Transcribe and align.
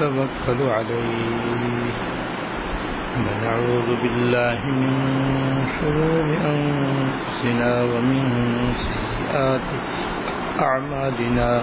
ونتوكل 0.00 0.70
عليه. 0.70 1.92
ونعوذ 3.18 3.88
بالله 4.02 4.58
من 4.66 4.92
شرور 5.80 6.26
أنفسنا 6.54 7.82
ومن 7.82 8.24
سيئات 8.72 9.60
أعمالنا. 10.60 11.62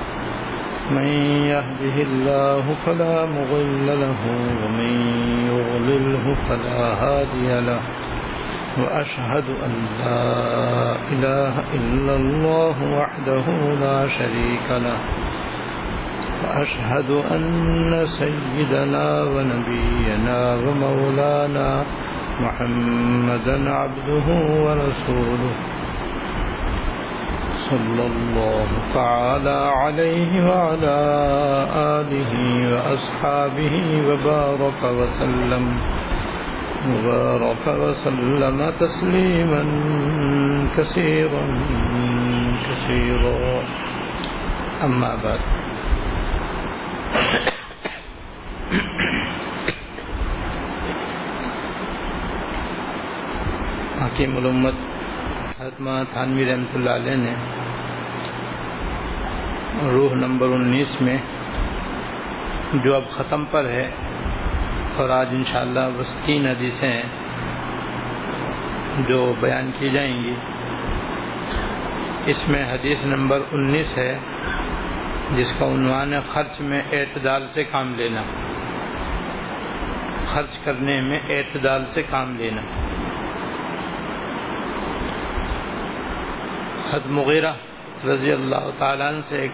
من 0.92 1.08
يهده 1.48 1.96
الله 2.02 2.76
فلا 2.86 3.26
مضل 3.26 3.88
له 3.88 4.22
ومن 4.64 4.94
يضلله 5.48 6.36
فلا 6.50 6.82
هادي 7.04 7.62
له. 7.62 7.82
وأشهد 8.78 9.48
أن 9.66 9.74
لا 10.00 10.28
إله 11.12 11.54
إلا 11.74 12.16
الله 12.16 12.76
وحده 13.00 13.46
لا 13.80 14.08
شريك 14.08 14.68
له. 14.70 15.25
وأشهد 16.46 17.10
أن 17.12 18.06
سيدنا 18.06 19.24
ونبينا 19.24 20.56
ومولانا 20.56 21.86
محمدا 22.42 23.72
عبده 23.72 24.28
ورسوله 24.66 25.56
صلى 27.70 28.06
الله 28.06 28.68
تعالى 28.94 29.60
عليه 29.82 30.32
وعلى 30.50 30.98
آله 31.98 32.34
وأصحابه 32.74 33.76
وبارك 34.08 34.82
وسلم 34.84 35.66
وبارك 36.90 37.68
وسلم 37.68 38.70
تسليما 38.80 39.64
كثيرا 40.78 41.46
كثيرا. 42.70 43.64
أما 44.84 45.16
بعد. 45.24 45.65
حکیم 53.98 54.38
علومت 54.38 54.76
حتمہ 55.60 55.92
تھانوی 56.12 56.46
رحمۃ 56.46 56.74
اللہ 56.74 56.90
علیہ 56.92 57.16
نے 57.18 57.36
روح 59.86 60.14
نمبر 60.16 60.48
انیس 60.50 61.02
میں 61.02 61.18
جو 62.76 62.96
اب 62.96 63.08
ختم 63.10 63.46
پر 63.52 63.70
ہے 63.70 63.88
اور 64.96 65.10
آج 65.12 65.28
انشاءاللہ 65.32 65.86
بس 65.98 66.16
تین 66.26 66.46
حدیثیں 66.48 66.90
ہیں 66.90 67.08
جو 69.08 69.20
بیان 69.40 69.72
کی 69.80 69.90
جائیں 69.90 70.16
گی 70.24 70.36
اس 72.26 72.48
میں 72.50 72.64
حدیث 72.64 73.06
نمبر 73.06 73.42
انیس 73.52 73.98
ہے 73.98 74.12
جس 75.32 75.56
کا 75.60 75.66
عنوان 75.66 76.14
ہے 76.14 76.20
خرچ 76.22 76.62
میں 76.62 76.82
اعتدال 76.92 77.46
سے 77.46 77.64
کام 77.64 77.96
لینا۔ 77.96 78.24
خرچ 80.26 80.58
کرنے 80.58 81.02
میں 81.02 81.20
اعتدال 81.30 81.86
سے 81.86 82.04
کام 82.04 82.38
لینا۔ 82.38 82.62
حد 86.94 87.00
مغیرہ 87.06 87.54
رضی 88.06 88.32
اللہ 88.32 88.70
تعالیٰ 88.78 89.20
سے 89.20 89.42
ایک 89.42 89.52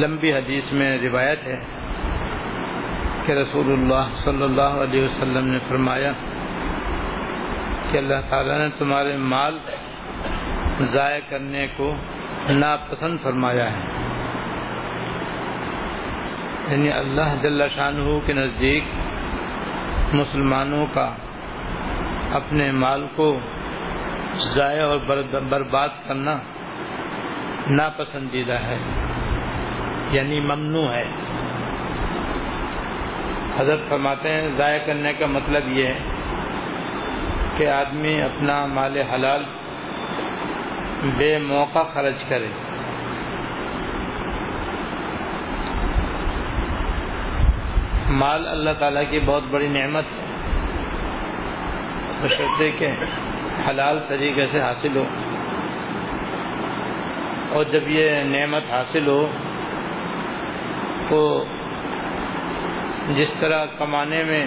لمبی 0.00 0.32
حدیث 0.32 0.72
میں 0.72 0.98
روایت 0.98 1.46
ہے 1.46 1.60
کہ 3.26 3.32
رسول 3.32 3.72
اللہ 3.72 4.10
صلی 4.10 4.42
اللہ 4.42 4.62
علیہ 4.62 5.02
وسلم 5.02 5.46
نے 5.46 5.58
فرمایا 5.68 6.12
کہ 7.90 7.98
اللہ 7.98 8.30
تعالیٰ 8.30 8.58
نے 8.58 8.68
تمہارے 8.78 9.16
مال 9.16 9.58
ضائع 10.78 11.20
کرنے 11.28 11.66
کو 11.76 11.94
ناپسند 12.50 13.18
فرمایا 13.22 13.72
ہے۔ 13.72 13.99
یعنی 16.70 16.92
اللہ 16.92 17.42
جل 17.42 17.68
شاہ 17.68 17.90
کے 18.26 18.32
نزدیک 18.32 18.84
مسلمانوں 20.12 20.86
کا 20.94 21.14
اپنے 22.32 22.70
مال 22.70 23.06
کو 23.16 23.38
ضائع 24.34 24.86
اور 24.86 24.98
برباد 25.50 25.88
کرنا 26.08 26.38
ناپسندیدہ 27.70 28.52
ہے 28.52 28.78
یعنی 30.10 30.40
ممنوع 30.40 30.88
ہے۔ 30.88 31.04
حضرت 33.58 33.80
فرماتے 33.88 34.28
ہیں، 34.28 34.48
ضائع 34.56 34.78
کرنے 34.86 35.12
کا 35.12 35.26
مطلب 35.26 35.68
یہ 35.68 35.86
ہے 35.86 35.98
کہ 37.56 37.68
آدمی 37.68 38.22
اپنا 38.22 38.66
مال 38.66 38.96
حلال 38.96 39.44
بے 41.16 41.38
موقع 41.38 41.78
خرچ 41.78 42.28
کرے۔ 42.28 42.69
مال 48.10 48.48
اللہ 48.48 48.70
تعالیٰ 48.78 49.02
کی 49.10 49.20
بہت 49.26 49.42
بڑی 49.50 49.68
نعمت 49.68 50.04
ہے 50.04 50.30
بشرطے 52.22 52.70
کہ 52.70 52.88
حلال 53.68 53.98
طریقے 54.08 54.46
سے 54.46 54.60
حاصل 54.60 54.96
ہو۔ 54.96 55.04
اور 57.50 57.64
جب 57.64 57.80
یہ 57.86 58.22
نعمت 58.22 58.62
حاصل 58.70 59.06
ہو، 59.06 59.30
تو 61.10 61.44
جس 63.08 63.32
طرح 63.40 63.64
کمانے 63.78 64.24
میں 64.24 64.46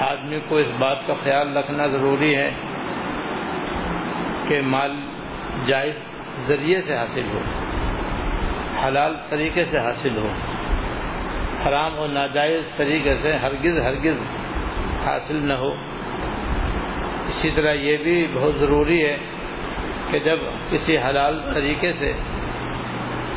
آدمی 0.00 0.40
کو 0.48 0.56
اس 0.56 0.66
بات 0.78 1.06
کا 1.06 1.14
خیال 1.14 1.56
رکھنا 1.56 1.86
ضروری 1.86 2.36
ہے 2.36 2.50
کہ 4.48 4.60
مال 4.60 4.92
جائز 5.66 5.94
ذریعے 6.38 6.82
سے 6.82 6.96
حاصل 6.96 7.28
ہو، 7.34 7.40
حلال 8.86 9.16
طریقے 9.30 9.64
سے 9.64 9.78
حاصل 9.78 10.18
ہو۔ 10.18 10.28
حرام 11.66 11.98
اور 11.98 12.08
ناجائز 12.08 12.72
طریقے 12.76 13.16
سے 13.16 13.32
ہرگز 13.32 13.80
ہرگز 13.80 14.18
حاصل 15.06 15.36
نہ 15.36 15.52
ہو۔ 15.52 15.74
اسی 17.24 17.50
طرح 17.56 17.72
یہ 17.72 17.96
بھی 17.96 18.26
بہت 18.34 18.54
ضروری 18.54 19.04
ہے 19.06 19.16
کہ 20.10 20.18
جب 20.18 20.38
کسی 20.70 20.98
حلال 20.98 21.40
طریقے 21.54 21.92
سے 21.92 22.12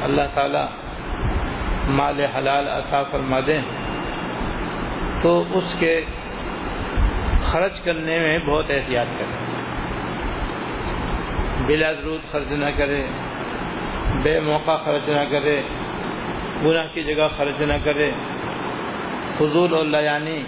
اللہ 0.01 0.21
تعالی 0.33 0.65
مال 1.87 2.19
حلال 2.19 2.67
عطا 2.67 3.03
فرما 3.03 3.39
دیں 3.39 3.61
تو 5.21 5.43
اس 5.53 5.75
کے 5.79 6.05
خرچ 7.41 7.79
کرنے 7.79 8.19
میں 8.19 8.39
بہت 8.39 8.65
احتیاط 8.69 9.07
کریں۔ 9.17 9.41
بلا 11.67 11.91
ضرورت 11.91 12.31
خرچ 12.31 12.51
نہ 12.51 12.65
کرے 12.77 13.07
بے 14.23 14.39
موقع 14.39 14.75
خرچ 14.75 15.09
نہ 15.09 15.31
کرے 15.31 15.61
گناہ 16.66 16.85
کی 16.94 17.03
جگہ 17.03 17.27
خرچ 17.38 17.61
نہ 17.61 17.73
کرے۔ 17.83 18.11
فضول 19.38 19.73
اور 19.73 19.85
لیانی 19.85 20.44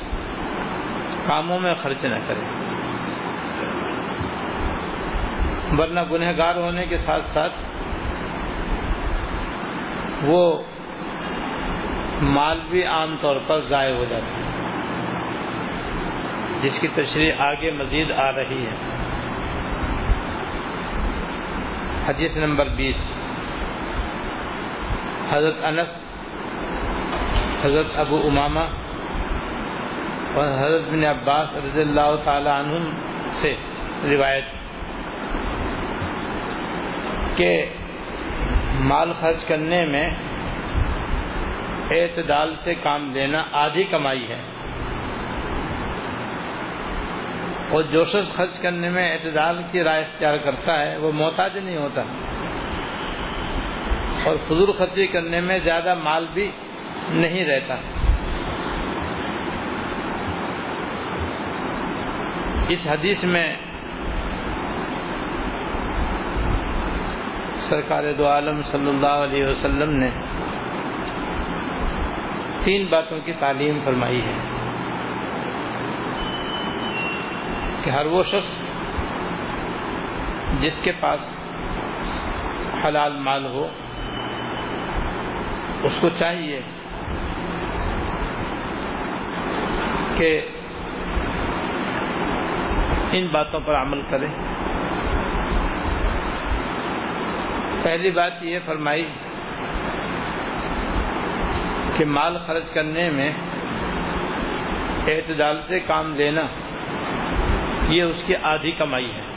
کاموں 1.28 1.60
میں 1.60 1.74
خرچ 1.74 2.04
نہ 2.04 2.16
کرے۔ 2.28 2.64
ورنہ 5.78 6.00
گنہ 6.12 6.26
گار 6.38 6.56
ہونے 6.56 6.86
کے 6.86 6.98
ساتھ 6.98 7.24
ساتھ 7.24 7.54
وہ 10.24 10.64
مال 12.22 12.60
بھی 12.70 12.84
عام 12.84 13.16
طور 13.22 13.40
پر 13.48 13.62
ضائع 13.70 13.96
ہو 13.96 14.06
جاتا 14.10 14.28
ہے۔ 14.28 14.44
جس 16.62 16.80
کی 16.80 16.88
تشریح 16.88 17.32
آگے 17.38 17.72
مزید 17.72 18.12
آ 18.12 18.32
رہی 18.32 18.66
ہے۔ 18.66 18.76
حدیث 22.08 22.38
نمبر 22.38 22.66
بیس۔ 22.70 23.12
حضرت 25.32 25.64
انس 25.64 26.03
حضرت 27.64 28.00
ابو 28.00 28.18
امامہ 28.28 28.60
اور 30.34 30.48
حضرت 30.54 30.90
بن 30.90 31.04
عباس 31.06 31.54
رضی 31.56 31.82
اللہ 31.82 32.16
تعالی 32.26 32.50
عنہ 32.50 32.80
سے 33.42 33.54
روایت 34.06 34.50
کہ 37.38 37.50
مال 38.84 39.14
خرچ 39.22 39.46
کرنے 39.48 39.84
میں 39.86 40.10
اعتدال 41.92 42.54
سے 42.64 42.74
کام 42.84 43.10
لینا 43.14 43.44
آدھی 43.60 43.84
کمائی 43.92 44.28
ہے 44.30 44.42
اور 47.70 47.84
جو 47.92 48.04
شخص 48.06 48.36
خرچ 48.38 48.60
کرنے 48.62 48.90
میں 48.90 49.08
اعتدال 49.12 49.62
کی 49.72 49.84
رائے 49.84 50.02
اختیار 50.02 50.38
کرتا 50.42 50.80
ہے 50.80 50.98
وہ 50.98 51.12
محتاج 51.14 51.58
نہیں 51.58 51.78
ہوتا 51.78 52.04
اور 54.26 54.36
فضول 54.48 54.72
خرچی 54.74 55.08
کرنے 55.08 55.42
میں 55.42 55.60
زیادہ 55.62 55.94
مال 56.04 56.26
بھی 56.34 56.50
نہیں 57.10 57.46
رہتا۔ 57.46 57.76
اس 62.70 62.88
حدیث 62.92 63.24
میں 63.24 63.54
سرکار 67.56 68.04
دو 68.18 68.28
عالم 68.28 68.62
صلی 68.62 68.90
اللہ 68.90 69.08
علیہ 69.08 69.48
وسلم 69.48 69.90
نے 69.90 70.10
تین 72.64 72.86
باتوں 72.86 73.20
کی 73.20 73.34
تعلیم 73.40 73.80
فرمائی 73.86 74.22
ہے۔ 74.26 74.34
کہ 77.84 77.90
ہر 77.90 78.06
وہ 78.06 78.24
شخص 78.24 78.68
جس 80.62 80.80
کے 80.84 80.92
پاس 80.92 81.48
حلال 82.86 83.20
مال 83.20 83.46
ہو، 83.46 83.68
اس 85.84 86.02
کو 86.02 86.10
چاہیے 86.10 86.62
کہ 90.18 90.42
ان 93.12 93.28
باتوں 93.32 93.60
پر 93.60 93.76
عمل 93.76 94.02
کریں 94.10 94.28
پہلی 97.84 98.12
بات 98.12 98.32
یہ 98.42 98.60
فرمائی 98.66 99.08
کہ 101.98 102.06
مال 102.06 102.38
خرچ 102.46 102.74
کرنے 102.74 103.10
میں 103.10 103.32
اعتدال 105.08 105.62
سے 105.62 105.80
کام 105.80 106.16
لینا 106.16 106.42
یہ 107.90 108.04
اس 108.04 108.24
کی 108.28 108.34
آدھی 108.42 108.72
کمائی 108.72 109.12
ہے۔ 109.12 109.34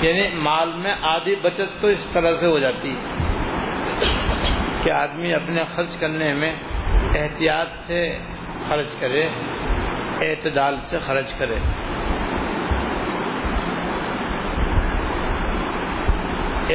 یعنی 0.00 0.36
مال 0.36 0.72
میں 0.72 0.94
آدھی 1.02 1.34
بچت 1.42 1.80
تو 1.80 1.86
اس 1.86 2.10
طرح 2.12 2.34
سے 2.36 2.46
ہو 2.46 2.58
جاتی 2.58 2.96
ہے 2.96 3.12
کہ 4.82 4.90
آدمی 4.90 5.34
اپنے 5.34 5.64
خرچ 5.74 5.98
کرنے 5.98 6.34
میں 6.34 6.56
احتیاط 7.14 7.72
سے 7.72 8.18
خرچ 8.68 9.00
کرے، 9.00 9.28
اعتدال 10.20 10.76
سے 10.80 10.98
خرچ 10.98 11.34
کرے۔ 11.38 11.56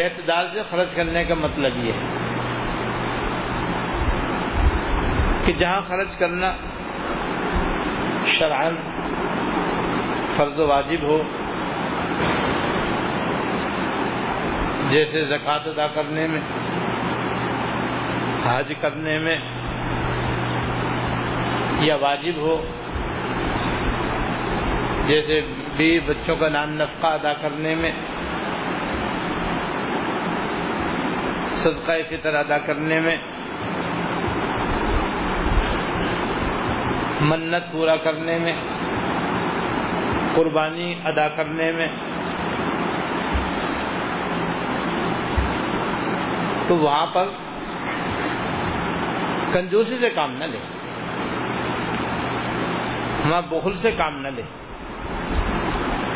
اعتدال 0.04 0.48
سے 0.54 0.62
خرچ 0.64 0.96
کرنے 0.96 1.24
کا 1.26 1.34
مطلب 1.34 1.78
یہ 1.78 1.92
ہے 1.94 2.06
کہ 5.46 5.54
جہاں 5.54 5.82
خرچ 5.82 6.18
کرنا 6.18 6.54
شرعن 8.26 8.76
فرض 10.36 10.60
و 10.60 10.68
واجب 10.68 11.04
ہو، 11.04 11.24
جیسے 14.90 15.26
زکوٰۃ 15.26 15.60
ادا 15.66 15.88
کرنے 15.88 16.28
میں، 16.28 16.42
حج 18.44 18.74
کرنے 18.82 19.20
میں 19.20 19.38
یا 21.80 21.96
واجب 21.96 22.38
ہو۔ 22.38 22.66
جیسے 25.08 25.42
بیوی 25.78 26.00
بچوں 26.00 26.36
کا 26.36 26.50
نام 26.50 26.70
نفقہ 26.70 27.08
ادا 27.08 27.34
کرنے 27.34 27.76
میں، 27.76 27.92
صدقہ 31.54 31.92
فطر 32.10 32.36
ادا 32.36 32.58
کرنے 32.58 33.00
میں، 33.00 33.18
منت 37.22 37.72
پورا 37.72 37.96
کرنے 37.96 38.38
میں، 38.38 38.56
قربانی 40.36 40.96
ادا 41.06 41.28
کرنے 41.28 41.72
میں۔ 41.72 41.88
تو 46.68 46.78
وہاں 46.78 47.06
پر 47.06 47.26
کنجوسی 49.54 49.98
سے 50.00 50.10
کام 50.10 50.32
نہ 50.32 50.44
لے۔ 50.44 50.77
وہاں 53.30 53.42
بخل 53.42 53.76
سے 53.76 53.92
کام 53.92 54.22
نہ 54.22 54.28
لے 54.28 54.42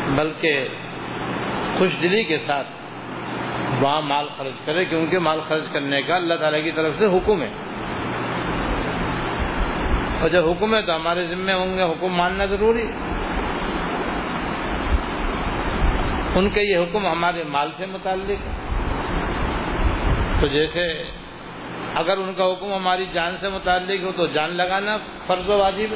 بلکہ 0.08 0.68
خوش 1.78 2.00
دلی 2.02 2.24
کے 2.24 2.38
ساتھ 2.38 2.66
وہاں 3.80 4.02
مال 4.02 4.28
خرچ 4.36 4.66
کرے، 4.66 4.84
کیونکہ 4.84 5.18
مال 5.18 5.40
خرچ 5.40 5.64
کرنے 5.72 6.02
کا 6.02 6.16
اللہ 6.16 6.34
تعالیٰ 6.34 6.64
کی 6.64 6.70
طرف 6.70 6.94
سے 6.98 7.06
حکم 7.06 7.42
ہے۔ 7.42 7.50
اور 10.20 10.28
جب 10.28 10.48
حکم 10.48 10.74
ہے 10.74 10.82
تو 10.82 10.96
ہمارے 10.96 11.26
ذمے 11.26 11.52
ہوں 11.52 11.78
گے، 11.78 11.82
حکم 11.82 12.08
ماننا 12.08 12.44
ضروری۔ 12.44 12.84
ان 16.34 16.50
کے 16.50 16.60
یہ 16.62 16.78
حکم 16.78 17.06
ہمارے 17.06 17.44
مال 17.44 17.72
سے 17.72 17.86
متعلق۔ 17.86 18.62
تو 20.40 20.46
جیسے 20.46 21.04
اگر 21.94 22.16
ان 22.18 22.34
کا 22.36 22.44
حکم 22.44 22.72
ہماری 22.74 23.06
جان 23.12 23.36
سے 23.40 23.48
متعلق 23.48 24.04
ہو 24.04 24.12
تو 24.12 24.26
جان 24.26 24.50
لگانا 24.50 24.96
فرض 25.26 25.48
و 25.48 25.58
واجب 25.58 25.94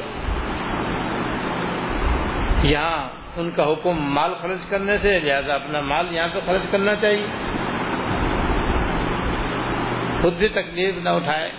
یہاں 2.63 3.09
ان 3.39 3.51
کا 3.51 3.63
حکم 3.63 4.13
مال 4.13 4.33
خرچ 4.33 4.69
کرنے 4.69 4.97
سے، 4.97 5.19
لہذا 5.19 5.53
اپنا 5.53 5.81
مال 5.81 6.05
یہاں 6.11 6.27
پہ 6.33 6.39
خرچ 6.45 6.71
کرنا 6.71 6.95
چاہیے۔ 6.95 7.27
خود 10.21 10.33
بھی 10.33 10.47
تکلیف 10.47 10.95
نہ 11.03 11.09
اٹھائے، 11.09 11.51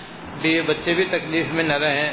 بیوی 0.42 0.62
بچے 0.62 0.94
بھی 0.94 1.04
تکلیف 1.04 1.46
میں 1.52 1.64
نہ 1.64 1.72
رہیں۔ 1.72 2.12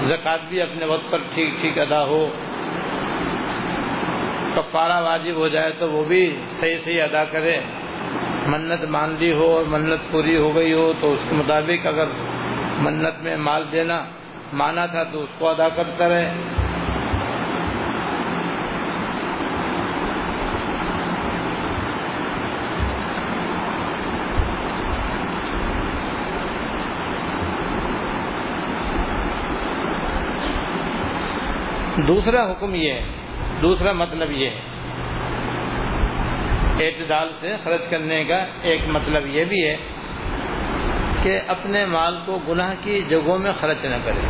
زکوٰۃ 0.00 0.38
بھی 0.48 0.62
اپنے 0.62 0.84
وقت 0.84 1.10
پر 1.10 1.18
ٹھیک 1.34 1.50
ٹھیک 1.60 1.78
ادا 1.78 2.04
ہو۔ 2.04 2.28
کفارہ 4.54 5.02
واجب 5.02 5.34
ہو 5.34 5.48
جائے 5.48 5.72
تو 5.78 5.90
وہ 5.90 6.04
بھی 6.04 6.36
صحیح 6.46 6.76
صحیح 6.76 7.02
ادا 7.02 7.24
کرے۔ 7.24 7.60
منت 8.46 8.84
مان 8.84 9.16
لی 9.18 9.32
ہو 9.32 9.50
اور 9.56 9.64
منت 9.64 10.12
پوری 10.12 10.36
ہو 10.36 10.54
گئی 10.54 10.72
ہو 10.72 10.92
تو 11.00 11.12
اس 11.12 11.20
کے 11.28 11.34
مطابق 11.34 11.86
اگر 11.86 12.04
منت 12.78 13.22
میں 13.22 13.36
مال 13.36 13.64
دینا 13.72 14.04
مانا 14.52 14.86
تھا 14.86 15.02
تو 15.02 15.22
اس 15.22 15.30
کو 15.38 15.48
ادا 15.48 15.68
کرتا 15.68 16.08
رہے۔ 16.08 16.34
دوسرا 32.08 32.50
حکم 32.50 32.74
یہ 32.74 32.92
ہے، 32.92 33.02
دوسرا 33.62 33.92
مطلب 33.92 34.30
یہ 34.30 34.48
ہے۔ 34.48 34.60
اعتدال 36.86 37.28
سے 37.32 37.56
خرچ 37.64 37.90
کرنے 37.90 38.24
کا 38.24 38.44
ایک 38.62 38.80
مطلب 38.88 39.26
یہ 39.26 39.44
بھی 39.44 39.66
ہے 39.66 39.76
کہ 41.22 41.38
اپنے 41.48 41.84
مال 41.84 42.16
کو 42.26 42.38
گناہ 42.48 42.74
کی 42.82 43.00
جگہوں 43.08 43.38
میں 43.38 43.52
خرچ 43.52 43.84
نہ 43.84 43.96
کرے۔ 44.04 44.20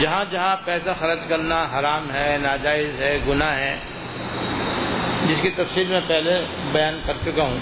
جہاں 0.00 0.24
جہاں 0.30 0.56
پیسہ 0.64 0.90
خرچ 1.00 1.28
کرنا 1.28 1.66
حرام 1.74 2.10
ہے، 2.10 2.38
ناجائز 2.42 2.98
ہے، 2.98 3.18
گناہ 3.28 3.56
ہے، 3.56 3.76
جس 5.24 5.42
کی 5.42 5.50
تفصیل 5.50 5.86
میں 5.86 6.00
پہلے 6.06 6.44
بیان 6.72 7.00
کر 7.06 7.12
چکا 7.24 7.42
ہوں، 7.42 7.58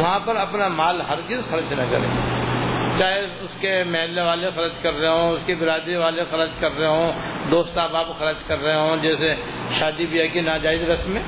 وہاں 0.00 0.18
پر 0.18 0.36
اپنا 0.36 0.68
مال 0.68 1.00
ہر 1.00 1.20
چیز 1.28 1.50
خرچ 1.50 1.72
نہ 1.72 1.82
کرے۔ 1.82 2.47
چاہے 2.98 3.20
اس 3.40 3.56
کے 3.60 3.72
محلے 3.84 4.20
والے 4.20 4.50
خرچ 4.54 4.82
کر 4.82 4.94
رہے 4.94 5.08
ہوں، 5.08 5.32
اس 5.32 5.42
کی 5.46 5.54
برادری 5.54 5.96
والے 5.96 6.22
خرچ 6.30 6.50
کر 6.60 6.76
رہے 6.78 6.86
ہوں، 6.86 7.12
دوست 7.50 7.78
احباب 7.78 8.18
خرچ 8.18 8.46
کر 8.46 8.58
رہے 8.58 8.74
ہوں، 8.74 8.96
جیسے 8.96 9.34
شادی 9.78 10.06
بیاہ 10.06 10.26
کی 10.32 10.40
ناجائز 10.40 10.82
رسمیں 10.90 11.22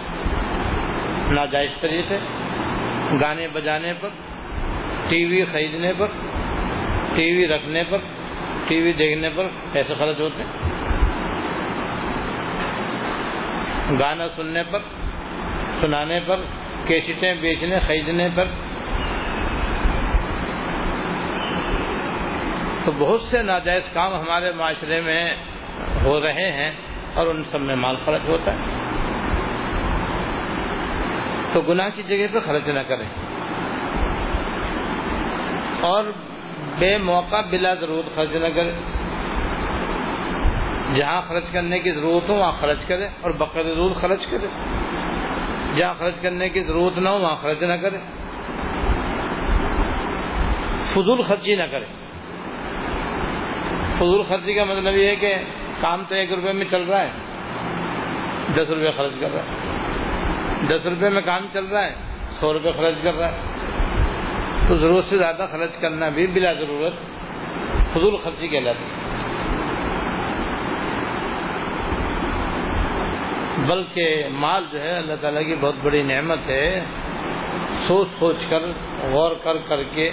ناجائز 1.31 1.77
طریقے، 1.81 2.19
گانے 3.21 3.49
بجانے 3.49 3.93
پر، 4.01 4.09
ٹی 5.09 5.25
وی 5.25 5.45
خریدنے 5.45 5.93
پر، 5.99 6.07
ٹی 7.15 7.31
وی 7.33 7.47
رکھنے 7.47 7.83
پر، 7.91 7.99
ٹی 8.69 8.81
وی 8.83 8.93
دیکھنے 8.93 9.31
پر 9.35 9.47
پیسے 9.73 9.95
خرچ 9.99 10.21
ہوتے 10.21 10.45
گانا 14.01 14.27
سننے 14.37 14.63
پر، 14.71 14.79
سنانے 15.81 16.19
پر، 16.27 16.41
کیسٹیں 16.87 17.35
بیچنے، 17.41 17.79
خریدنے 17.79 18.29
پر 18.35 18.45
تو 22.91 22.97
بہت 22.99 23.21
سے 23.21 23.43
ناجائز 23.43 23.89
کام 23.93 24.15
ہمارے 24.15 24.53
معاشرے 24.53 25.01
میں 25.01 25.37
ہو 26.05 26.21
رہے 26.21 26.53
ہیں 26.53 26.71
اور 27.15 27.27
ان 27.27 27.45
سب 27.45 27.61
میں 27.61 27.77
مال 27.77 27.97
خرچ 28.07 28.21
ہوتا 28.29 28.53
ہے۔ 28.53 28.59
تو 31.53 31.61
گناہ 31.61 31.89
کی 31.95 32.03
جگہ 32.03 32.35
پہ 32.35 32.41
خرچ 32.41 32.69
نہ 32.69 32.81
کریں۔ 32.81 33.09
اور 35.81 36.05
بے 36.79 36.99
موقع 36.99 37.41
بلا 37.51 37.75
ضرورت 37.75 38.15
خرچ 38.15 38.31
نہ 38.31 38.49
کریں۔ 38.49 38.73
جہاں 40.95 41.23
خرچ 41.23 41.53
کرنے 41.53 41.79
کی 41.79 41.91
ضرورت 41.91 42.29
ہو، 42.29 42.35
وہاں 42.35 42.51
خرچ 42.51 42.87
کرے 42.87 43.07
اور 43.21 43.31
بقر 43.31 43.63
ضرور 43.63 43.91
خرچ 43.91 44.27
کرے 44.27 44.47
جہاں 45.75 45.95
خرچ 45.99 46.21
کرنے 46.21 46.49
کی 46.49 46.61
ضرورت 46.61 46.99
نہ 46.99 47.09
ہو، 47.09 47.19
وہاں 47.19 47.37
خرچ 47.37 47.63
نہ 47.63 47.75
کرے 47.75 47.99
فضول 50.81 51.23
خرچی 51.23 51.57
نہ 51.57 51.63
کرے 51.71 52.00
فضول 54.01 54.23
خرچی 54.23 54.55
کا 54.55 54.65
مطلب 54.65 54.95
یہ 54.95 55.09
ہے 55.09 55.17
کہ 55.17 55.35
کام 55.81 56.03
تو 56.09 56.15
ایک 56.15 56.33
روپے 56.33 56.53
میں 56.53 56.67
چل 56.71 56.83
رہا 56.83 57.01
ہے، 57.01 57.11
دس 58.55 58.71
روپے 58.71 58.91
خرچ 58.91 59.13
کر 59.21 59.31
رہا 59.31 59.43
ہے۔ 59.43 59.57
دس 60.69 60.87
روپے 60.87 61.09
میں 61.09 61.23
کام 61.23 61.47
چل 61.53 61.65
رہا 61.65 61.85
ہے، 61.85 61.95
سو 62.31 62.53
روپے 62.53 62.73
خرچ 62.73 62.95
کر 63.03 63.15
رہا 63.15 63.33
ہے۔ 63.33 63.41
تو 64.69 64.77
ضرورت 64.77 65.05
سے 65.05 65.19
زیادہ 65.19 65.47
خرچ 65.53 65.81
کرنا 65.81 66.09
بھی 66.09 66.27
بلا 66.27 66.53
ضرورت 66.53 66.93
فضول 67.89 68.17
خرچی 68.17 68.49
کہلاتی 68.49 68.85
بلکہ 73.67 74.29
مال 74.31 74.65
جو 74.73 74.81
ہے 74.81 74.99
اللہ 74.99 75.15
تعالیٰ 75.21 75.45
کی 75.47 75.55
بہت 75.61 75.75
بڑی 75.83 76.03
نعمت 76.03 76.39
ہے۔ 76.49 76.85
سوچ 77.71 78.09
سوچ 78.09 78.47
کر، 78.47 78.61
غور 79.11 79.37
کر 79.45 79.57
کر 79.57 79.83
کے 79.83 80.11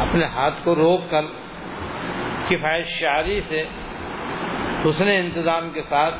اپنے 0.00 0.24
ہاتھ 0.24 0.54
کو 0.64 0.74
روک 0.74 1.10
کر 1.10 1.22
کفایت 2.52 2.86
شعری 2.86 3.40
سے، 3.40 3.64
حسن 4.88 5.08
انتظام 5.08 5.70
کے 5.70 5.82
ساتھ 5.82 6.14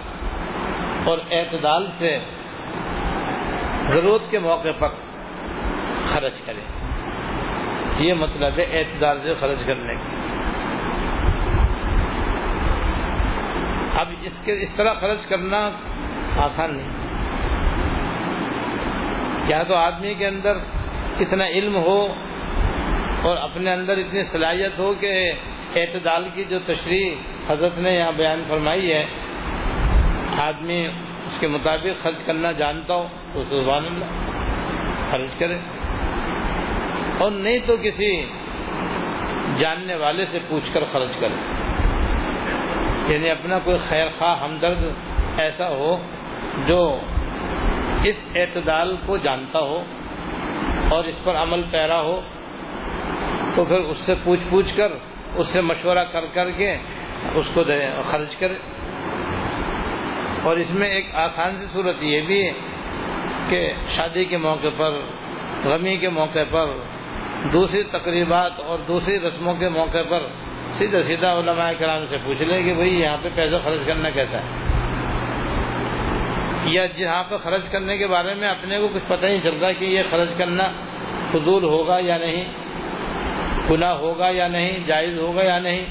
اور 1.05 1.19
اعتدال 1.31 1.89
سے 1.91 2.19
ضرورت 3.83 4.31
کے 4.31 4.39
موقع 4.39 4.69
پر 4.79 4.89
خرچ 6.07 6.41
کرے 6.41 6.61
یہ 7.99 8.15
مطلب 8.15 8.59
ہے 8.59 8.79
اعتدال 8.79 9.19
سے 9.23 9.35
خرچ 9.35 9.67
کرنے 9.67 9.95
کا 9.95 10.11
اب 14.01 14.09
اس 14.23 14.45
کے، 14.45 14.53
اس 14.53 14.75
طرح 14.77 14.95
خرچ 14.95 15.27
کرنا 15.27 15.71
آسان 16.37 16.77
نہیں۔ 16.77 17.03
کیا 19.47 19.63
تو 19.63 19.75
آدمی 19.75 20.15
کے 20.15 20.27
اندر 20.27 20.57
اتنا 21.21 21.47
علم 21.47 21.77
ہو 21.77 22.15
اور 23.23 23.37
اپنے 23.37 23.73
اندر 23.73 23.97
اتنی 23.97 24.25
صلاحیت 24.25 24.79
ہو 24.79 24.95
کہ 24.95 25.33
اعتدال 25.77 26.29
کی 26.35 26.45
جو 26.45 26.59
تشریح 26.67 27.15
حضرت 27.49 27.79
نے 27.79 27.91
یہاں 27.91 28.13
بیان 28.13 28.43
فرمائی 28.49 28.93
ہے، 28.93 29.07
آدمی 30.39 30.87
اس 31.23 31.41
کے 31.41 31.49
مطابق 31.49 32.03
خرچ 32.03 32.25
کرنا 32.25 32.53
جانتا 32.53 32.95
ہو، 32.95 33.07
تو 33.33 33.45
سبحان 33.45 33.87
اللہ 33.87 34.05
خرچ 35.11 35.39
کرے۔ 35.39 35.59
اور 37.19 37.31
نہیں 37.31 37.59
تو 37.67 37.77
کسی 37.77 38.27
جاننے 39.55 39.95
والے 39.95 40.25
سے 40.25 40.39
پوچھ 40.49 40.75
کر 40.75 40.85
خرچ 40.85 41.21
کرے۔ 41.21 41.35
یعنی 43.13 43.31
اپنا 43.31 43.59
کوئی 43.59 43.77
خیر 43.77 44.09
خواہ 44.09 44.43
ہمدرد 44.43 44.85
ایسا 45.39 45.69
ہو 45.69 46.03
جو 46.67 46.99
اس 48.05 48.29
اعتدال 48.35 48.97
کو 49.07 49.17
جانتا 49.17 49.59
ہو 49.59 49.85
اور 50.91 51.05
اس 51.05 51.25
پر 51.25 51.35
عمل 51.35 51.63
پیرا 51.63 52.01
ہو، 52.01 52.21
تو 53.57 53.65
پھر 53.65 53.77
اس 53.77 53.97
سے 53.97 54.15
پوچھ 54.25 54.41
پوچھ 54.51 54.77
کر 54.77 54.93
اس 55.35 55.49
سے 55.49 55.61
مشورہ 55.61 56.05
کر 56.05 56.27
کر 56.27 56.51
کے 56.51 56.77
اس 57.35 57.49
کو 57.55 57.63
خرچ 58.05 58.37
کرے۔ 58.37 58.55
اور 60.43 60.57
اس 60.57 60.75
میں 60.75 60.89
ایک 60.89 61.15
آسان 61.15 61.61
سی 61.61 61.67
صورت 61.67 61.97
یہ 62.01 62.21
بھی 62.21 62.49
ہے 62.49 62.53
کہ 63.51 63.73
شادی 63.89 64.25
کے 64.25 64.37
موقع 64.37 64.69
پر، 64.77 64.91
غمی 65.65 65.97
کے 65.97 66.09
موقع 66.09 66.39
پر، 66.51 66.67
دوسری 67.53 67.83
تقریبات 67.83 68.61
اور 68.61 68.79
دوسری 68.79 69.21
رسموں 69.21 69.55
کے 69.55 69.69
موقع 69.69 70.03
پر 70.09 70.23
سیدھا 70.67 71.01
سیدھا 71.01 71.39
علماء 71.39 71.71
کرام 71.79 72.07
سے 72.07 72.17
پوچھ 72.25 72.43
لیں 72.43 72.65
کہ 72.65 72.75
بھئی 72.75 73.01
یہاں 73.01 73.17
پہ 73.23 73.29
پیسہ 73.35 73.57
خرچ 73.65 73.81
کرنا 73.87 74.11
کیسا 74.11 74.39
ہے؟ 74.39 74.73
یا 76.65 76.87
جہاں 76.87 77.25
پہ 77.25 77.37
خرچ 77.37 77.69
کرنے 77.69 77.97
کے 77.97 78.07
بارے 78.07 78.35
میں 78.35 78.49
اپنے 78.49 78.79
کو 78.79 78.89
کچھ 78.89 79.05
پتہ 79.09 79.27
نہیں 79.27 79.41
چلتا 79.41 79.73
کہ 79.73 79.85
یہ 79.85 80.03
خرچ 80.11 80.29
کرنا 80.39 80.65
فضول 81.25 81.65
ہوگا 81.65 81.99
یا 81.99 82.19
نہیں۔ 82.19 82.62
گناہ 83.71 83.95
ہوگا 83.97 84.29
یا 84.29 84.49
نہیں، 84.49 84.79
جائز 84.87 85.19
ہوگا 85.19 85.43
یا 85.43 85.59
نہیں، 85.59 85.85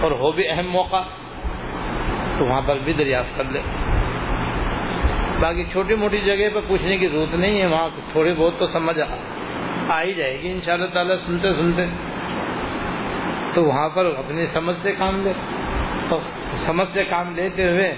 اور 0.00 0.10
ہو 0.10 0.32
بھی 0.32 0.48
اہم 0.48 0.70
موقع، 0.70 1.02
تو 2.38 2.44
وہاں 2.44 2.60
پر 2.66 2.78
بھی 2.78 2.92
دریافت 2.92 3.36
کر 3.36 3.44
لے۔ 3.44 3.60
باقی 5.40 5.64
چھوٹی 5.72 5.94
موٹی 5.94 6.18
جگہ 6.18 6.48
پہ 6.54 6.60
پوچھنے 6.68 6.96
کی 6.98 7.06
ضرورت 7.06 7.34
نہیں 7.34 7.60
ہے، 7.60 7.66
وہاں 7.66 7.88
تھوڑی 8.12 8.32
بہت 8.36 8.58
تو 8.58 8.66
سمجھ 8.66 8.98
آ 8.98 10.02
ہی 10.02 10.12
جائے 10.14 10.38
گی 10.42 10.50
ان 10.50 10.60
شاء 10.60 10.72
اللہ 10.72 10.86
تعالیٰ 10.86 11.16
سنتے 11.16 11.52
سنتے۔ 11.54 11.86
تو 13.54 13.64
وہاں 13.64 13.88
پر 13.88 14.04
اپنی 14.18 14.46
سمجھ 14.46 14.76
سے 14.76 14.92
کام 14.92 15.22
لے، 15.22 15.32
اور 16.08 16.20
سمجھ 16.66 16.88
سے 16.88 17.04
کام 17.04 17.34
لیتے 17.34 17.68
ہوئے 17.70 17.94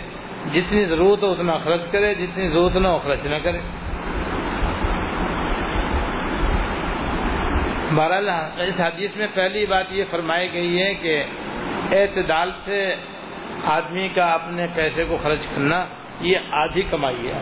جتنی 0.53 0.85
ضرورت 0.85 1.23
ہو 1.23 1.31
اتنا 1.33 1.57
خرچ 1.57 1.87
کرے، 1.93 2.15
جتنی 2.15 2.49
ضرورت 2.49 2.77
نہ 2.77 2.89
ہو 2.89 2.99
خرچ 2.99 3.27
نہ 3.27 3.39
کرے۔ 3.45 3.59
بہرحال 7.95 8.29
اس 8.29 8.81
حدیث 8.81 9.17
میں 9.17 9.27
پہلی 9.35 9.67
بات 9.67 9.85
یہ 9.91 10.05
فرمائی 10.11 10.53
گئی 10.53 10.83
ہے 10.83 10.95
کہ 10.95 11.25
اعتدال 11.93 12.51
سے 12.65 12.95
آدمی 13.65 14.09
کا 14.15 14.25
اپنے 14.25 14.67
پیسے 14.75 15.05
کو 15.05 15.17
خرچ 15.17 15.47
کرنا 15.47 15.85
یہ 16.21 16.37
آدھی 16.51 16.83
کمائی 16.83 17.31
ہے۔ 17.31 17.41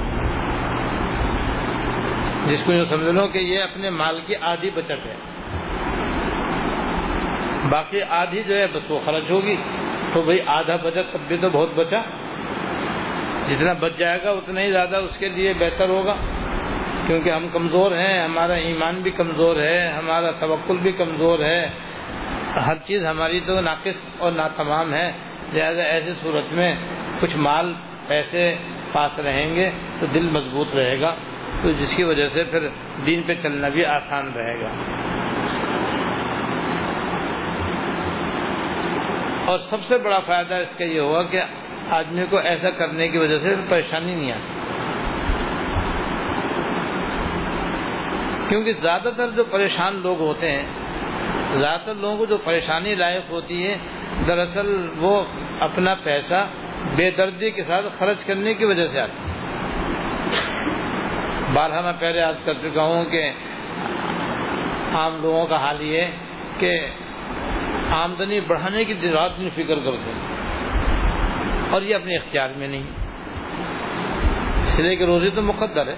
جس 2.47 2.64
کو 2.64 2.73
یوں 2.73 2.85
سمجھ 2.85 3.14
لو 3.14 3.28
کہ 3.28 3.38
یہ 3.38 3.62
اپنے 3.62 3.90
مال 3.90 4.21
کی 4.26 4.35
آدھی 4.40 4.71
بچت 4.71 5.07
ہے۔ 5.07 5.14
باقی 7.71 8.00
آدھی 8.09 8.42
جو 8.42 8.57
ہے 8.57 8.66
بس 8.66 8.90
وہ 8.90 8.99
خرچ 8.99 9.30
ہوگی۔ 9.30 9.57
تو 10.12 10.23
بھائی 10.23 10.38
آدھا 10.47 10.76
بچت 10.76 11.12
تب 11.12 11.21
بھی 11.28 11.37
تو 11.37 11.50
بہت 11.50 11.75
بچا۔ 11.75 12.00
جتنا 13.49 13.73
بچ 13.73 13.92
جائے 13.99 14.23
گا 14.23 14.30
اتنا 14.30 14.61
ہی 14.61 14.73
زیادہ 14.73 14.97
اس 14.97 15.16
کے 15.16 15.28
لیے 15.28 15.54
بہتر 15.59 15.88
ہوگا۔ 15.88 16.16
کیونکہ 17.11 17.31
ہم 17.31 17.49
کمزور 17.52 17.93
ہیں، 17.93 18.25
ہمارا 18.25 18.52
ایمان 18.52 18.95
بھی 19.02 19.11
کمزور 19.11 19.57
ہے، 19.57 19.88
ہمارا 19.88 20.31
توکل 20.31 20.76
بھی 20.76 20.93
کمزور 20.93 21.38
ہے۔ 21.38 21.71
ہر 22.67 22.76
چیز 22.87 23.07
ہماری 23.07 23.40
تو 23.40 23.61
ناقص 23.61 24.14
اور 24.19 24.33
ناتمام 24.33 24.95
ہے۔ 24.95 25.12
لہٰذا 25.52 25.83
ایسی 25.83 26.12
صورت 26.23 26.52
میں 26.52 26.76
کچھ 27.21 27.37
مال 27.37 27.75
پیسے 28.09 28.55
پاس 28.93 29.19
رہیں 29.19 29.55
گے 29.57 29.71
تو 30.00 30.07
دل 30.07 30.31
مضبوط 30.31 30.69
رہے 30.75 31.00
گا۔ 31.00 31.14
تو 31.62 31.71
جس 31.71 31.97
کی 31.97 32.05
وجہ 32.05 32.26
سے 32.26 32.45
پھر 32.45 32.69
دین 33.07 33.23
پہ 33.23 33.35
چلنا 33.43 33.69
بھی 33.69 33.85
آسان 33.85 34.33
رہے 34.37 34.61
گا۔ 34.61 34.71
اور 39.47 39.59
سب 39.59 39.81
سے 39.81 39.99
بڑا 39.99 40.19
فائدہ 40.19 40.55
اس 40.55 40.76
کا 40.76 40.85
یہ 40.85 41.00
ہوا 41.00 41.23
کہ 41.23 41.43
آدمی 41.90 42.26
کو 42.31 42.38
ایسا 42.38 42.71
کرنے 42.71 43.09
کی 43.09 43.19
وجہ 43.19 43.38
سے 43.38 43.55
پریشانی 43.69 44.14
نہیں 44.14 44.33
آتی۔ 44.33 44.60
کیونکہ 48.50 48.73
زیادہ 48.83 49.11
تر 49.16 49.30
جو 49.30 49.45
پریشان 49.50 50.00
لوگ 50.02 50.21
ہوتے 50.21 50.50
ہیں، 50.50 50.66
زیادہ 51.54 51.80
تر 51.85 51.95
لوگوں 51.95 52.16
کو 52.19 52.25
جو 52.26 52.37
پریشانی 52.45 52.95
لائق 52.95 53.30
ہوتی 53.30 53.66
ہے، 53.66 53.76
دراصل 54.26 54.69
وہ 54.99 55.12
اپنا 55.61 55.95
پیسہ 56.04 56.45
بے 56.97 57.11
دردی 57.11 57.50
کے 57.50 57.64
ساتھ 57.64 57.87
خرچ 57.99 58.25
کرنے 58.25 58.54
کی 58.54 58.64
وجہ 58.64 58.85
سے 58.85 59.00
آتی 59.00 59.28
بارہ 61.54 61.80
میں 61.83 61.92
پہلے 62.00 62.19
یاد 62.19 62.38
کر 62.45 62.54
چکا 62.62 62.83
ہوں 62.83 63.04
کہ 63.04 63.23
عام 64.95 65.21
لوگوں 65.23 65.47
کا 65.47 65.57
حال 65.57 65.80
یہ 65.83 66.04
کہ 66.59 66.73
آمدنی 67.95 68.40
بڑھانے 68.47 68.85
کی 68.85 68.95
رات 69.12 69.38
میں 69.38 69.50
فکر 69.54 69.78
کرتے 69.85 70.11
ہیں، 70.11 70.23
اور 71.71 71.83
یہ 71.83 71.95
اپنے 71.95 72.16
اختیار 72.16 72.50
میں 72.59 72.69
نہیں۔ 72.69 72.87
اس 74.64 74.80
لیے 74.80 74.97
کہ 74.97 75.04
روزی 75.04 75.30
تو 75.35 75.42
مقدر 75.42 75.88
ہے۔ 75.88 75.97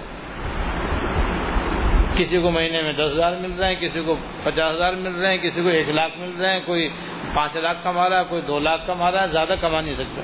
کسی 2.15 2.41
کو 2.41 2.51
مہینے 2.51 2.81
میں 2.81 2.93
دس 2.93 2.99
ہزار 2.99 3.31
مل 3.35 3.51
رہے 3.59 3.67
ہیں، 3.67 3.75
کسی 3.81 4.01
کو 4.05 4.15
پچاس 4.43 4.75
ہزار 4.75 4.93
مل 4.93 5.15
رہے 5.15 5.29
ہیں، 5.29 5.37
کسی 5.37 5.61
کو 5.61 5.67
ایک 5.67 5.89
لاکھ 5.89 6.19
مل 6.19 6.41
رہے 6.41 6.53
ہیں، 6.53 6.59
کوئی 6.65 6.89
پانچ 7.33 7.55
لاکھ 7.55 7.77
کما 7.83 8.09
رہا 8.09 8.19
ہے، 8.19 8.23
کوئی 8.29 8.41
دو 8.41 8.59
لاکھ 8.59 8.87
کما 8.87 9.11
رہا 9.11 9.21
ہے، 9.21 9.27
زیادہ 9.27 9.53
کما 9.61 9.81
نہیں 9.81 9.95
سکتا۔ 9.95 10.21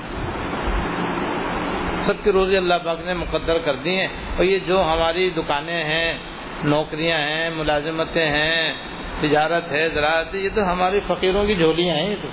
سب 2.00 2.24
کی 2.24 2.32
روزی 2.32 2.56
اللہ 2.56 2.74
پاک 2.84 2.98
نے 3.04 3.14
مقدر 3.14 3.58
کر 3.58 3.76
دی 3.76 3.96
ہیں۔ 3.96 4.08
اور 4.36 4.44
یہ 4.44 4.58
جو 4.66 4.82
ہماری 4.82 5.30
دکانیں 5.30 5.84
ہیں، 5.84 6.18
نوکریاں 6.64 7.18
ہیں، 7.18 7.50
ملازمتیں 7.50 8.26
ہیں، 8.26 8.72
تجارت 9.20 9.72
ہے، 9.72 9.88
زراعت 9.88 10.34
ہے، 10.34 10.38
یہ 10.38 10.48
تو 10.54 10.72
ہماری 10.72 11.00
فقیروں 11.00 11.44
کی 11.44 11.54
جھولیاں 11.54 11.96
ہیں، 11.96 12.10
یہ 12.10 12.16
تو۔ 12.22 12.28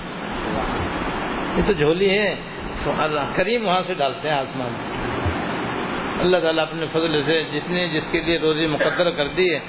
یہ 1.57 1.63
تو 1.67 1.73
جھولی 1.73 2.09
ہے۔ 2.09 2.35
اللہ 2.97 3.19
کریم 3.35 3.67
وہاں 3.67 3.81
سے 3.81 3.93
ڈالتے 3.93 4.29
ہیں 4.29 4.35
آسمان 4.35 4.73
سے۔ 4.75 4.96
اللہ 6.19 6.37
تعالیٰ 6.37 6.63
اپنے 6.63 6.85
فضل 6.85 7.17
سے 7.17 7.43
جس 7.51 7.69
نے 7.69 7.87
جس 7.87 8.11
کے 8.11 8.21
لیے 8.21 8.39
روزی 8.39 8.67
مقدر 8.67 9.11
کر 9.11 9.27
دی 9.27 9.53
ہے 9.55 9.59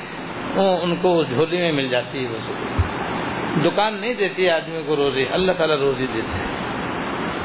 وہ 0.55 0.79
ان 0.83 0.97
کو 0.97 1.23
جھولی 1.23 1.57
میں 1.57 1.73
مل 1.73 1.89
جاتی 1.89 2.25
ہے 2.25 2.29
وہ 2.29 2.53
دکان 3.65 3.95
نہیں 3.95 4.15
دیتی 4.15 4.47
ہے 4.47 4.51
آدمی 4.51 4.83
کو 4.87 4.97
روزی 4.97 5.25
اللہ 5.33 5.53
تعالیٰ 5.53 5.77
روزی 5.77 6.07
دیتے 6.07 6.39
ہیں۔ 6.39 6.59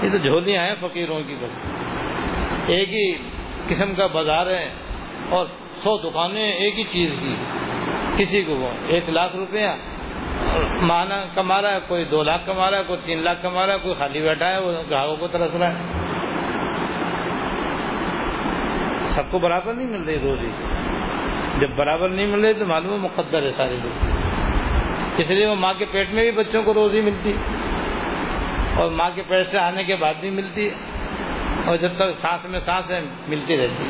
یہ 0.01 0.09
تو 0.11 0.17
جھولیاں 0.17 0.67
ہیں 0.67 0.75
فقیروں 0.79 1.19
کی 1.27 1.35
بس۔ 1.41 1.65
ایک 2.67 2.93
ہی 2.93 3.13
قسم 3.67 3.95
کا 3.95 4.07
بازار 4.07 4.47
ہے 4.47 4.69
اور 5.29 5.45
سو 5.71 5.97
دکانیں 5.97 6.51
ایک 6.51 6.79
ہی 6.79 6.83
چیز 6.83 7.09
کی۔ 7.19 7.35
کسی 8.17 8.43
کو 8.43 8.55
وہ 8.55 8.69
ایک 8.87 9.09
لاکھ 9.09 9.35
روپیہ 9.35 9.67
مانا 10.81 11.23
کما 11.35 11.61
رہا 11.61 11.73
ہے، 11.73 11.79
کوئی 11.87 12.03
دو 12.03 12.23
لاکھ 12.23 12.41
کما 12.45 12.71
رہا 12.71 12.77
ہے، 12.77 12.83
کوئی 12.87 12.99
تین 13.05 13.23
لاکھ 13.23 13.43
کما 13.43 13.67
رہا 13.67 13.73
ہے، 13.73 13.79
کوئی 13.81 13.93
خالی 13.93 14.21
بیٹھا 14.21 14.51
ہے، 14.51 14.59
وہ 14.59 14.71
گاہکوں 14.89 15.15
کو 15.15 15.27
ترس 15.27 15.55
رہا 15.55 15.79
ہے۔ 15.79 16.12
سب 19.13 19.31
کو 19.31 19.39
برابر 19.39 19.73
نہیں 19.73 19.87
مل 19.87 20.03
رہی 20.03 20.19
روزی 20.19 20.51
جب 21.59 21.69
برابر 21.75 22.09
نہیں 22.09 22.27
مل 22.27 22.45
رہی 22.45 22.53
تو 22.53 22.65
معلوم 22.65 22.93
ہے 22.93 22.97
مقدر 22.97 23.43
ہے 23.43 23.49
سارے 23.49 23.77
لوگ 23.83 24.17
اس 25.17 25.31
لیے 25.31 25.47
وہ 25.47 25.55
ماں 25.55 25.73
کے 25.73 25.85
پیٹ 25.91 26.11
میں 26.11 26.31
بھی 26.31 26.43
بچوں 26.43 26.63
کو 26.63 26.73
روزی 26.73 27.01
ملتی۔ 27.01 27.33
اور 28.75 28.91
ماں 28.91 29.09
کے 29.15 29.21
پیٹ 29.27 29.45
سے 29.45 29.59
آنے 29.59 29.83
کے 29.83 29.95
بعد 29.95 30.13
بھی 30.19 30.29
ملتی۔ 30.29 30.69
اور 31.65 31.75
جب 31.75 31.95
تک 31.95 32.17
سانس 32.17 32.45
میں 32.45 32.59
سانس 32.59 32.91
ہے، 32.91 32.99
ملتی 33.27 33.57
رہتی۔ 33.57 33.89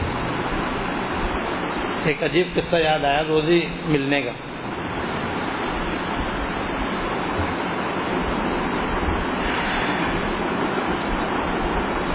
ایک 2.03 2.23
عجیب 2.23 2.47
قصہ 2.53 2.75
یاد 2.81 3.05
آیا 3.05 3.23
روزی 3.27 3.61
ملنے 3.85 4.21
کا۔ 4.21 4.31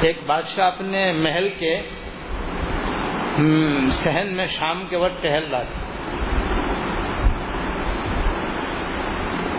ایک 0.01 0.19
بادشاہ 0.27 0.67
اپنے 0.67 1.13
محل 1.13 1.49
کے 1.59 1.83
سہن 3.87 4.37
میں 4.37 4.45
شام 4.45 4.83
کے 4.89 4.97
وقت 4.97 5.23
ٹہل 5.23 5.45
رہا 5.51 5.63
تھا۔ 5.63 5.83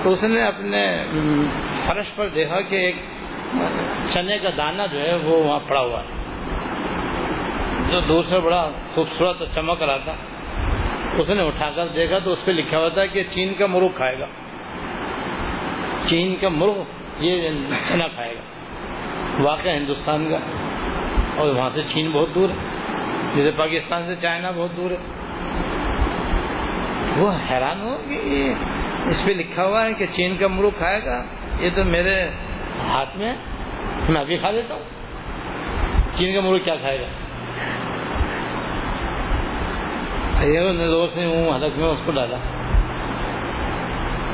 تو 0.03 0.09
اس 0.09 0.23
نے 0.23 0.41
اپنے 0.41 1.03
فرش 1.69 2.15
پر 2.15 2.27
دیکھا 2.27 2.61
کہ 2.61 2.75
ایک 2.75 2.95
چنے 4.05 4.37
کا 4.37 4.49
دانہ 4.57 4.81
جو 4.91 4.99
ہے 4.99 5.15
وہ 5.15 5.43
وہاں 5.43 5.59
پڑا 5.59 5.81
ہوا 5.81 6.03
ہے۔ 6.03 6.07
جو 7.91 7.99
دور 8.01 8.23
سے 8.23 8.39
بڑا 8.39 8.69
خوبصورت 8.87 9.55
چمک 9.55 9.81
رہا 9.81 9.97
تھا۔ 9.97 10.15
اس 11.17 11.29
نے 11.29 11.47
اٹھا 11.47 11.69
کر 11.69 11.87
دیکھا 11.87 12.19
تو 12.19 12.31
اس 12.31 12.45
پہ 12.45 12.51
لکھا 12.51 12.77
ہوا 12.77 12.89
تھا 12.89 13.05
کہ 13.05 13.23
چین 13.23 13.53
کا 13.59 13.65
مرغ 13.65 13.87
کھائے 13.87 14.19
گا۔ 14.19 14.25
چین 16.07 16.35
کا 16.35 16.49
مرغ 16.49 16.83
یہ 17.19 17.49
چنا 17.89 18.07
کھائے 18.07 18.35
گا۔ 18.35 18.41
واقع 19.43 19.69
ہندوستان 19.69 20.29
کا 20.29 20.39
اور 21.35 21.49
وہاں 21.49 21.69
سے 21.69 21.83
چین 21.83 22.11
بہت 22.11 22.35
دور 22.35 22.49
ہے۔ 22.49 22.68
جیسے 23.35 23.51
پاکستان 23.57 24.05
سے 24.05 24.15
چائنا 24.15 24.51
بہت 24.51 24.77
دور 24.77 24.91
ہے۔ 24.91 24.97
وہ 27.17 27.31
حیران 27.49 27.81
ہو 27.81 27.97
کہ 28.07 28.13
یہ 28.13 28.53
اس 29.05 29.25
پہ 29.25 29.31
لکھا 29.31 29.65
ہوا 29.65 29.85
ہے 29.85 29.93
کہ 29.93 30.05
چین 30.05 30.37
کا 30.37 30.47
مرغ 30.47 30.69
کھائے 30.69 31.05
گا۔ 31.05 31.23
یہ 31.59 31.69
تو 31.75 31.83
میرے 31.85 32.29
ہاتھ 32.79 33.17
میں 33.17 33.33
میں 34.09 34.21
ابھی 34.21 34.37
کھا 34.37 34.51
لیتا 34.51 34.73
ہوں۔ 34.73 34.83
چین 36.11 36.35
کا 36.35 36.41
مرغ 36.41 36.57
کیا 36.57 36.75
کھائے 36.75 37.01
گا؟ 37.01 37.07
زور 40.85 41.07
سے 41.07 41.25
ہوں 41.25 41.55
حلق 41.55 41.77
میں 41.77 41.87
اس 41.87 42.01
کو 42.05 42.11
ڈالا۔ 42.11 42.37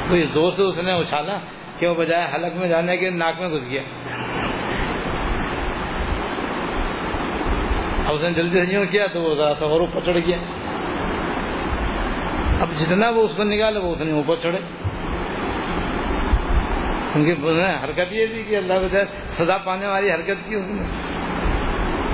تو 0.10 0.16
اس 0.16 0.26
زور 0.34 0.52
سے 0.52 0.64
اس 0.64 0.78
نے 0.78 0.92
اچھالا 0.92 1.38
کہ 1.80 1.88
وہ 1.88 1.96
بجائے 1.96 2.26
حلق 2.34 2.54
میں 2.54 2.68
جانے 2.68 2.98
کے 2.98 3.10
ناک 3.10 3.42
میں 3.42 3.50
گھس 3.50 3.70
گیا۔ 3.70 3.82
اب 8.06 8.16
اس 8.16 8.22
نے 8.22 8.34
جلدی 8.34 8.62
سے 8.62 8.76
یوں 8.76 8.86
کیا 8.86 9.08
تو 9.08 9.22
وہ 9.22 9.36
ذرا 9.36 9.54
سا 9.54 9.66
اور 9.66 9.82
اوپر 9.82 10.06
چڑھ 10.06 10.18
گیا۔ 10.28 10.38
اب 12.62 12.74
جتنا 12.76 13.10
وہ 13.10 13.22
اس 13.22 13.38
کو 13.38 13.44
نکالے 13.44 13.80
وہ 13.80 13.96
اتنے 13.96 14.12
اوپر 14.12 14.36
چڑھے۔ 14.42 14.60
ان 17.16 17.26
کی 17.26 17.32
حرکت 17.84 18.14
یہ 18.14 18.26
تھی 18.26 18.44
کہ 18.50 18.56
اللہ 18.56 18.74
بجائے 18.74 19.06
سزا 19.26 19.58
پانے 19.58 19.88
والی 19.88 20.12
حرکت 20.12 20.50
کی 20.50 20.56
اس 20.56 20.66
نے۔ 20.68 20.84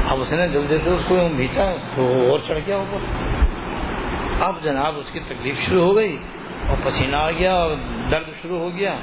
اب 0.09 0.17
اس 0.17 0.33
نے 0.33 0.47
جلدی 0.47 0.77
سے 0.77 0.91
اس 0.91 1.03
کو 1.07 1.15
بھیچا 1.35 1.75
تو 1.95 2.31
اور 2.31 2.39
چڑھ 2.39 2.57
گیا 2.67 2.75
اوپر۔ 2.75 2.99
اب 4.41 4.63
جناب 4.63 4.97
اس 4.97 5.11
کی 5.11 5.19
تکلیف 5.19 5.55
شروع 5.55 5.83
ہو 5.83 5.95
گئی 5.95 6.17
اور 6.67 6.77
پسینہ 6.85 7.15
آ 7.15 7.31
گیا 7.31 7.53
اور 7.53 7.75
درد 8.11 8.29
شروع 8.41 8.59
ہو 8.59 8.69
گیا۔ 8.75 8.93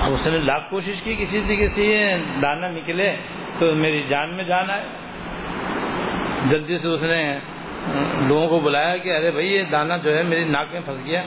اب 0.00 0.12
اس 0.12 0.28
نے 0.32 0.38
لاکھ 0.38 0.70
کوشش 0.70 1.02
کی 1.02 1.16
کسی 1.16 1.40
طریقے 1.40 1.68
سے 1.68 1.82
یہ 1.82 2.16
دانا 2.42 2.70
نکلے 2.70 3.16
تو 3.58 3.74
میری 3.74 4.08
جان 4.08 4.36
میں 4.36 4.44
جان 4.44 4.70
آئے۔ 4.70 5.05
جلدی 6.44 6.78
سے 6.78 6.88
اس 6.88 7.02
نے 7.02 7.38
لوگوں 8.28 8.48
کو 8.48 8.60
بلایا 8.60 8.96
کہ 8.96 9.16
ارے 9.16 9.30
بھائی 9.30 9.46
یہ 9.46 9.62
دانا 9.72 9.96
جو 9.96 10.16
ہے 10.16 10.22
میری 10.22 10.44
ناک 10.44 10.66
میں 10.72 10.80
پھنس 10.84 11.06
گیا 11.06 11.22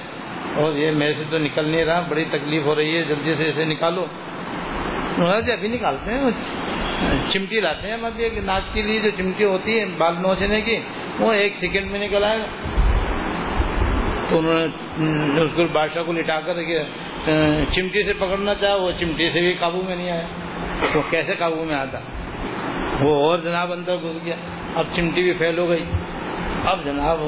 اور 0.55 0.73
یہ 0.73 0.91
میرے 0.91 1.13
سے 1.13 1.23
تو 1.29 1.37
نکل 1.37 1.69
نہیں 1.69 1.85
رہا، 1.85 1.99
بڑی 1.99 2.25
تکلیف 2.25 2.63
ہو 2.65 2.75
رہی 2.75 2.97
ہے، 2.97 3.03
جلدی 3.03 3.33
سے 3.33 3.49
اسے 3.49 3.65
نکالو۔ 3.65 4.05
جی 5.17 5.51
ابھی 5.51 5.67
نکالتے 5.67 6.13
ہیں 6.13 6.31
چمٹی 7.29 7.59
لاتے 7.59 7.87
ہیں 7.87 7.93
ہم 7.93 8.05
ابھی 8.05 8.23
ایک 8.23 8.37
ناک 8.37 8.73
کے 8.73 8.81
لیے 8.81 8.99
جو 8.99 9.09
چمٹی 9.17 9.43
ہوتی 9.43 9.79
ہے 9.79 9.85
بال 9.97 10.13
نوچنے 10.13 10.61
کی، 10.61 10.77
وہ 11.19 11.33
ایک 11.33 11.53
سیکنڈ 11.53 11.91
میں 11.91 12.07
نکل 12.07 12.23
آئے۔ 12.23 12.39
گا 12.39 12.45
تو 14.29 14.37
انہوں 14.37 14.67
نے 15.33 15.41
اس 15.41 15.49
کو 15.55 15.63
بادشاہ 15.67 16.03
کو 16.03 16.11
لٹا 16.11 16.39
کر 16.39 16.55
چمٹی 17.69 18.03
سے 18.03 18.13
پکڑنا 18.13 18.53
چاہا 18.53 18.75
وہ 18.75 18.91
چمٹی 18.99 19.29
سے 19.33 19.39
بھی 19.39 19.53
قابو 19.53 19.81
میں 19.81 19.95
نہیں 19.95 20.11
آیا۔ 20.11 20.27
تو 20.93 21.01
کیسے 21.09 21.33
قابو 21.37 21.63
میں 21.63 21.75
آتا؟ 21.75 21.99
وہ 23.01 23.15
اور 23.15 23.37
جناب 23.37 23.71
اندر 23.71 23.95
گھس 23.95 24.25
گیا۔ 24.25 24.35
اب 24.75 24.85
چمٹی 24.91 25.23
بھی 25.23 25.33
فیل 25.33 25.59
ہو 25.59 25.69
گئی۔ 25.69 25.83
اب 26.65 26.85
جناب 26.85 27.19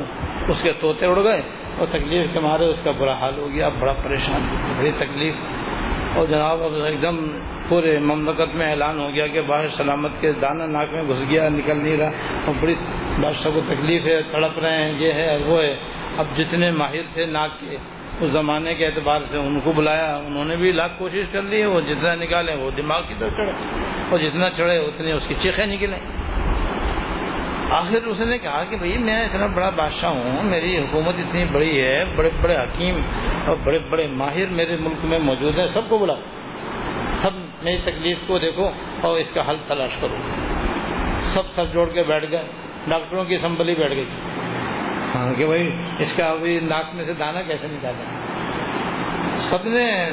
اس 0.48 0.64
کے 0.64 0.74
طوطے 0.82 1.06
اڑ 1.06 1.24
گئے 1.24 1.42
اور 1.78 1.88
تکلیف 1.88 2.34
کے 2.34 2.40
مارے 2.40 2.66
اس 2.66 2.84
کا 2.84 2.92
برا 2.92 3.14
حال 3.14 3.38
ہو 3.38 3.52
گیا۔ 3.52 3.66
اب 3.66 3.74
بڑا 3.80 3.94
پریشان، 3.94 4.42
بڑی 4.78 4.92
تکلیف۔ 4.92 5.34
اور 6.16 6.26
جناب 6.26 6.64
اب 6.64 6.76
ایک 6.76 7.02
دم 7.02 7.16
پورے 7.70 8.00
مملکت 8.00 8.56
میں 8.56 8.70
اعلان 8.70 9.00
ہو 9.00 9.10
گیا 9.16 9.28
کہ 9.28 9.42
باہر 9.42 9.68
سلامت 9.68 10.12
کے 10.22 10.32
دانا 10.32 10.66
ناک 10.66 10.94
میں 10.94 11.04
گھس 11.04 11.22
گیا، 11.30 11.50
نکل 11.50 11.78
نہیں 11.78 11.98
رہا۔ 11.98 12.12
اور 12.46 12.54
بڑی 12.62 12.76
بادشاہ 13.22 13.52
کو 13.52 13.62
تکلیف 13.68 14.06
ہے، 14.06 14.22
تڑپ 14.22 14.60
رہے 14.60 14.78
ہیں، 14.78 15.00
یہ 15.00 15.12
ہے 15.14 15.38
وہ 15.46 15.62
ہے۔ 15.62 15.76
اب 16.18 16.26
جتنے 16.38 16.72
ماہر 16.72 17.14
تھے 17.14 17.26
ناک 17.26 17.50
کے، 17.60 17.78
اس 18.20 18.32
زمانے 18.32 18.76
کے 18.76 18.86
اعتبار 18.86 19.20
سے 19.32 19.38
ان 19.38 19.60
کو 19.60 19.72
بلایا۔ 19.72 20.16
انہوں 20.16 20.46
نے 20.46 20.56
بھی 20.56 20.72
لاکھ 20.72 20.94
کوشش 21.00 21.24
کر 21.32 21.42
لی، 21.42 21.66
وہ 21.66 21.82
جتنا 21.82 22.16
نکالے 22.16 22.56
وہ 22.56 22.72
دماغ 22.72 23.02
کی 23.08 23.14
طرف 23.20 23.32
چڑھے۔ 23.32 23.52
اور 24.10 24.20
جتنا 24.20 24.50
چڑھے 24.50 24.78
اتنے 24.78 25.12
اس 25.12 25.24
کی 25.28 25.36
چیخیں 25.36 25.66
نکلیں۔ 25.66 26.00
آخر 27.78 28.08
اس 28.08 28.20
نے 28.20 28.38
کہا 28.38 28.64
کہ 28.64 28.78
بھائی 28.78 28.98
میں 28.98 29.26
اتنا 29.26 29.46
بڑا 29.48 29.70
بادشاہ 29.70 30.10
ہوں، 30.10 30.44
میری 30.44 30.78
حکومت 30.78 31.16
اتنی 31.18 31.46
بڑی 31.46 31.82
ہے، 31.82 32.04
بڑے 32.16 32.30
بڑے 32.42 32.56
حکیم 32.56 32.96
اور 33.48 33.56
بڑے 33.64 33.80
بڑے 33.90 34.08
ماہر 34.08 34.48
میرے 34.52 34.78
ملک 34.78 35.06
میں 35.06 35.20
موجود 35.20 35.60
ہیں، 35.60 35.68
سب 35.68 35.82
کو 35.90 35.98
بلا 35.98 36.14
سب 37.12 37.32
میری 37.64 37.78
تکلیف 37.86 38.18
کو 38.28 38.38
دیکھو 38.38 38.70
اور 39.02 39.20
اس 39.20 39.32
کا 39.32 39.50
حل 39.50 39.56
تلاش 39.68 39.96
کرو۔ 40.02 40.16
سب 41.20 41.50
سر 41.56 41.66
جوڑ 41.66 41.90
کے 41.90 42.04
بیٹھ 42.04 42.26
گئے، 42.32 42.44
ڈاکٹروں 42.88 43.24
کی 43.26 43.36
اسمبلی 43.36 43.76
بیٹھ 43.76 43.94
گئی۔ 43.94 44.06
ہاں 45.16 45.34
کہ 45.38 45.46
بھائی 45.46 45.70
اس 46.00 46.18
کا 46.18 46.26
ابھی 46.26 46.60
ناک 46.60 46.96
میں 46.96 47.06
سے 47.06 47.14
دانا 47.14 47.42
کیسے 47.42 47.68
نکالا 47.68 48.31
سب 49.30 49.68
نے 49.68 50.12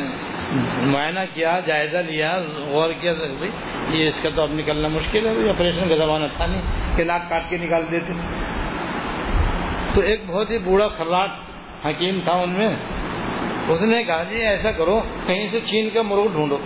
معائنہ 0.86 1.20
کیا، 1.34 1.60
جائزہ 1.66 1.96
لیا، 1.96 2.38
غور 2.66 2.90
کیا، 3.00 3.12
بھائی، 3.12 3.50
یہ 4.00 4.06
اس 4.06 4.22
کا 4.22 4.28
تو 4.36 4.42
اب 4.42 4.52
نکلنا 4.52 4.88
مشکل 4.88 5.26
ہے 5.26 5.48
آپریشن 5.48 5.88
کا 5.88 5.96
زمانہ 5.96 6.24
تھا 6.36 6.46
نہیں، 6.46 6.62
کہ 6.96 7.04
ناک 7.04 7.28
کاٹ 7.28 7.42
کے 7.48 7.56
نکال 7.56 7.82
دیتے۔ 7.90 8.12
تو 9.94 10.00
ایک 10.00 10.20
بہت 10.26 10.50
ہی 10.50 10.58
بوڑھا 10.58 10.88
خراٹ 10.88 11.30
حکیم 11.84 12.20
تھا 12.24 12.32
ان 12.32 12.50
میں۔ 12.50 12.76
اس 13.68 13.82
نے 13.82 14.04
کہا 14.04 14.22
جی 14.22 14.36
ایسا 14.36 14.72
کرو، 14.72 15.00
کہیں 15.26 15.48
سے 15.48 15.60
چین 15.60 15.88
کا 15.94 16.02
مرغ 16.02 16.26
ڈھونڈو۔ 16.26 16.58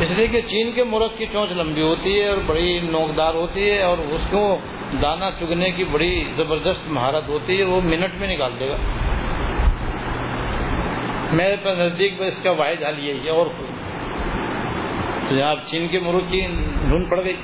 اس 0.00 0.18
لیے 0.18 0.26
کہ 0.26 0.40
چین 0.40 0.70
کے 0.74 0.84
مرغ 0.84 1.08
کی 1.16 1.26
چونچ 1.32 1.52
لمبی 1.52 1.82
ہوتی 1.82 2.20
ہے 2.20 2.28
اور 2.28 2.38
بڑی 2.46 2.80
نوکدار 2.80 3.34
ہوتی 3.34 3.70
ہے 3.70 3.82
اور 3.82 3.98
اس 3.98 4.28
کو 4.30 4.58
دانا 5.02 5.30
چگنے 5.30 5.70
کی 5.70 5.84
بڑی 5.84 6.24
زبردست 6.36 6.92
مہارت 6.92 7.28
ہوتی 7.28 7.58
ہے، 7.58 7.64
وہ 7.64 7.80
منٹ 7.80 8.14
میں 8.14 8.34
نکال 8.34 8.52
دے 8.60 8.68
گا۔ 8.68 8.76
میرے 11.32 11.56
پاس 11.62 11.78
نزدیک 11.78 12.12
میں 12.20 12.26
اس 12.26 12.42
کا 12.42 12.50
واحد 12.50 12.82
حل 12.82 12.98
یہی 12.98 13.24
ہے، 13.24 13.30
اور 13.30 13.46
کوئی 13.46 13.70
تو 15.28 15.36
یہاں 15.36 15.54
چین 15.66 15.86
کے 15.88 15.98
مرغ 16.00 16.24
کی 16.30 16.40
ڈھونڈ 16.88 17.08
پڑ 17.10 17.22
گئی۔ 17.24 17.36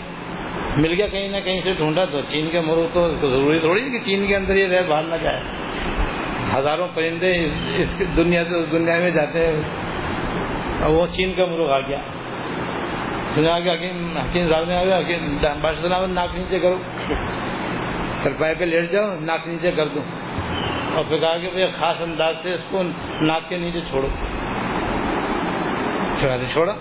مل 0.77 0.93
گیا 0.93 1.07
کہیں 1.07 1.29
نہ 1.29 1.37
کہیں 1.45 1.61
سے 1.65 1.73
ڈھونڈا 1.79 2.05
تو 2.05 2.21
چین 2.29 2.49
کے 2.51 2.61
مرغ 2.61 2.87
تو 2.93 3.09
ضروری 3.21 3.59
تھوڑی 3.59 3.81
کہ 3.93 3.99
چین 4.05 4.27
کے 4.27 4.37
اندر 4.37 4.57
یہ 4.57 4.67
رہ 4.67 4.83
باہر 4.89 5.03
نہ 5.05 5.17
جائے۔ 5.23 5.41
ہزاروں 6.55 6.89
پرندے 6.95 7.33
اس 7.77 7.91
دنیا 8.17 8.45
سے 8.45 8.55
اس 8.57 8.71
دنیا 8.73 8.99
میں 8.99 9.11
جاتے 9.11 9.47
ہیں۔ 9.47 10.89
وہ 10.89 11.07
چین 11.07 11.33
کا 11.37 11.45
مرغ 11.47 11.71
آ 11.73 11.79
گیا۔ 11.81 12.01
سنا 13.35 13.59
کہ 13.61 13.71
حکیم 13.71 14.17
حکیم 14.19 14.49
صاحب 14.51 14.65
نے 14.69 14.75
آ 14.77 14.85
گیا 14.85 15.55
بادشاہ 15.63 16.07
ناک 16.09 16.35
نیچے 16.35 16.59
کرو۔ 16.59 16.79
سرپائے 18.23 18.55
پہ 18.59 18.65
لیٹ 18.65 18.91
جاؤ، 18.93 19.07
ناک 19.21 19.47
نیچے 19.49 19.71
کر 19.77 19.89
دو 19.95 20.01
اور 20.95 21.05
پھر 21.05 21.19
کہا 21.19 21.39
کہ 21.39 21.67
خاص 21.67 22.03
انداز 22.03 22.43
سے 22.43 22.53
اس 22.53 22.65
کو 22.71 22.83
ناک 23.21 23.49
کے 23.49 23.57
نیچے 23.57 23.81
چھوڑو۔ 23.81 24.09
چھوڑا۔ 26.53 26.73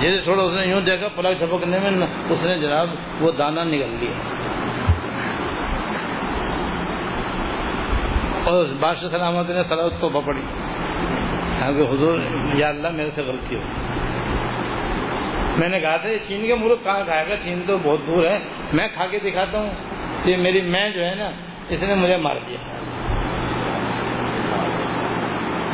جیسے 0.00 0.24
چھوڑا، 0.24 0.42
اس 0.42 0.60
نے 0.60 0.66
یوں 0.66 0.80
دیکھا، 0.80 1.08
پلک 1.14 1.38
چھپکنے 1.38 1.78
میں 1.78 2.06
اس 2.28 2.46
نے 2.46 2.58
جناب 2.58 2.88
وہ 3.20 3.32
دانا 3.32 3.64
نکل 3.64 3.96
لیا۔ 4.00 4.12
اور 8.44 8.64
بادشاہ 8.80 9.08
سلامت 9.08 9.50
نے 9.50 9.62
سلامت 9.62 9.92
تو 10.00 10.08
پکڑی۔ 10.08 10.42
کہ 11.58 11.90
حضور، 11.90 12.18
یا 12.54 12.68
اللہ 12.68 12.88
میرے 12.88 13.10
سے 13.10 13.22
غلطی 13.22 13.56
ہو۔ 13.56 13.62
میں 15.56 15.68
نے 15.68 15.80
کہا 15.80 15.96
تھا 15.96 16.08
چین 16.28 16.46
کے 16.46 16.54
مرغ 16.54 16.76
کہاں 16.84 17.04
کھائے 17.04 17.28
گا 17.28 17.36
چین 17.44 17.62
تو 17.66 17.78
بہت 17.78 17.98
دور 18.06 18.24
ہے۔ 18.24 18.38
میں 18.72 18.88
کھا 18.88 19.06
کے 19.06 19.18
دکھاتا 19.18 19.58
ہوں۔ 19.58 19.70
یہ 20.24 20.36
میری 20.36 20.60
میں 20.60 20.90
جو 20.90 21.04
ہے 21.04 21.14
نا، 21.14 21.30
اس 21.68 21.82
نے 21.82 21.94
مجھے 21.94 22.16
مار 22.16 22.36
دیا۔ 22.48 22.83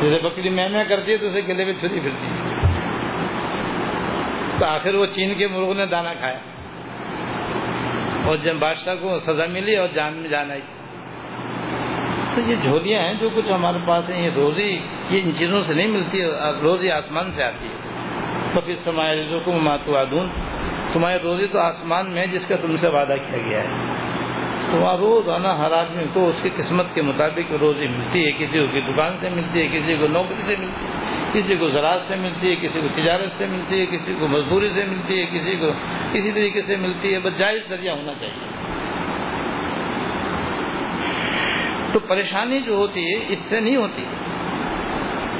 جیسے 0.01 0.19
بکری 0.19 0.49
میں 0.49 0.69
میں 0.69 0.83
کرتی 0.83 1.11
ہے 1.11 1.17
تو 1.17 1.25
اسے 1.25 1.41
گلے 1.47 1.65
میں 1.65 1.73
چھری 1.73 1.99
پھرتی 1.99 2.25
ہے۔ 2.25 2.61
تو 4.59 4.65
آخر 4.65 4.93
وہ 4.93 5.05
چین 5.05 5.33
کے 5.37 5.47
مرغ 5.47 5.73
نے 5.73 5.85
دانا 5.85 6.13
کھایا۔ 6.13 6.39
اور 8.25 8.35
جب 8.37 8.55
بادشاہ 8.55 8.95
کو 8.95 9.17
سزا 9.17 9.45
ملی 9.45 9.75
اور 9.75 9.87
جان 9.87 10.13
میں 10.13 10.29
جان 10.29 10.51
آئی۔ 10.51 10.61
تو 12.35 12.41
یہ 12.41 12.55
جھولیاں 12.55 13.01
ہیں 13.01 13.13
جو 13.13 13.29
کچھ 13.35 13.51
ہمارے 13.51 13.77
پاس 13.87 14.09
ہیں، 14.09 14.25
یہ 14.25 14.29
روزی، 14.35 14.79
یہ 15.09 15.21
ان 15.23 15.31
چیزوں 15.31 15.61
سے 15.61 15.73
نہیں 15.73 15.87
ملتی، 15.87 16.25
روزی 16.61 16.91
آسمان 16.91 17.31
سے 17.31 17.43
آتی 17.43 17.67
ہے۔ 17.67 17.75
تو 18.53 18.61
پھر 18.61 18.73
سمائے 18.73 19.39
کو 19.45 19.51
ماتو 19.51 19.97
آدون 19.97 20.29
تمہاری 20.93 21.19
روزی 21.23 21.47
تو 21.47 21.59
آسمان 21.59 22.13
میں 22.13 22.25
جس 22.25 22.47
کا 22.47 22.55
تم 22.55 22.75
سے 22.75 22.89
وعدہ 22.89 23.13
کیا 23.29 23.37
گیا 23.37 23.63
ہے۔ 23.63 24.10
تو 24.71 24.77
وہاں 24.77 24.97
روزانہ 24.97 25.47
ہر 25.47 25.71
آدمی 25.71 26.03
کو 26.13 26.27
اس 26.27 26.41
کی 26.41 26.49
قسمت 26.49 26.85
کے 26.93 27.01
مطابق 27.01 27.51
روزی 27.51 27.87
ملتی 27.87 28.25
ہے، 28.25 28.31
کسی 28.31 28.59
کو 28.59 28.91
دکان 28.91 29.13
سے 29.19 29.29
ملتی 29.29 29.61
ہے، 29.61 29.67
کسی 29.67 29.95
کو 29.99 30.07
نوکری 30.07 30.41
سے 30.47 30.55
ملتی 30.59 30.85
ہے، 30.85 31.29
کسی 31.33 31.55
کو 31.55 31.69
زراعت 31.69 31.99
سے 31.99 32.15
ملتی 32.15 32.49
ہے، 32.49 32.55
کسی 32.55 32.81
کو 32.81 32.87
تجارت 32.95 33.31
سے 33.31 33.45
ملتی 33.47 33.79
ہے، 33.79 33.85
کسی 33.85 34.15
کو 34.19 34.27
مزدوری 34.27 34.69
سے 34.75 34.83
ملتی 34.83 35.19
ہے، 35.19 35.25
کسی 35.25 35.55
کو 35.55 35.71
کسی 36.13 36.31
طریقے 36.31 36.61
سے 36.67 36.75
ملتی 36.75 37.13
ہے، 37.13 37.19
بس 37.19 37.37
جائز 37.37 37.69
ذریعہ 37.69 37.95
ہونا 37.95 38.13
چاہیے۔ 38.19 38.47
تو 41.93 41.99
پریشانی 41.99 42.59
جو 42.59 42.73
ہوتی 42.73 43.15
ہے، 43.15 43.19
اس 43.27 43.39
سے 43.39 43.59
نہیں 43.59 43.75
ہوتی۔ 43.75 44.05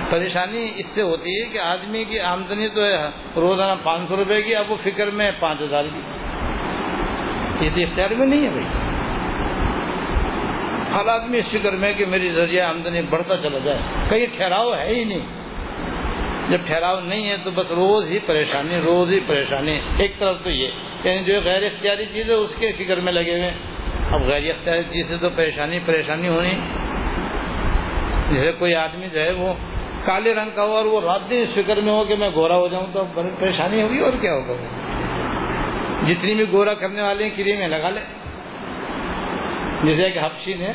پریشانی 0.09 0.71
اس 0.75 0.85
سے 0.85 1.01
ہوتی 1.01 1.41
ہے 1.41 1.45
کہ 1.45 1.57
آدمی 1.57 2.03
کی 2.03 2.19
آمدنی 2.19 2.67
تو 2.67 2.83
ہے، 2.83 3.07
روزانہ 3.35 3.79
پانچ 3.83 4.07
سو 4.07 4.15
روپے 4.15 4.41
کی، 4.41 4.55
اب 4.55 4.71
وہ 4.71 4.75
فکر 4.83 5.09
میں 5.11 5.31
پانچ 5.31 5.61
ہزار 5.61 5.83
کی۔ 5.83 6.01
یہ 7.65 7.69
تو 7.75 7.81
اختیار 7.81 8.09
میں 8.09 8.27
نہیں 8.27 8.45
ہے 8.45 8.49
بھائی۔ 8.49 8.80
ہر 10.93 11.07
آدمی 11.07 11.37
اس 11.37 11.51
فکر 11.51 11.71
میں 11.71 11.93
کہ 11.93 12.05
میری 12.05 12.31
ذریعہ 12.31 12.65
آمدنی 12.65 13.01
بڑھتا 13.01 13.37
چلا 13.37 13.59
جائے۔ 13.59 13.77
کہیں 14.09 14.25
ٹھہراؤ 14.37 14.73
ہے 14.73 14.87
ہی 14.87 15.03
نہیں۔ 15.03 15.41
جب 16.49 16.57
ٹھہراؤ 16.65 16.99
نہیں 16.99 17.29
ہے 17.29 17.35
تو 17.43 17.51
بس 17.51 17.71
روز 17.71 18.05
ہی 18.05 18.19
پریشانی، 18.19 18.79
روز 18.83 19.11
ہی 19.11 19.19
پریشانی۔ 19.19 19.79
ایک 19.97 20.19
طرف 20.19 20.37
تو 20.43 20.49
یہ 20.49 20.67
یعنی 21.03 21.23
جو 21.23 21.33
غیر 21.43 21.63
اختیاری 21.63 22.05
چیز 22.05 22.29
ہے، 22.29 22.33
اس 22.33 22.55
کے 22.55 22.71
فکر 22.71 22.99
میں 22.99 23.13
لگے 23.13 23.37
ہوئے۔ 23.37 23.51
اب 24.11 24.21
غیر 24.21 24.49
اختیاری 24.49 24.83
چیز 24.83 25.07
سے 25.07 25.17
تو 25.17 25.29
پریشانی 25.29 25.79
پریشانی 25.85 26.27
ہونی۔ 26.27 26.53
جیسے 28.29 28.51
کوئی 28.51 28.75
آدمی 28.75 29.05
جو 29.13 29.21
ہے 29.21 29.31
وہ 29.31 29.53
کالے 30.05 30.33
رنگ 30.33 30.49
کا 30.55 30.63
ہو 30.63 30.71
اور 30.71 30.85
وہ 30.85 31.01
رات 31.01 31.29
دن 31.29 31.35
اس 31.35 31.53
فکر 31.53 31.81
میں 31.81 31.93
ہو 31.93 32.03
کہ 32.03 32.15
میں 32.15 32.29
گورا 32.35 32.57
ہو 32.57 32.67
جاؤں 32.67 32.87
تو 32.93 33.03
بڑی 33.13 33.29
پریشانی 33.39 33.81
ہوگی 33.81 33.99
اور 33.99 34.13
کیا 34.13 34.33
ہوگا؟ 34.33 34.53
جتنی 36.07 36.35
بھی 36.35 36.45
گورا 36.51 36.73
کرنے 36.73 37.01
والے 37.01 37.23
ہیں 37.23 37.31
کریمیں 37.37 37.67
لگا 37.67 37.89
لے۔ 37.89 38.20
جیسے 39.83 40.09
کہ 40.09 40.19
حفشی 40.19 40.53
نے 40.53 40.73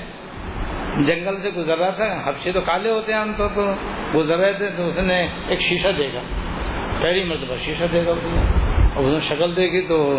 جنگل 0.96 1.40
سے 1.42 1.50
گزر 1.50 1.78
رہا 1.78 1.90
تھا 1.90 2.30
حفشی 2.30 2.52
تو 2.52 2.60
کالے 2.60 2.90
ہوتے 2.90 3.12
ہیں 3.12 3.18
عام 3.18 3.32
طور 3.36 3.48
پر 3.54 3.74
گزر 4.14 4.36
رہے 4.36 4.52
تھے 4.52 4.70
تو 4.70 4.86
اس 4.86 4.96
نے 4.96 5.28
ایک 5.48 5.60
شیشہ 5.60 5.88
دیکھا، 5.88 6.20
پہلی 7.00 7.24
مرتبہ 7.24 7.54
شیشہ 7.54 7.84
دیکھا 7.92 8.10
اس 8.10 8.18
نے۔ 8.22 8.40
اور 8.94 9.04
اس 9.04 9.12
نے 9.12 9.36
شکل 9.36 9.56
دیکھی 9.56 9.82
تو 9.82 10.16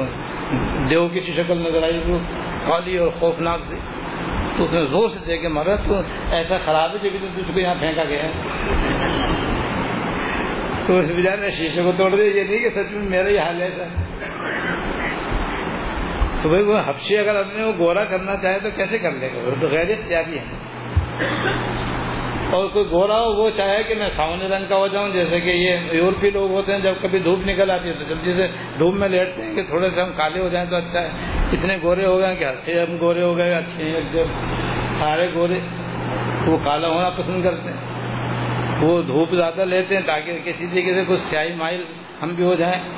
دیو 0.89 1.08
کی 1.08 1.19
سی 1.19 1.32
شکل 1.32 1.58
نظر 1.58 1.84
آئی، 1.84 2.02
وہ 2.06 2.19
کالی 2.67 2.97
اور 2.97 3.10
خوفناک 3.10 3.60
سی۔ 3.62 3.76
تو 4.58 4.63
اس 4.63 4.73
نے 4.73 4.86
زور 4.86 5.10
سے 5.10 5.26
دے 5.28 5.38
کے 5.38 5.47
مرا 5.47 5.76
تو 5.76 6.02
ایسا 6.32 6.58
خراب 6.58 6.91
ہے 6.93 7.10
جبھی 7.10 7.19
تجھ 7.19 7.52
کو 7.54 7.60
یہاں 7.60 7.76
پھینکا 7.76 8.04
گیا 8.04 8.21
تو 10.88 10.95
اس 10.95 11.15
بجائے 11.17 11.38
نے 11.38 11.50
شیشے 11.50 11.82
کو 11.82 11.91
توڑ 11.91 12.15
دیا، 12.15 12.26
یہ 12.26 12.43
نہیں 12.43 12.58
کہ 12.58 12.69
سچ 12.69 12.91
میں 12.91 13.10
میرا 13.10 13.30
ہی 13.30 13.38
حال 13.38 13.62
ہے۔ 13.62 13.67
تو 16.41 16.50
بھائی 16.50 16.63
وہ 16.63 16.80
حفشی 16.86 17.17
اگر 17.17 17.39
اپنے 17.39 17.63
وہ 17.63 17.71
گورا 17.78 18.06
کرنا 18.06 18.36
چاہے 18.36 18.60
تو 18.63 18.69
کیسے 18.76 18.97
کر 18.97 19.12
لے 19.12 19.30
گا؟ 19.34 19.50
وہ 19.50 19.56
تو 19.62 19.67
غیر 19.67 19.89
اختیاری 19.89 20.38
ہے۔ 20.38 20.78
اور 22.52 22.67
کوئی 22.67 22.86
گورا 22.91 23.19
ہو، 23.19 23.34
وہ 23.34 23.50
چاہے 23.50 23.84
کہ 23.84 23.95
میں 23.95 24.08
ساونے 24.08 24.47
رنگ 24.47 24.65
کا 24.69 24.76
ہو 24.76 24.88
جاؤں، 24.88 25.10
جیسے 25.10 25.39
کہ 25.39 25.50
یہ 25.50 25.78
یورپی 25.91 26.30
لوگ 26.30 26.52
ہوتے 26.52 26.71
ہیں، 26.71 26.80
جب 26.80 26.93
کبھی 27.02 27.19
دھوپ 27.19 27.39
نکل 27.39 27.71
آتی 27.71 27.89
ہے 27.89 27.93
تو 27.93 28.04
جلدی 28.04 28.34
سے 28.34 28.47
دھوپ 28.80 28.93
میں 28.93 29.10
لیٹتے 29.10 29.41
ہیں 29.41 29.56
کہ 29.56 29.62
تھوڑے 29.62 29.89
سے 29.89 30.02
ہم 30.02 30.12
کالے 30.17 30.39
ہو 30.39 30.50
جائیں 30.50 30.69
تو 30.69 30.76
اچھا 30.76 31.02
ہے۔ 31.02 31.10
اتنے 31.52 31.78
گورے 31.84 32.06
ہو 32.06 32.19
گئے 32.19 32.36
کہ 32.36 32.43
ہنسے 32.43 32.80
ہم 32.80 32.97
گورے 33.00 33.23
ہو 33.23 33.38
گئے، 33.38 33.54
اچھے 33.54 33.89
ہیں 33.89 34.13
جب 34.13 34.26
سارے 34.93 35.34
گورے 35.34 35.60
وہ 36.47 36.58
کالا 36.58 36.88
ہونا 36.88 37.10
پسند 37.10 37.43
کرتے 37.43 37.69
ہیں۔ 37.69 37.97
وہ 38.82 39.02
دھوپ 39.02 39.36
زیادہ 39.36 39.65
لیتے 39.65 39.95
ہیں 39.95 40.02
تاکہ 40.06 40.39
کسی 40.45 40.67
طریقے 40.67 40.93
سے 40.93 41.04
کچھ 41.08 41.19
سیاہی 41.19 41.54
مائل 41.54 41.84
ہم 42.21 42.30
بھی 42.30 42.43
ہو 42.43 42.54
جائیں۔ 42.54 42.89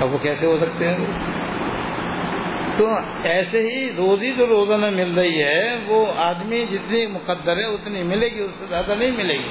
اب 0.00 0.12
وہ 0.12 0.18
کیسے 0.22 0.46
ہو 0.46 0.58
سکتے 0.58 0.88
ہیں؟ 0.88 1.06
تو 2.78 2.86
ایسے 3.24 3.58
ہی 3.58 3.90
روزی 3.96 4.32
جو 4.32 4.46
روزانہ 4.46 4.86
مل 4.86 5.18
رہی 5.18 5.42
ہے، 5.42 5.84
وہ 5.86 6.06
آدمی 6.16 6.64
جتنی 6.70 7.06
مقدر 7.06 7.56
ہے 7.56 7.64
اتنی 7.64 8.02
ملے 8.02 8.28
گی، 8.28 8.40
اس 8.40 8.54
سے 8.54 8.66
زیادہ 8.66 8.94
نہیں 8.94 9.10
ملے 9.10 9.34
گی۔ 9.34 9.48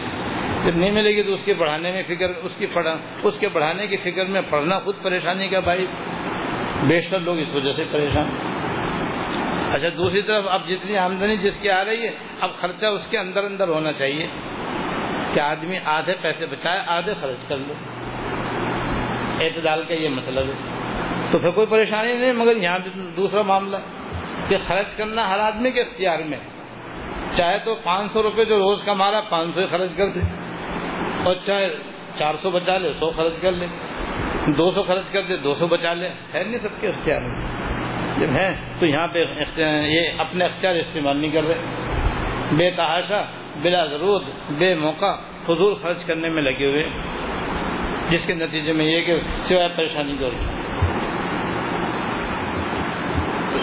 جب 0.65 0.77
نہیں 0.77 0.91
ملے 0.91 1.15
گی 1.15 1.23
تو 1.23 1.31
اس 1.31 1.45
کے 1.45 1.53
بڑھانے 1.53 1.91
میں 1.91 2.03
فکر، 2.03 2.29
اس 2.29 2.55
کی 2.57 2.65
پڑھا، 2.65 2.97
اس 3.23 3.39
کے 3.39 3.49
بڑھانے 3.49 3.87
کی 3.87 3.97
فکر 3.97 4.25
میں 4.25 4.41
پڑھنا 4.49 4.79
خود 4.79 4.95
پریشانی 5.01 5.47
کا 5.47 5.59
بھائی۔ 5.59 5.87
بیشتر 6.87 7.19
لوگ 7.19 7.39
اس 7.39 7.55
وجہ 7.55 7.73
سے 7.75 7.83
پریشان۔ 7.91 8.25
اچھا 9.73 9.87
دوسری 9.97 10.21
طرف 10.21 10.43
اب 10.47 10.67
جتنی 10.67 10.97
آمدنی 10.97 11.35
جس 11.35 11.59
کی 11.59 11.69
آ 11.69 11.85
رہی 11.85 12.03
ہے، 12.03 12.11
اب 12.39 12.53
خرچہ 12.53 12.85
اس 12.85 13.07
کے 13.07 13.17
اندر 13.17 13.43
اندر 13.43 13.67
ہونا 13.67 13.93
چاہیے 13.93 14.27
کہ 15.33 15.39
آدمی 15.39 15.75
آدھے 15.85 16.13
پیسے 16.21 16.45
بچائے، 16.45 16.79
آدھے 16.87 17.13
خرچ 17.13 17.47
کر 17.47 17.57
لے۔ 17.57 17.73
اعتدال 19.45 19.85
کا 19.85 19.93
یہ 19.93 20.09
مطلب 20.09 20.47
ہے۔ 20.47 20.72
تو 21.31 21.39
پھر 21.39 21.51
کوئی 21.51 21.67
پریشانی 21.67 22.13
نہیں، 22.13 22.33
مگر 22.33 22.57
یہاں 22.57 22.79
دوسرا 23.17 23.41
معاملہ 23.41 23.77
کہ 24.49 24.55
خرچ 24.67 24.95
کرنا 24.95 25.29
ہر 25.29 25.39
آدمی 25.39 25.71
کے 25.71 25.81
اختیار 25.81 26.19
میں 26.19 26.37
چاہے 27.31 27.59
تو 27.59 27.75
پانچ 27.75 28.11
سو 28.11 28.23
روپے 28.23 28.45
جو 28.45 28.59
روز 28.59 28.83
کما 28.83 29.11
رہا 29.11 29.21
پانچ 29.21 29.55
سو 29.55 29.61
خرچ 29.69 29.91
کر 29.97 30.07
دے۔ 30.07 30.19
اور 31.25 31.35
چاہے 31.45 31.69
چار 32.15 32.33
سو 32.33 32.51
بچا 32.51 32.77
لے، 32.77 32.91
سو 32.91 33.09
خرچ 33.09 33.33
کر 33.41 33.51
لے۔ 33.51 33.67
دو 34.57 34.71
سو 34.71 34.83
خرچ 34.83 35.11
کر 35.11 35.21
دے، 35.21 35.37
دو 35.37 35.53
سو 35.53 35.67
بچا 35.67 35.93
لے۔ 35.93 36.09
ہے 36.09 36.43
نہیں 36.43 36.57
سب 36.57 36.81
کے 36.81 36.87
اختیار 36.87 37.21
میں۔ 37.21 37.63
جب 38.19 38.33
ہے 38.33 38.55
تو 38.79 38.85
یہاں 38.85 39.07
پہ 39.07 39.25
یہ 39.57 40.01
اپنے 40.17 40.45
اختیار 40.45 40.75
استعمال 40.75 41.17
نہیں 41.17 41.31
کر 41.31 41.43
رہے۔ 41.43 41.61
بے 42.55 42.69
تحاشا، 42.69 43.21
بلا 43.61 43.85
ضرورت، 43.85 44.51
بے 44.51 44.75
موقع 44.75 45.15
فضول 45.43 45.75
خرچ 45.75 46.05
کرنے 46.05 46.29
میں 46.29 46.41
لگے 46.41 46.65
ہوئے 46.65 46.89
جس 48.09 48.27
کے 48.27 48.33
نتیجے 48.33 48.73
میں 48.73 48.85
یہ 48.85 49.01
کہ 49.01 49.21
سوائے 49.35 49.69
پریشانی 49.69 50.13
دور 50.13 50.31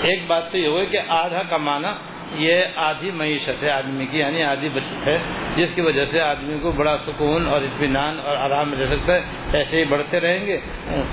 ایک 0.02 0.26
بات 0.26 0.50
تو 0.52 0.58
یہ 0.58 0.68
ہوئی 0.68 0.86
کہ 0.86 0.98
آدھا 1.08 1.42
کمانا 1.42 1.94
یہ 2.34 2.62
آدھی 2.76 3.10
معیشت 3.10 3.62
ہے، 3.62 3.70
آدمی 3.70 4.06
کی 4.06 4.18
یعنی 4.18 4.42
آدھی 4.42 4.68
بچت 4.68 5.08
ہے، 5.08 5.18
جس 5.56 5.74
کی 5.74 5.80
وجہ 5.80 6.04
سے 6.04 6.20
آدمی 6.20 6.58
کو 6.62 6.72
بڑا 6.72 6.96
سکون 6.98 7.46
اور 7.46 7.62
اطمینان 7.62 8.20
اور 8.24 8.36
آرام 8.36 8.74
رہ 8.74 8.86
سکتا 8.86 9.14
ہے۔ 9.14 9.20
ایسے 9.52 9.80
ہی 9.80 9.84
بڑھتے 9.84 10.20
رہیں 10.20 10.46
گے، 10.46 10.58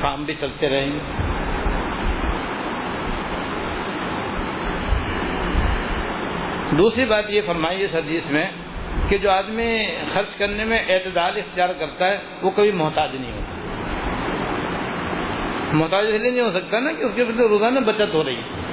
کام 0.02 0.24
بھی 0.24 0.34
چلتے 0.34 0.70
رہیں 0.70 0.92
گے۔ 0.92 1.00
دوسری 6.78 7.06
بات 7.06 7.24
یہ 7.30 7.42
فرمائی 7.46 7.84
اس 7.84 7.96
حدیث 7.96 8.32
میں 8.32 8.44
کہ 9.10 9.18
جو 9.18 9.32
آدمی 9.32 9.88
خرچ 10.10 10.38
کرنے 10.38 10.64
میں 10.64 10.80
اعتدال 10.80 11.38
اختیار 11.38 11.70
کرتا 11.80 12.08
ہے، 12.08 12.16
وہ 12.42 12.52
کبھی 12.52 12.72
محتاج 12.72 13.16
نہیں 13.16 13.32
ہوتا۔ 13.32 13.54
محتاج 15.74 16.06
اس 16.08 16.14
لیے 16.14 16.32
نہیں 16.32 16.42
ہو 16.42 16.52
سکتا 16.52 16.80
نا 16.80 16.92
کہ 16.92 17.04
اس 17.04 17.12
کے 17.16 17.24
روزانہ 17.24 17.80
بچت 17.80 18.14
ہو 18.14 18.24
رہی 18.24 18.36
ہے۔ 18.36 18.67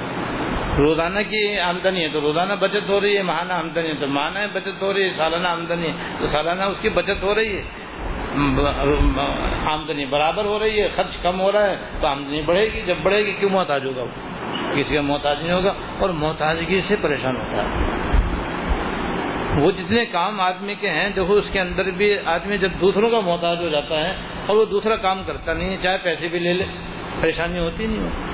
روزانہ 0.78 1.18
کی 1.20 1.58
آمدنی 1.58 2.02
ہے 2.02 2.08
تو 2.08 2.20
روزانہ 2.20 2.52
بچت 2.52 2.88
ہو 2.88 3.00
رہی 3.00 3.16
ہے، 3.16 3.22
ماہانہ 3.22 3.52
آمدنی 3.52 3.88
ہے 3.88 3.94
تو 3.94 4.06
ماہانہ 4.06 4.38
بچت 4.52 4.82
ہو 4.82 4.92
رہی 4.92 5.02
ہے، 5.02 5.10
سالانہ 5.16 5.48
آمدنی 5.48 5.86
ہے 5.86 5.92
تو 6.20 6.26
سالانہ 6.26 6.64
اس 6.64 6.80
کی 6.80 6.88
بچت 6.88 7.22
ہو 7.22 7.34
رہی 7.34 7.56
ہے۔ 7.56 7.62
آمدنی 9.66 10.06
برابر 10.06 10.44
ہو 10.44 10.58
رہی 10.58 10.80
ہے، 10.80 10.88
خرچ 10.88 11.16
کم 11.22 11.40
ہو 11.40 11.52
رہا 11.52 11.70
ہے 11.70 11.76
تو 12.00 12.06
آمدنی 12.06 12.42
بڑھے 12.42 12.64
گی۔ 12.64 12.80
جب 12.86 12.94
بڑھے 13.02 13.22
گی 13.26 13.32
کیوں 13.32 13.50
محتاج 13.50 13.86
ہوگا؟ 13.86 14.04
کسی 14.74 14.94
کا 14.94 15.00
محتاج 15.00 15.42
نہیں 15.42 15.52
ہوگا 15.52 15.74
اور 15.98 16.10
محتاجگی 16.10 16.80
سے 16.80 16.96
پریشان 17.02 17.36
ہوتا 17.36 17.56
ہے۔ 17.56 17.68
وہ 19.60 19.70
جتنے 19.70 20.04
کام 20.06 20.40
آدمی 20.40 20.74
کے 20.74 20.90
ہیں، 20.90 21.08
دیکھو 21.08 21.34
اس 21.34 21.50
کے 21.50 21.60
اندر 21.60 21.90
بھی 21.90 22.18
آدمی 22.24 22.58
جب 22.58 22.70
دوسروں 22.80 23.10
کا 23.10 23.20
محتاج 23.20 23.58
ہو 23.58 23.68
جاتا 23.68 24.08
ہے 24.08 24.14
اور 24.46 24.56
وہ 24.56 24.64
دوسرا 24.64 24.96
کام 24.96 25.22
کرتا 25.26 25.52
نہیں 25.52 25.70
ہے، 25.70 25.76
چاہے 25.82 25.98
پیسے 25.98 26.28
بھی 26.28 26.38
لے 26.38 26.52
لے، 26.52 26.64
پریشانی 27.20 27.58
ہوتی 27.58 27.86
نہیں 27.86 27.98
ہوتی 27.98 28.33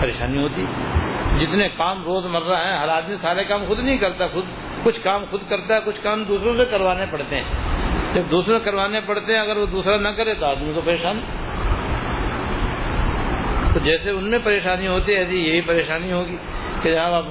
پریشانی 0.00 0.38
ہوتی۔ 0.38 0.64
جتنے 1.40 1.68
کام 1.68 2.04
روز 2.04 2.26
مرہ 2.26 2.56
ہیں، 2.56 2.78
ہر 2.78 2.88
آدمی 2.88 3.16
سارے 3.20 3.44
کام 3.44 3.64
خود 3.68 3.78
نہیں 3.78 3.98
کرتا، 3.98 4.26
خود 4.26 4.44
کچھ 4.82 5.04
کام 5.04 5.24
خود 5.30 5.40
کرتا 5.48 5.74
ہے، 5.74 5.80
کچھ 5.84 6.00
کام 6.02 6.24
دوسروں 6.24 6.56
سے 6.56 6.64
کروانے 6.70 7.06
پڑتے 7.10 7.36
ہیں۔ 7.36 7.44
جب 8.14 8.22
دوسرے 8.30 8.54
کروانے 8.64 9.00
پڑتے 9.06 9.32
ہیں، 9.32 9.40
اگر 9.40 9.56
وہ 9.56 9.66
دوسرا 9.66 9.96
نہ 9.96 10.08
کرے 10.08 10.34
تو 10.34 10.46
آدمی 10.46 10.72
کو 10.74 10.80
پریشان۔ 10.84 11.20
تو 13.74 13.80
جیسے 13.80 14.10
ان 14.10 14.30
میں 14.30 14.38
پریشانی 14.44 14.86
ہوتی 14.86 15.12
ہے، 15.12 15.18
ایسی 15.18 15.48
یہی 15.48 15.60
پریشانی 15.60 16.12
ہوگی 16.12 16.36
کہ 16.82 16.92
جہاں 16.92 17.12
آپ 17.12 17.24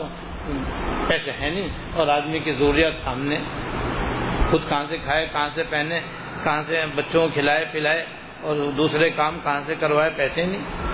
پیسے 1.07 1.31
ہیں 1.31 1.51
نہیں 1.51 1.67
اور 1.93 2.07
آدمی 2.07 2.39
کی 2.39 2.53
ضروریات 2.53 2.93
سامنے۔ 3.03 3.37
خود 4.49 4.61
کہاں 4.69 4.83
سے 4.89 4.97
کھائے، 5.03 5.27
کہاں 5.31 5.49
سے 5.55 5.63
پہنے، 5.69 5.99
کہاں 6.43 6.63
سے 6.67 6.81
بچوں 6.95 7.27
کو 7.27 7.33
کھلائے، 7.33 7.65
پلائے 7.71 8.05
اور 8.41 8.55
دوسرے 8.77 9.09
کام 9.09 9.39
کہاں 9.43 9.61
سے 9.65 9.75
کروائے، 9.79 10.11
پیسے 10.15 10.45
نہیں۔ 10.45 10.86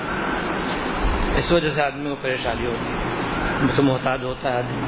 اس 1.36 1.52
وجہ 1.52 1.67
سے 1.67 1.82
آدمی 1.82 2.10
کو 2.10 2.15
پریشانی 2.22 2.65
ہوتی 2.65 2.93
ہے۔ 2.93 3.24
محتاج 3.82 4.24
ہوتا 4.24 4.52
ہے 4.52 4.58
آدمی۔ 4.58 4.82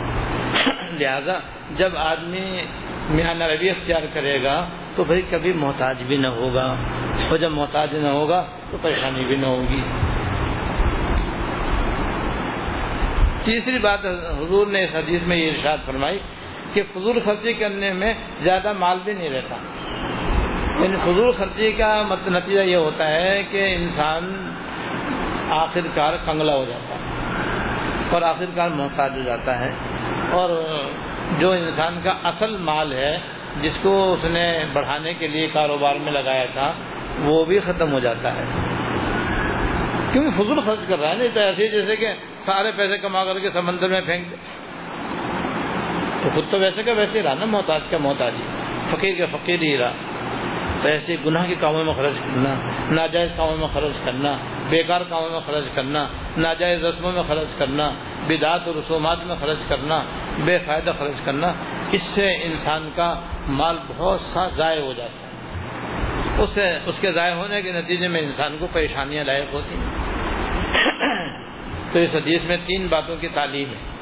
لہذا 1.03 1.33
جب 1.77 1.97
آدمی 1.97 2.61
میاں 3.09 3.35
روی 3.35 3.69
اختیار 3.69 4.01
کرے 4.13 4.43
گا 4.43 4.69
تو 4.95 5.03
بھائی 5.03 5.21
کبھی 5.21 5.53
محتاج 5.53 6.03
بھی 6.03 6.17
نہ 6.17 6.27
ہوگا۔ 6.27 6.75
اور 7.29 7.37
جب 7.37 7.51
محتاج 7.51 7.95
نہ 7.95 8.07
ہوگا 8.07 8.45
تو 8.71 8.77
پریشانی 8.77 9.25
بھی 9.25 9.35
نہ 9.35 9.45
ہوگی۔ 9.45 9.81
تیسری 13.45 13.79
بات، 13.79 13.99
حضور 14.39 14.67
نے 14.67 14.83
اس 14.83 14.95
حدیث 14.95 15.21
میں 15.21 15.37
یہ 15.37 15.49
ارشاد 15.49 15.77
فرمائی 15.85 16.19
کہ 16.73 16.83
فضول 16.83 17.19
خرچی 17.19 17.53
کرنے 17.53 17.93
میں 17.93 18.13
زیادہ 18.35 18.73
مال 18.73 18.99
بھی 19.03 19.13
نہیں 19.13 19.29
رہتا۔ 19.29 19.55
یعنی 20.83 20.95
فضول 20.95 21.31
خرچی 21.31 21.71
کا 21.71 22.07
نتیجہ 22.27 22.61
یہ 22.61 22.75
ہوتا 22.75 23.07
ہے 23.07 23.43
کہ 23.51 23.75
انسان 23.75 24.54
آخر 25.49 25.81
کار 25.95 26.13
کنگلا 26.25 26.55
ہو 26.55 26.65
جاتا 26.65 26.95
ہے 26.95 26.99
اور 28.13 28.21
آخر 28.21 28.45
کار 28.55 28.69
محتاج 28.69 29.11
ہو 29.17 29.23
جاتا 29.23 29.65
ہے 29.65 29.73
اور 30.31 30.63
جو 31.39 31.51
انسان 31.51 32.01
کا 32.03 32.13
اصل 32.23 32.57
مال 32.57 32.93
ہے، 32.93 33.19
جس 33.61 33.77
کو 33.81 34.13
اس 34.13 34.25
نے 34.25 34.65
بڑھانے 34.73 35.13
کے 35.13 35.27
لیے 35.27 35.47
کاروبار 35.47 35.95
میں 35.95 36.11
لگایا 36.11 36.45
تھا، 36.45 36.73
وہ 37.19 37.45
بھی 37.45 37.59
ختم 37.59 37.91
ہو 37.91 37.99
جاتا 37.99 38.33
ہے۔ 38.35 38.43
کیونکہ 40.11 40.29
فضول 40.29 40.59
خرچ 40.59 40.87
کر 40.87 40.99
رہا 40.99 41.09
ہے؟ 41.09 41.15
نہیں 41.15 41.27
تو 41.33 41.39
ایسے 41.39 41.67
جیسے 41.67 41.95
کہ 41.95 42.07
سارے 42.35 42.71
پیسے 42.75 42.97
کما 42.97 43.25
کر 43.25 43.39
کے 43.39 43.51
سمندر 43.51 43.89
میں 43.89 44.01
پھینک 44.01 44.31
دے۔ 44.31 44.35
تو 46.23 46.29
خود 46.33 46.43
تو 46.51 46.59
ویسے 46.59 46.83
کا 46.83 46.91
ویسے 46.91 47.19
ہی 47.19 47.23
رہا 47.23 47.33
نا، 47.33 47.45
محتاج 47.45 47.81
کا 47.89 47.97
محتاج 47.97 48.33
ہی۔ 48.35 48.47
فقیر 48.81 49.25
کا 49.25 49.37
فقیر 49.37 49.61
ہی 49.61 49.77
رہا۔ 49.77 49.91
پیسے 50.85 51.15
گناہ 51.25 51.47
کے 51.47 51.55
کاموں 51.55 51.83
میں 51.83 51.93
خرچ 51.93 52.13
کرنا، 52.13 52.55
ناجائز 52.91 53.31
کاموں 53.37 53.57
میں 53.57 53.67
خرچ 53.67 54.03
کرنا، 54.03 54.37
بیکار 54.69 55.01
کاموں 55.09 55.29
میں 55.29 55.39
خرچ 55.39 55.75
کرنا، 55.75 56.07
ناجائز 56.37 56.85
رسموں 56.85 57.11
میں 57.11 57.23
خرچ 57.27 57.57
کرنا 57.57 57.93
بدعت 58.27 58.67
و 58.67 58.73
رسومات 58.73 59.17
میں 59.25 59.35
خرچ 59.39 59.57
کرنا، 59.69 60.03
بے 60.45 60.57
فائدہ 60.57 60.91
خرچ 60.99 61.25
کرنا، 61.25 61.53
اس 61.91 62.01
سے 62.01 62.31
انسان 62.43 62.89
کا 62.95 63.19
مال 63.47 63.77
بہت 63.87 64.21
سا 64.21 64.47
ضائع 64.47 64.81
ہو 64.81 64.93
جاتا 64.93 65.19
ہے۔ 65.19 65.25
اس 66.41 66.49
سے، 66.49 66.79
اس 66.85 66.99
کے 66.99 67.11
ضائع 67.11 67.33
ہونے 67.33 67.61
کے 67.61 67.71
نتیجے 67.71 68.07
میں 68.07 68.21
انسان 68.21 68.57
کو 68.59 68.67
پریشانیاں 68.73 69.23
لائق 69.23 69.53
ہوتی 69.53 69.75
ہیں۔ 69.75 70.05
تو 71.93 71.99
اس 71.99 72.15
حدیث 72.15 72.43
میں 72.43 72.57
تین 72.65 72.87
باتوں 72.87 73.17
کی 73.17 73.27
تعلیم 73.27 73.69
ہے۔ 73.69 73.94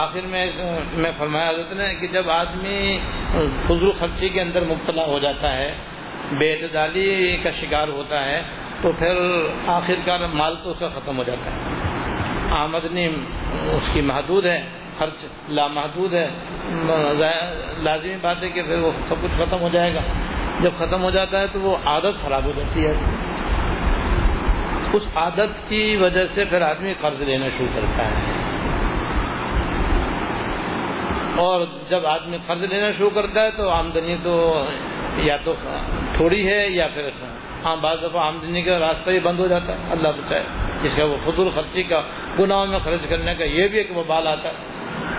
آخر 0.00 0.20
میں 0.24 0.46
میں 0.92 1.12
فرمایا 1.18 1.50
حضرت 1.50 1.72
نے 1.72 1.94
کہ 2.00 2.06
جب 2.06 2.30
آدمی 2.30 2.98
فضول 3.66 3.90
خرچی 3.90 4.28
کے 4.28 4.40
اندر 4.40 4.64
مبتلا 4.64 5.04
ہو 5.04 5.18
جاتا 5.18 5.56
ہے، 5.56 5.74
بے 6.38 6.52
اعتدالی 6.52 7.36
کا 7.42 7.50
شکار 7.50 7.88
ہوتا 7.88 8.24
ہے، 8.24 8.42
تو 8.82 8.92
پھر 8.98 9.14
آخر 9.66 9.94
کار 10.04 10.20
مال 10.32 10.56
تو 10.62 10.70
اس 10.70 10.78
کا 10.78 10.88
ختم 10.88 11.18
ہو 11.18 11.22
جاتا 11.22 11.50
ہے۔ 11.50 11.60
آمدنی 12.50 13.06
اس 13.72 13.92
کی 13.92 14.00
محدود 14.00 14.46
ہے، 14.46 14.68
خرچ 14.98 15.24
لامحدود 15.48 16.14
ہے۔ 16.14 16.28
لازمی 17.78 18.16
بات 18.16 18.42
ہے 18.42 18.48
کہ 18.48 18.62
پھر 18.62 18.78
وہ 18.78 18.90
سب 19.08 19.14
کچھ 19.22 19.32
ختم 19.36 19.60
ہو 19.60 19.68
جائے 19.68 19.94
گا۔ 19.94 20.00
جب 20.60 20.70
ختم 20.72 21.02
ہو 21.02 21.10
جاتا 21.10 21.40
ہے 21.40 21.46
تو 21.46 21.60
وہ 21.60 21.76
عادت 21.84 22.22
خراب 22.22 22.44
ہو 22.44 22.52
جاتی 22.56 22.86
ہے۔ 22.86 22.94
اس 24.92 25.06
عادت 25.14 25.68
کی 25.68 25.96
وجہ 26.00 26.24
سے 26.24 26.44
پھر 26.44 26.62
آدمی 26.62 26.94
قرض 27.00 27.20
لینا 27.20 27.48
شروع 27.48 27.68
کرتا 27.74 28.04
ہے۔ 28.04 28.40
اور 31.36 31.60
جب 31.90 32.06
آدمی 32.06 32.36
قرض 32.46 32.62
لینا 32.62 32.90
شروع 32.90 33.10
کرتا 33.10 33.44
ہے 33.44 33.50
تو 33.50 33.68
آمدنی 33.68 34.16
تو 34.22 34.64
یا 35.16 35.36
تو 35.44 35.54
تھوڑی 36.16 36.46
ہے 36.48 36.66
یا 36.68 36.88
پھر 36.94 37.10
ہاں 37.64 37.76
بعض 37.76 37.98
دفعہ 38.02 38.26
آمدنی 38.26 38.62
کا 38.62 38.78
راستہ 38.78 39.10
ہی 39.10 39.20
بند 39.20 39.40
ہو 39.40 39.46
جاتا 39.46 39.78
ہے۔ 39.78 39.90
اللہ 39.90 40.08
بچائے 40.08 40.42
جس 40.82 40.96
کا 40.96 41.04
وہ 41.04 41.16
فضول 41.24 41.50
خرچی 41.50 41.82
کا، 41.82 42.02
گناہوں 42.38 42.66
میں 42.66 42.78
خرچ 42.78 43.08
کرنے 43.08 43.34
کا 43.34 43.44
یہ 43.44 43.68
بھی 43.68 43.78
ایک 43.78 43.96
وبال 43.96 44.26
آتا 44.26 44.48
ہے 44.48 44.54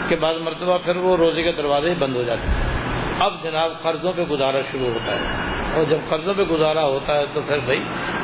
کہ 0.10 0.15
بعض 0.15 0.36
مرتبہ 0.36 0.78
پھر 0.78 0.95
وہ 0.95 1.17
روزے 1.17 1.43
کے 1.43 1.52
دروازے 1.52 1.89
ہی 1.89 1.95
بند 1.95 2.15
ہو 2.15 2.24
جاتے 2.24 2.47
ہیں 2.47 2.82
اب 3.19 3.34
جناب 3.43 3.82
قرضوں 3.82 4.13
پہ 4.15 4.21
گزارا 4.21 4.58
شروع 4.71 4.88
ہوتا 4.88 5.15
ہے۔ 5.15 5.52
اور 5.76 5.84
جب 5.84 5.97
قرضوں 6.10 6.34
پہ 6.34 6.41
گزارا 6.41 6.86
ہوتا 6.86 7.15
ہے 7.15 7.26
تو 7.34 7.41
پھر 7.47 7.60
بھائی 7.60 7.84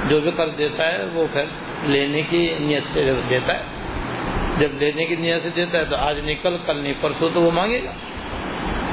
جو 0.09 0.21
بھی 0.21 0.31
قرض 0.31 0.57
دیتا 0.57 0.91
ہے 0.91 1.05
وہ 1.13 1.27
پھر 1.33 1.45
لینے 1.83 2.21
کی 2.21 2.55
نیت 2.59 2.83
سے 2.83 3.13
دیتا 3.29 3.53
ہے۔ 3.53 3.76
جب 4.59 4.73
لینے 4.73 5.05
کی 5.05 5.15
نیت 5.15 5.43
سے 5.43 5.49
دیتا 5.49 5.77
ہے 5.77 5.85
تو 5.85 5.95
آج 5.95 6.19
نکل، 6.25 6.57
کل 6.65 6.77
نہیں، 6.77 6.93
پرسوں 7.01 7.29
تو 7.33 7.41
وہ 7.41 7.51
مانگے 7.51 7.83
گا۔ 7.83 7.91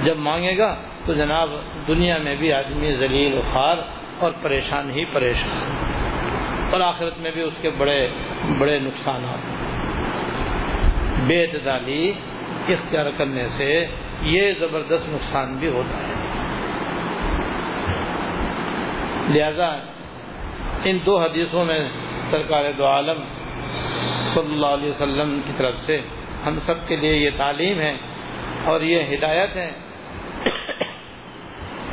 جب 0.04 0.16
مانگے 0.18 0.58
گا 0.58 0.76
تو 1.06 1.12
جناب 1.12 1.50
دنیا 1.88 2.18
میں 2.18 2.36
بھی 2.36 2.52
آدمی 2.52 2.92
ذلیل 2.92 3.40
خار 3.40 3.76
اور 4.18 4.32
پریشان 4.42 4.90
ہی 4.90 5.04
پریشان 5.12 5.58
اور 6.72 6.80
آخرت 6.80 7.18
میں 7.18 7.30
بھی 7.30 7.42
اس 7.42 7.52
کے 7.60 7.70
بڑے 7.70 8.08
بڑے 8.58 8.78
نقصانات 8.78 9.38
بے 11.26 11.44
اعتدالی 11.44 12.12
اختیار 12.68 13.06
کرنے 13.16 13.48
سے 13.48 13.86
یہ 14.22 14.52
زبردست 14.58 15.08
نقصان 15.08 15.56
بھی 15.56 15.68
ہوتا 15.68 15.98
ہے۔ 15.98 16.14
لہذا 19.28 19.76
ان 20.84 20.98
دو 21.06 21.22
حدیثوں 21.22 21.64
میں 21.64 21.88
سرکار 22.20 22.72
دو 22.78 22.86
عالم 22.86 23.22
صلی 24.34 24.52
اللہ 24.52 24.66
علیہ 24.66 24.88
وسلم 24.88 25.40
کی 25.44 25.52
طرف 25.58 25.78
سے 25.78 26.00
ہم 26.46 26.58
سب 26.58 26.74
کے 26.88 26.96
لیے 26.96 27.14
یہ 27.14 27.30
تعلیم 27.36 27.80
ہے 27.80 27.96
اور 28.64 28.80
یہ 28.80 29.02
ہدایت 29.14 29.56
ہے 29.56 29.72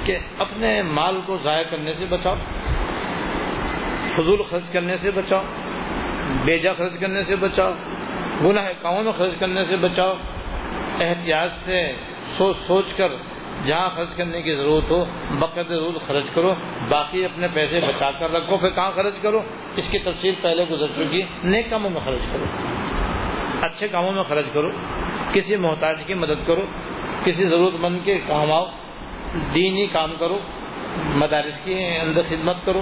کہ 0.03 0.17
اپنے 0.37 0.81
مال 0.81 1.21
کو 1.25 1.37
ضائع 1.43 1.63
کرنے 1.63 1.93
سے 1.93 2.05
بچاؤ، 2.05 2.35
فضول 4.01 4.43
خرچ 4.43 4.71
کرنے 4.71 4.97
سے 4.97 5.11
بچاؤ، 5.11 5.43
بیجا 6.45 6.73
خرچ 6.73 6.99
کرنے 6.99 7.23
سے 7.23 7.35
بچاؤ، 7.35 7.73
گناہ 8.41 8.69
کاموں 8.81 9.03
میں 9.03 9.11
خرچ 9.11 9.33
کرنے 9.39 9.65
سے 9.65 9.77
بچاؤ۔ 9.77 10.13
احتیاط 10.99 11.51
سے 11.51 11.91
سوچ 12.25 12.57
سوچ 12.57 12.93
کر 12.93 13.07
جہاں 13.65 13.89
خرچ 13.89 14.15
کرنے 14.15 14.41
کی 14.41 14.55
ضرورت 14.55 14.91
ہو 14.91 15.05
بقت 15.31 15.67
ضرور 15.69 15.93
خرچ 15.99 16.25
کرو۔ 16.33 16.53
باقی 16.91 17.25
اپنے 17.25 17.47
پیسے 17.53 17.81
بچا 17.87 18.11
کر 18.11 18.31
رکھو، 18.31 18.57
پھر 18.57 18.69
کہاں 18.69 18.91
خرچ 18.95 19.13
کرو؟ 19.21 19.39
اس 19.75 19.89
کی 19.89 19.99
تفصیل 19.99 20.35
پہلے 20.41 20.65
گزر 20.71 20.87
چکی 20.87 21.21
نیک 21.43 21.69
کاموں 21.69 21.89
میں 21.89 22.01
خرچ 22.01 22.19
کرو۔ 22.33 22.45
اچھے 23.61 23.87
کاموں 23.87 24.11
میں 24.11 24.23
خرچ 24.23 24.45
کرو۔ 24.53 24.67
کسی 25.33 25.55
محتاج 25.55 26.03
کی 26.05 26.13
مدد 26.13 26.47
کرو۔ 26.47 26.61
کسی 27.25 27.49
ضرورت 27.49 27.73
مند 27.73 27.99
کے 28.03 28.17
کام 28.27 28.51
آؤ۔ 28.51 28.65
دینی 29.55 29.87
کام 29.87 30.13
کرو۔ 30.19 30.39
مدارس 31.15 31.59
کی 31.63 31.85
اندر 32.01 32.21
خدمت 32.23 32.55
کرو۔ 32.65 32.81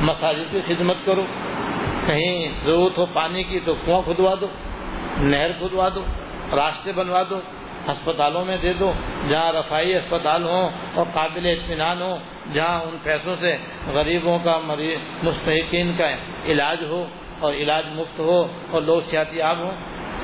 مساجد 0.00 0.52
کی 0.52 0.74
خدمت 0.74 0.96
کرو۔ 1.04 1.22
کہیں 2.06 2.48
ضرورت 2.66 2.98
ہو 2.98 3.06
پانی 3.06 3.42
کی 3.42 3.60
تو 3.64 3.74
کنواں 3.74 4.02
کھدوا 4.02 4.34
دو۔ 4.40 4.46
نہر 5.18 5.52
کھدوا 5.52 5.88
دو۔ 5.88 6.04
راستے 6.56 6.92
بنوا 6.92 7.22
دو۔ 7.30 7.40
ہسپتالوں 7.90 8.44
میں 8.44 8.56
دے 8.56 8.72
دو۔ 8.72 8.92
جہاں 9.28 9.52
رفائی 9.52 9.94
اسپتال 9.94 10.44
ہوں 10.44 10.70
اور 10.94 11.06
قابل 11.12 11.46
اطمینان 11.46 12.02
ہو 12.02 12.16
جہاں 12.52 12.80
ان 12.80 12.96
پیسوں 13.02 13.36
سے 13.36 13.56
غریبوں 13.86 14.38
کا 14.38 14.58
مریض 14.58 14.98
مستحقین 15.22 15.96
کا 15.98 16.08
علاج 16.44 16.84
ہو 16.84 17.06
اور 17.40 17.52
علاج 17.52 17.84
مفت 17.92 18.18
ہو 18.18 18.46
اور 18.70 18.82
لوگ 18.82 19.00
صحت 19.00 19.34
یاب 19.34 19.58
ہوں، 19.60 19.72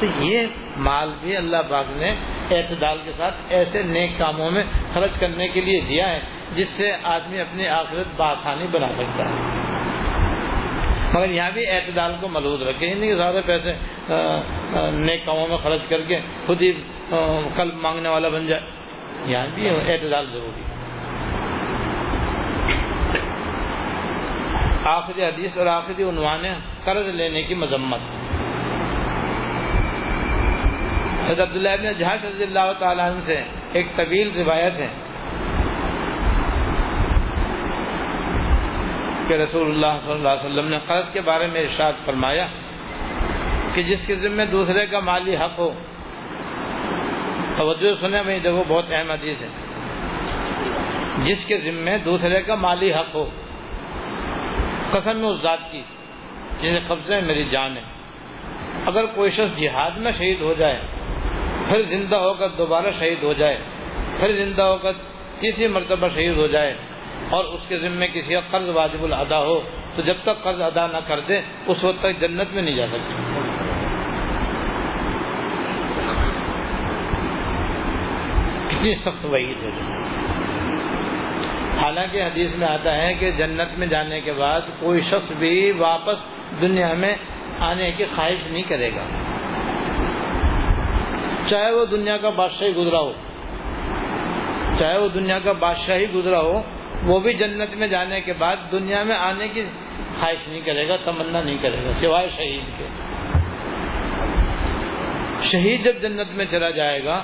تو 0.00 0.06
یہ 0.18 0.46
مال 0.76 1.08
بھی 1.20 1.36
اللہ 1.36 1.56
باغ 1.68 1.84
نے 1.88 2.10
اعتدال 2.50 2.98
کے 3.04 3.12
ساتھ 3.16 3.34
ایسے 3.48 3.82
نیک 3.82 4.18
کاموں 4.18 4.50
میں 4.50 4.64
خرچ 4.92 5.20
کرنے 5.20 5.48
کے 5.48 5.60
لیے 5.60 5.80
دیا 5.80 6.08
ہے، 6.08 6.20
جس 6.54 6.68
سے 6.68 6.92
آدمی 7.02 7.40
اپنی 7.40 7.68
آخرت 7.68 8.16
بآسانی 8.16 8.66
بنا 8.66 8.92
سکتا 8.92 9.24
ہے۔ 9.24 9.66
مگر 11.12 11.30
یہاں 11.30 11.50
بھی 11.50 11.70
اعتدال 11.70 12.14
کو 12.20 12.28
ملوز 12.28 12.62
رکھے 12.62 12.94
نہیں 12.94 13.14
زیادہ 13.14 13.34
یعنی 13.34 13.46
پیسے 13.46 13.72
نیک 14.90 15.26
کاموں 15.26 15.48
میں 15.48 15.56
خرچ 15.56 15.88
کر 15.88 16.00
کے 16.00 16.20
خود 16.46 16.62
ہی 16.62 16.72
قلب 17.56 17.74
مانگنے 17.74 18.08
والا 18.08 18.28
بن 18.28 18.46
جائے۔ 18.46 18.62
یہاں 19.24 19.46
بھی 19.54 19.68
اعتدال 19.68 20.24
ضروری 20.24 20.60
ہے۔ 20.60 20.75
آخری 24.86 25.24
حدیث 25.24 25.58
اور 25.58 25.66
آخری 25.66 26.02
عنوان 26.02 26.44
ہے، 26.44 26.54
قرض 26.84 27.06
لینے 27.06 27.42
کی 27.42 27.54
مذمت۔ 27.54 28.00
حضرت 31.24 31.40
عبداللہ 31.40 31.68
ابن 31.68 31.92
جہاز 31.92 32.24
رضی 32.24 32.42
اللہ 32.42 32.72
تعالیٰ 32.78 33.04
عنہ 33.04 33.14
سے 33.14 33.44
ایک 33.72 33.96
طویل 33.96 34.30
روایت 34.36 34.72
ہے 34.74 34.88
کہ 39.28 39.34
رسول 39.34 39.70
اللہ 39.70 39.96
صلی 39.98 40.12
اللہ 40.12 40.28
علیہ 40.28 40.50
وسلم 40.50 40.68
نے 40.68 40.78
قرض 40.86 41.12
کے 41.12 41.20
بارے 41.20 41.46
میں 41.46 41.60
ارشاد 41.60 41.92
فرمایا 42.04 42.46
کہ 43.74 43.82
جس 43.82 44.06
کے 44.06 44.14
ذمہ 44.14 44.42
دوسرے 44.42 44.86
کا 44.86 45.00
مالی 45.00 45.36
حق 45.36 45.58
ہو۔ 45.58 45.70
توجہ 47.56 47.94
سنے 47.94 48.22
میں 48.22 48.38
دیکھو، 48.38 48.64
بہت 48.68 48.84
اہم 48.90 49.10
حدیث 49.10 49.42
ہے۔ 49.42 49.48
جس 51.24 51.44
کے 51.44 51.56
ذمہ 51.56 51.90
دوسرے 52.04 52.42
کا 52.42 52.54
مالی 52.54 52.94
حق 52.94 53.14
ہو۔ 53.14 53.30
قسم 54.90 55.28
اس 55.28 55.42
ذات 55.42 55.58
کی 55.70 55.82
جنہیں 56.60 56.80
قبضے 56.88 57.20
میری 57.20 57.44
جان 57.44 57.76
ہے۔ 57.76 57.82
اگر 58.86 59.04
کوئی 59.14 59.30
شخص 59.30 59.60
جہاد 59.60 59.90
میں 59.90 60.12
شہید 60.12 60.40
ہو 60.40 60.54
جائے، 60.58 60.80
پھر 61.68 61.82
زندہ 61.82 62.16
ہو 62.16 62.34
کر 62.34 62.48
دوبارہ 62.48 62.90
شہید 62.90 63.22
ہو 63.22 63.32
جائے، 63.32 63.56
پھر 64.18 64.42
زندہ 64.42 64.62
ہو 64.62 64.76
کر 64.82 64.92
تیسری 65.40 65.68
مرتبہ 65.68 66.08
شہید 66.08 66.36
ہو 66.36 66.46
جائے 66.46 66.76
اور 67.30 67.44
اس 67.44 67.68
کے 67.68 67.78
ذمے 67.78 68.08
کسی 68.08 68.34
کا 68.34 68.40
قرض 68.40 68.68
واجب 68.68 69.04
الادا 69.04 69.38
ہو، 69.38 69.60
تو 69.96 70.02
جب 70.02 70.16
تک 70.22 70.42
قرض 70.42 70.60
ادا 70.60 70.86
نہ 70.86 70.98
کر 71.06 71.20
دے، 71.20 71.40
اس 71.66 71.84
وقت 71.84 71.98
تک 71.98 72.20
جنت 72.20 72.52
میں 72.52 72.62
نہیں 72.62 72.76
جا 72.76 72.86
سکتے 72.86 73.12
کتنی 78.68 78.94
سخت 78.94 79.24
وعید 79.24 79.62
ہے۔ 79.62 79.70
حالانکہ 81.82 82.22
حدیث 82.22 82.54
میں 82.56 82.68
آتا 82.68 82.96
ہے 82.96 83.14
کہ 83.14 83.30
جنت 83.30 83.78
میں 83.78 83.86
جانے 83.86 84.20
کے 84.20 84.32
بعد 84.32 84.60
کوئی 84.80 85.00
شخص 85.00 85.32
بھی 85.38 85.70
واپس 85.70 86.16
دنیا 86.60 86.92
میں 86.94 87.14
آنے 87.58 87.92
کی 87.96 88.04
خواہش 88.04 88.50
نہیں 88.50 88.62
کرے 88.68 88.90
گا۔ 88.96 89.04
چاہے 91.48 91.72
وہ 91.72 91.84
دنیا 91.86 92.16
کا 92.16 92.30
بادشاہ 92.30 92.68
گزرا 92.68 92.98
ہو، 92.98 93.12
چاہے 94.78 94.98
وہ 94.98 95.08
دنیا 95.08 95.38
کا 95.38 95.52
بادشاہ 95.52 95.98
ہی 95.98 96.06
گزرا 96.14 96.40
ہو، 96.40 96.62
وہ 97.02 97.20
بھی 97.20 97.32
جنت 97.32 97.74
میں 97.74 97.88
جانے 97.88 98.20
کے 98.20 98.32
بعد 98.32 98.56
دنیا 98.72 99.02
میں 99.02 99.16
آنے 99.16 99.48
کی 99.48 99.64
خواہش 100.20 100.48
نہیں 100.48 100.60
کرے 100.60 100.88
گا، 100.88 100.96
تمنا 100.96 101.42
نہیں 101.42 101.58
کرے 101.62 101.84
گا، 101.84 101.92
سوائے 101.92 102.28
شہید 102.28 102.78
کے۔ 102.78 102.86
شہید 105.42 105.84
جب 105.84 106.02
جنت 106.02 106.30
میں 106.30 106.44
چلا 106.50 106.70
جائے 106.70 107.04
گا، 107.04 107.22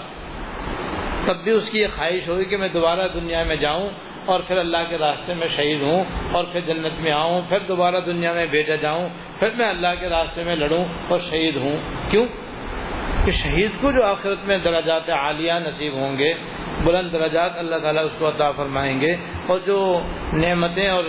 تب 1.26 1.36
بھی 1.44 1.52
اس 1.52 1.70
کی 1.70 1.80
یہ 1.80 1.86
خواہش 1.92 2.28
ہوگی 2.28 2.44
کہ 2.44 2.56
میں 2.56 2.68
دوبارہ 2.68 3.08
دنیا 3.14 3.42
میں 3.42 3.56
جاؤں۔ 3.56 3.88
اور 4.26 4.40
پھر 4.40 4.58
اللہ 4.58 4.76
کے 4.88 4.98
راستے 4.98 5.34
میں 5.34 5.48
شہید 5.48 5.82
ہوں 5.82 6.04
اور 6.32 6.44
پھر 6.44 6.60
جنت 6.60 7.00
میں 7.00 7.12
آؤں، 7.12 7.42
پھر 7.48 7.58
دوبارہ 7.58 8.00
دنیا 8.06 8.32
میں 8.32 8.46
بھیجا 8.46 8.74
جاؤں، 8.74 9.08
پھر 9.38 9.48
میں 9.56 9.68
اللہ 9.68 9.86
کے 10.00 10.08
راستے 10.08 10.44
میں 10.44 10.56
لڑوں 10.56 10.84
اور 11.08 11.18
شہید 11.20 11.56
ہوں۔ 11.56 11.76
کیوں؟ 12.10 12.26
کہ 13.24 13.30
شہید 13.30 13.70
کو 13.80 13.92
جو 13.92 14.04
آخرت 14.04 14.38
میں 14.44 14.58
درجات 14.58 15.10
عالیہ 15.10 15.52
نصیب 15.52 15.92
ہوں 15.92 16.18
گے، 16.18 16.34
بلند 16.84 17.12
درجات 17.12 17.50
اللہ 17.56 17.76
تعالیٰ 17.76 18.04
اس 18.04 18.10
کو 18.18 18.28
عطا 18.28 18.50
فرمائیں 18.50 19.00
گے 19.00 19.16
اور 19.46 19.58
جو 19.66 20.00
نعمتیں 20.32 20.88
اور 20.88 21.04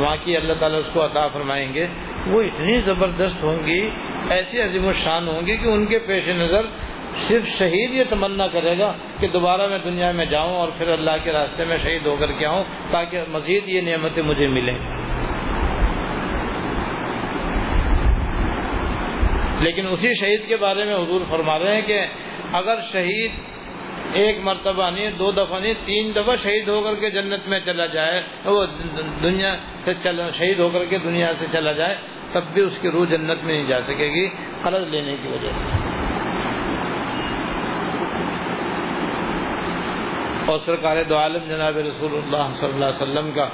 وہاں 0.00 0.16
کی 0.24 0.36
اللہ 0.36 0.52
تعالیٰ 0.52 0.78
اس 0.78 0.86
کو 0.92 1.04
عطا 1.04 1.28
فرمائیں 1.28 1.74
گے، 1.74 1.86
وہ 2.26 2.42
اتنی 2.42 2.80
زبردست 2.80 3.44
ہوں 3.44 3.66
گی، 3.66 3.90
ایسی 4.30 4.60
عظیم 4.60 4.86
الشان 4.86 5.28
ہوں 5.28 5.46
گی 5.46 5.56
کہ 5.56 5.68
ان 5.68 5.86
کے 5.86 5.98
پیش 5.98 6.28
نظر 6.28 6.62
صرف 7.16 7.46
شہید 7.46 7.94
یہ 7.94 8.04
تمنا 8.10 8.46
کرے 8.46 8.78
گا 8.78 8.92
کہ 9.20 9.28
دوبارہ 9.28 9.66
میں 9.66 9.78
دنیا 9.78 10.12
میں 10.12 10.26
جاؤں 10.26 10.56
اور 10.56 10.68
پھر 10.68 10.88
اللہ 10.88 11.10
کے 11.24 11.32
راستے 11.32 11.64
میں 11.64 11.78
شہید 11.78 12.06
ہو 12.06 12.16
کر 12.16 12.32
کے 12.32 12.46
آؤں 12.46 12.64
تاکہ 12.90 13.20
مزید 13.28 13.68
یہ 13.68 13.80
نعمتیں 13.80 14.22
مجھے 14.22 14.46
ملیں۔ 14.46 14.78
لیکن 19.60 19.86
اسی 19.86 20.14
شہید 20.14 20.48
کے 20.48 20.56
بارے 20.56 20.84
میں 20.84 20.94
حضور 20.94 21.20
فرما 21.28 21.58
رہے 21.58 21.74
ہیں 21.74 21.82
کہ 21.82 22.06
اگر 22.52 22.80
شہید 22.92 23.30
ایک 24.12 24.38
مرتبہ 24.42 24.90
نہیں، 24.90 25.10
دو 25.10 25.32
دفعہ 25.32 25.60
نہیں، 25.60 25.74
تین 25.84 26.12
دفعہ 26.16 26.36
شہید 26.36 26.68
ہو 26.68 26.82
کر 26.82 26.94
کے 27.00 27.10
جنت 27.10 27.48
میں 27.48 27.60
چلا 27.64 27.86
جائے، 27.86 28.22
وہ 28.44 28.66
دنیا 29.22 29.56
سے 29.84 29.92
چلا، 30.02 30.30
شہید 30.30 30.58
ہو 30.58 30.68
کر 30.68 30.84
کے 30.84 30.98
دنیا 30.98 31.32
سے 31.38 31.46
چلا 31.52 31.72
جائے، 31.72 31.96
تب 32.32 32.44
بھی 32.52 32.62
اس 32.62 32.78
کی 32.78 32.90
روح 32.90 33.06
جنت 33.06 33.44
میں 33.44 33.54
نہیں 33.54 33.66
جا 33.66 33.80
سکے 33.82 34.06
گی، 34.06 34.28
قرض 34.62 34.88
لینے 34.88 35.16
کی 35.22 35.28
وجہ 35.28 35.50
سے۔ 35.52 35.85
اور 40.48 40.58
سرکار 40.64 41.02
دو 41.08 41.16
عالم 41.18 41.44
جناب 41.48 41.76
رسول 41.76 42.12
اللہ 42.14 42.54
صلی 42.56 42.72
اللہ 42.72 42.84
علیہ 42.84 43.02
وسلم 43.02 43.30
کا 43.34 43.46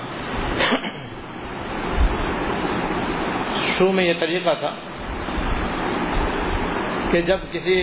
شروع 3.68 3.92
میں 3.92 4.04
یہ 4.04 4.14
طریقہ 4.20 4.54
تھا 4.60 4.72
کہ 7.12 7.20
جب 7.22 7.38
کسی 7.52 7.76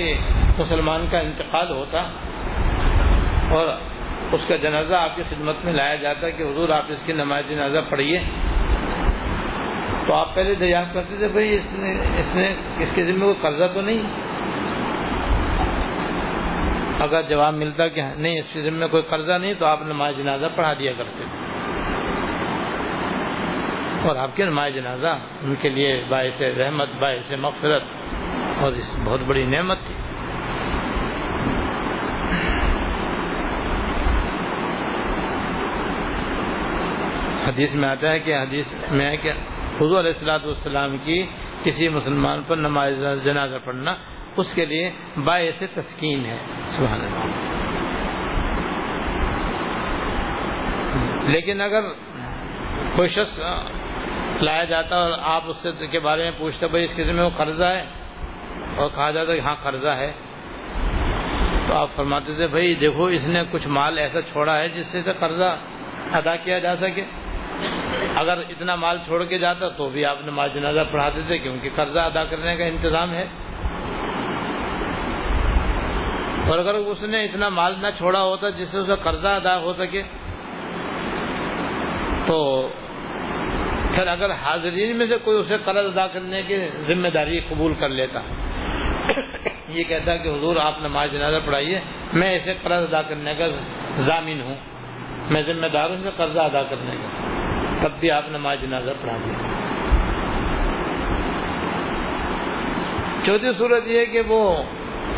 مسلمان 0.57 1.07
کا 1.11 1.19
انتقال 1.19 1.69
ہوتا 1.71 1.99
اور 3.55 3.67
اس 4.33 4.45
کا 4.47 4.55
جنازہ 4.63 4.95
آپ 4.95 5.15
کی 5.15 5.23
خدمت 5.29 5.65
میں 5.65 5.73
لایا 5.73 5.95
جاتا 5.95 6.29
کہ 6.29 6.43
حضور 6.43 6.69
آپ 6.69 6.85
اس 6.89 7.01
کی 7.05 7.13
نماز 7.13 7.43
جنازہ 7.49 7.81
پڑھیے، 7.89 8.19
تو 10.07 10.13
آپ 10.13 10.35
پہلے 10.35 10.53
دریافت 10.55 10.93
کرتے 10.93 11.17
تھے، 11.17 11.27
بھائی 11.27 11.55
اس 11.55 11.71
نے 11.73 11.91
اس 12.19 12.35
نے، 12.35 12.47
اس 12.83 12.91
کے 12.95 13.05
ذمہ 13.05 13.25
کوئی 13.25 13.39
قرضہ 13.41 13.67
تو 13.73 13.81
نہیں؟ 13.81 14.01
اگر 16.99 17.21
جواب 17.29 17.53
ملتا 17.53 17.87
کہ 17.87 18.01
نہیں، 18.15 18.39
اس 18.39 18.53
کے 18.53 18.61
ذمہ 18.61 18.85
کوئی 18.91 19.03
قرضہ 19.09 19.37
نہیں، 19.37 19.53
تو 19.59 19.65
آپ 19.65 19.81
نماز 19.81 20.17
جنازہ 20.17 20.45
پڑھا 20.55 20.73
دیا 20.79 20.91
کرتے 20.97 21.23
اور 24.03 24.15
آپ 24.15 24.35
کے 24.35 24.45
نماز 24.45 24.73
جنازہ، 24.75 25.17
ان 25.43 25.55
کے 25.61 25.69
لیے 25.69 25.89
باعث 26.09 26.41
رحمت، 26.57 26.89
باعث 26.99 27.31
مغفرت، 27.39 27.83
اور 28.61 28.71
اس 28.71 28.99
بہت 29.03 29.21
بڑی 29.27 29.45
نعمت 29.45 29.77
تھی۔ 29.87 29.95
حدیث 37.47 37.75
میں 37.75 37.89
آتا 37.89 38.11
ہے 38.11 38.19
کہ 38.19 38.37
حدیث 38.37 38.91
میں 38.91 39.09
ہے 39.09 39.17
کہ 39.17 39.31
حضور 39.81 39.99
علیہ 39.99 40.13
السلاۃ 40.15 40.43
والسلام 40.45 40.97
کی 40.97 41.23
کسی 41.63 41.89
مسلمان 41.89 42.41
پر 42.47 42.55
نماز 42.57 42.93
جنازہ 43.23 43.57
پڑھنا 43.65 43.95
اس 44.37 44.53
کے 44.53 44.65
لیے 44.65 44.91
باعث 45.23 45.63
تسکین 45.73 46.25
ہے، 46.25 46.37
سبحان 46.61 47.01
اللہ۔ 47.01 47.69
لیکن 51.29 51.61
اگر 51.61 51.81
کوئی 52.95 53.07
شخص 53.07 53.39
لایا 54.41 54.63
جاتا 54.63 54.95
اور 54.95 55.11
آپ 55.21 55.43
اس 55.47 55.65
کے 55.91 55.99
بارے 55.99 56.23
میں 56.23 56.31
پوچھتے 56.37 56.67
بھائی 56.67 56.83
اس 56.83 56.95
قسم 56.95 57.15
میں 57.15 57.23
وہ 57.23 57.29
قرضہ 57.37 57.63
ہے؟ 57.63 57.85
اور 58.75 58.89
کہا 58.95 59.11
جاتا 59.11 59.35
کہ 59.35 59.39
ہاں 59.39 59.55
قرضہ 59.63 59.87
ہے۔ 59.87 60.11
تو 61.67 61.73
آپ 61.73 61.89
فرماتے 61.95 62.33
تھے، 62.33 62.47
بھائی 62.47 62.75
دیکھو، 62.75 63.05
اس 63.05 63.27
نے 63.27 63.43
کچھ 63.51 63.67
مال 63.67 63.97
ایسا 63.97 64.21
چھوڑا 64.21 64.57
ہے 64.57 64.69
جس 64.69 64.87
سے 64.87 65.01
قرضہ 65.19 65.57
ادا 66.11 66.35
کیا 66.35 66.59
جا 66.59 66.75
سکے۔ 66.75 67.03
اگر 68.15 68.37
اتنا 68.37 68.75
مال 68.75 68.97
چھوڑ 69.05 69.23
کے 69.23 69.37
جاتا 69.37 69.69
تو 69.69 69.89
بھی 69.89 70.05
آپ 70.05 70.17
نماز 70.25 70.53
جنازہ 70.53 70.79
پڑھاتے 70.91 71.21
تھے 71.27 71.37
کیونکہ 71.37 71.69
قرضہ 71.75 71.99
ادا 71.99 72.23
کرنے 72.23 72.57
کا 72.57 72.65
انتظام 72.65 73.11
ہے۔ 73.13 73.25
اور 76.49 76.59
اگر 76.59 76.73
اس 76.73 77.01
نے 77.01 77.25
اتنا 77.25 77.49
مال 77.49 77.75
نہ 77.81 77.87
چھوڑا 77.97 78.23
ہوتا 78.23 78.49
جس 78.49 78.67
سے 78.67 78.79
اسے 78.79 78.93
قرضہ 79.03 79.27
ادا 79.27 79.57
ہو 79.57 79.73
سکے، 79.73 80.01
تو 82.27 82.67
پھر 83.95 84.07
اگر 84.07 84.31
حاضرین 84.31 84.97
میں 84.97 85.07
سے 85.07 85.17
کوئی 85.17 85.37
اسے 85.37 85.57
قرض 85.65 85.85
ادا 85.85 86.07
کرنے 86.07 86.41
کی 86.41 86.55
ذمہ 86.63 87.07
داری 87.07 87.39
قبول 87.39 87.73
کر 87.73 87.89
لیتا۔ 87.89 88.19
یہ 89.67 89.83
کہتا 89.83 90.17
کہ 90.17 90.27
حضور 90.29 90.55
آپ 90.55 90.75
نماز 90.81 91.11
جنازہ 91.11 91.37
پڑھائیے، 91.45 91.79
میں 92.13 92.35
اسے 92.35 92.53
قرض 92.63 92.83
ادا 92.83 93.01
کرنے 93.01 93.35
کا 93.35 93.47
ضامن 93.93 94.41
ہوں۔ 94.41 94.55
میں 95.29 95.41
ذمہ 95.41 95.67
دار 95.67 95.89
ہوں 95.89 96.11
قرضہ 96.17 96.39
ادا 96.39 96.63
کرنے 96.63 96.95
کا۔ 96.95 97.29
تب 97.81 97.91
بھی 97.99 98.11
آپ 98.11 98.23
نماز 98.29 98.57
جنازہ 98.61 98.91
پڑھا 99.01 99.17
دیں 99.25 99.35
چوتھی 103.25 103.53
صورت 103.57 103.83
یہ 103.85 104.05
کہ 104.05 104.21
وہ 104.27 104.63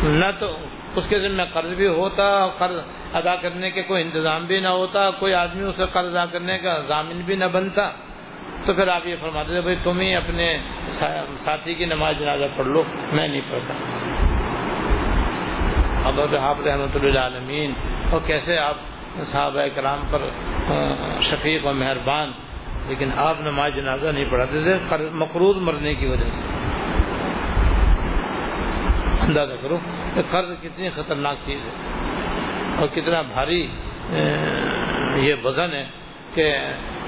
نہ 0.02 0.24
تو 0.38 0.56
اس 0.96 1.08
کے 1.08 1.18
ذمہ 1.18 1.42
قرض 1.52 1.72
بھی 1.74 1.86
ہوتا، 1.88 2.24
قرض 2.58 2.78
ادا 3.14 3.34
کرنے 3.42 3.70
کے 3.70 3.82
کوئی 3.82 4.02
انتظام 4.02 4.44
بھی 4.46 4.58
نہ 4.60 4.68
ہوتا، 4.70 5.10
کوئی 5.18 5.34
آدمی 5.34 5.62
اسے 5.64 5.84
قرض 5.92 6.16
ادا 6.16 6.24
کرنے 6.32 6.58
کا 6.58 6.78
ضامن 6.88 7.20
بھی 7.26 7.36
نہ 7.36 7.44
بنتا۔ 7.52 7.90
تو 8.64 8.72
پھر 8.74 8.88
آپ 8.88 9.06
یہ 9.06 9.16
فرماتے 9.20 9.52
تھے، 9.52 9.60
بھائی 9.60 9.76
تم 9.82 10.00
ہی 10.00 10.14
اپنے 10.14 10.46
ساتھی 11.44 11.74
کی 11.74 11.84
نماز 11.84 12.18
جنازہ 12.18 12.44
پڑھ 12.56 12.66
لو، 12.66 12.82
میں 13.12 13.28
نہیں 13.28 13.40
پڑھتا۔ 13.50 13.74
اب 16.08 16.20
آپ 16.20 16.60
رحمۃ 16.66 16.94
اللہ 16.94 17.18
عالمین 17.18 17.72
اور 18.10 18.20
کیسے 18.26 18.58
آپ 18.58 18.76
صحابہ 19.22 19.66
کرام 19.74 20.00
پر 20.10 20.28
شفیق 21.20 21.66
و 21.66 21.72
مہربان، 21.72 22.30
لیکن 22.88 23.08
آپ 23.16 23.40
نماز 23.40 23.74
جنازہ 23.74 24.08
نہیں 24.08 24.30
پڑھاتے 24.30 24.62
تھے 24.62 25.08
مقروض 25.14 25.56
مرنے 25.62 25.94
کی 25.94 26.06
وجہ 26.06 26.30
سے۔ 26.34 26.61
اندازہ 29.22 29.52
کرو 29.62 29.76
کہ 30.14 30.22
قرض 30.30 30.50
کتنی 30.62 30.88
خطرناک 30.94 31.36
چیز 31.46 31.60
ہے 31.66 31.72
اور 32.78 32.88
کتنا 32.94 33.22
بھاری 33.22 33.60
یہ 35.26 35.34
وزن 35.44 35.72
ہے 35.72 35.84
کہ 36.34 36.46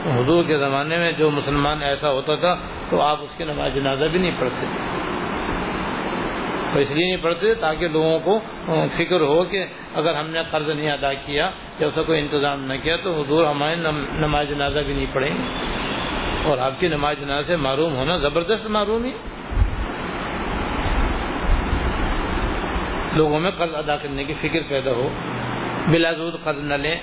حضور 0.07 0.44
کے 0.44 0.59
زمانے 0.59 0.96
میں 0.98 1.12
جو 1.12 1.31
مسلمان 1.31 1.83
ایسا 1.83 2.11
ہوتا 2.11 2.35
تھا 2.35 2.55
تو 2.90 3.00
آپ 3.00 3.22
اس 3.22 3.37
کی 3.37 3.44
نماز 3.44 3.74
جنازہ 3.74 4.05
بھی 4.05 4.18
نہیں 4.18 4.37
پڑھتے 4.38 4.66
تو 6.72 6.81
اس 6.81 6.90
لیے 6.90 7.07
نہیں 7.07 7.22
پڑھتے 7.22 7.55
تاکہ 7.55 7.88
لوگوں 7.88 8.18
کو 8.24 8.38
فکر 8.96 9.20
ہو 9.20 9.42
کہ 9.50 9.64
اگر 9.94 10.14
ہم 10.14 10.31
نے 10.31 10.40
قرض 10.50 10.68
نہیں 10.68 10.90
ادا 10.90 11.12
کیا، 11.27 11.50
یا 11.81 11.87
اسے 11.87 12.03
کوئی 12.07 12.18
انتظام 12.20 12.64
نہ 12.66 12.77
کیا 12.83 12.96
تو 13.03 13.11
حضور 13.20 13.44
ہمارے 13.44 13.74
نماز 14.24 14.48
جنازہ 14.48 14.81
بھی 14.87 14.94
نہیں 14.94 15.12
پڑھیں 15.12 15.35
گے۔ 15.35 15.48
اور 16.48 16.58
آپ 16.58 16.81
کی 16.81 16.88
نماز 16.88 17.17
جنازہ 17.21 17.46
سے 17.46 17.56
معروم 17.56 17.94
ہونا 17.96 18.17
زبردست 18.17 18.67
معروم 18.77 19.04
ہی 19.04 19.12
لوگوں 23.15 23.40
میں 23.40 23.50
قرض 23.50 23.75
ادا 23.75 23.96
کرنے 23.96 24.25
کی 24.25 24.35
فکر 24.40 24.60
پیدا 24.69 24.90
ہو، 24.90 25.08
بلا 25.88 26.12
زود 26.12 26.44
قرض 26.44 26.58
نہ 26.58 26.75
لیں۔ 26.75 26.96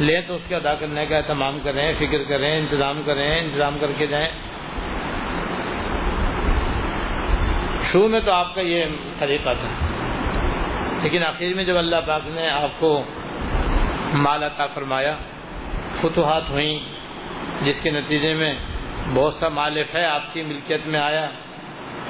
لیں 0.00 0.20
تو 0.26 0.34
اس 0.34 0.42
کے 0.48 0.56
ادا 0.56 0.74
کرنے 0.74 1.06
کا 1.06 1.16
اہتمام 1.16 1.58
کریں، 1.64 1.92
فکر 1.98 2.22
کریں، 2.28 2.58
انتظام 2.58 3.02
کریں، 3.06 3.40
انتظام 3.40 3.78
کر 3.78 3.92
کے 3.98 4.06
جائیں۔ 4.06 4.28
شروع 7.80 8.08
میں 8.08 8.20
تو 8.20 8.32
آپ 8.32 8.54
کا 8.54 8.60
یہ 8.60 8.84
طریقہ 9.18 9.50
تھا۔ 9.60 9.86
لیکن 11.02 11.24
آخر 11.24 11.54
میں 11.56 11.64
جب 11.64 11.78
اللہ 11.78 11.96
پاک 12.06 12.22
نے 12.26 12.48
آپ 12.48 12.70
کو 12.78 13.02
مال 14.14 14.42
عطا 14.42 14.66
فرمایا، 14.66 15.16
فتوحات 15.90 16.50
ہوئیں، 16.50 16.78
جس 17.62 17.80
کے 17.80 17.90
نتیجے 17.90 18.34
میں 18.34 18.54
بہت 19.14 19.34
سا 19.34 19.48
مال 19.48 19.78
ہے، 19.94 20.06
آپ 20.06 20.34
کی 20.34 20.42
ملکیت 20.42 20.86
میں 20.86 21.00
آیا۔ 21.00 21.28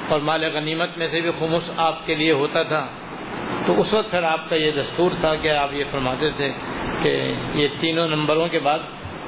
اور 0.09 0.19
مال 0.19 0.43
غنیمت 0.43 0.97
میں 0.97 1.07
سے 1.07 1.21
بھی 1.21 1.31
خمس 1.39 1.71
آپ 1.77 2.05
کے 2.05 2.15
لیے 2.15 2.31
ہوتا 2.31 2.63
تھا۔ 2.63 2.87
تو 3.67 3.79
اس 3.81 3.93
وقت 3.93 4.11
پھر 4.11 4.23
آپ 4.23 4.49
کا 4.49 4.55
یہ 4.55 4.71
دستور 4.71 5.11
تھا 5.19 5.35
کہ 5.35 5.51
آپ 5.51 5.73
یہ 5.73 5.83
فرماتے 5.91 6.29
تھے 6.29 6.51
کہ 7.01 7.33
یہ 7.53 7.67
تینوں 7.79 8.07
نمبروں 8.07 8.47
کے 8.47 8.59
بعد 8.59 8.79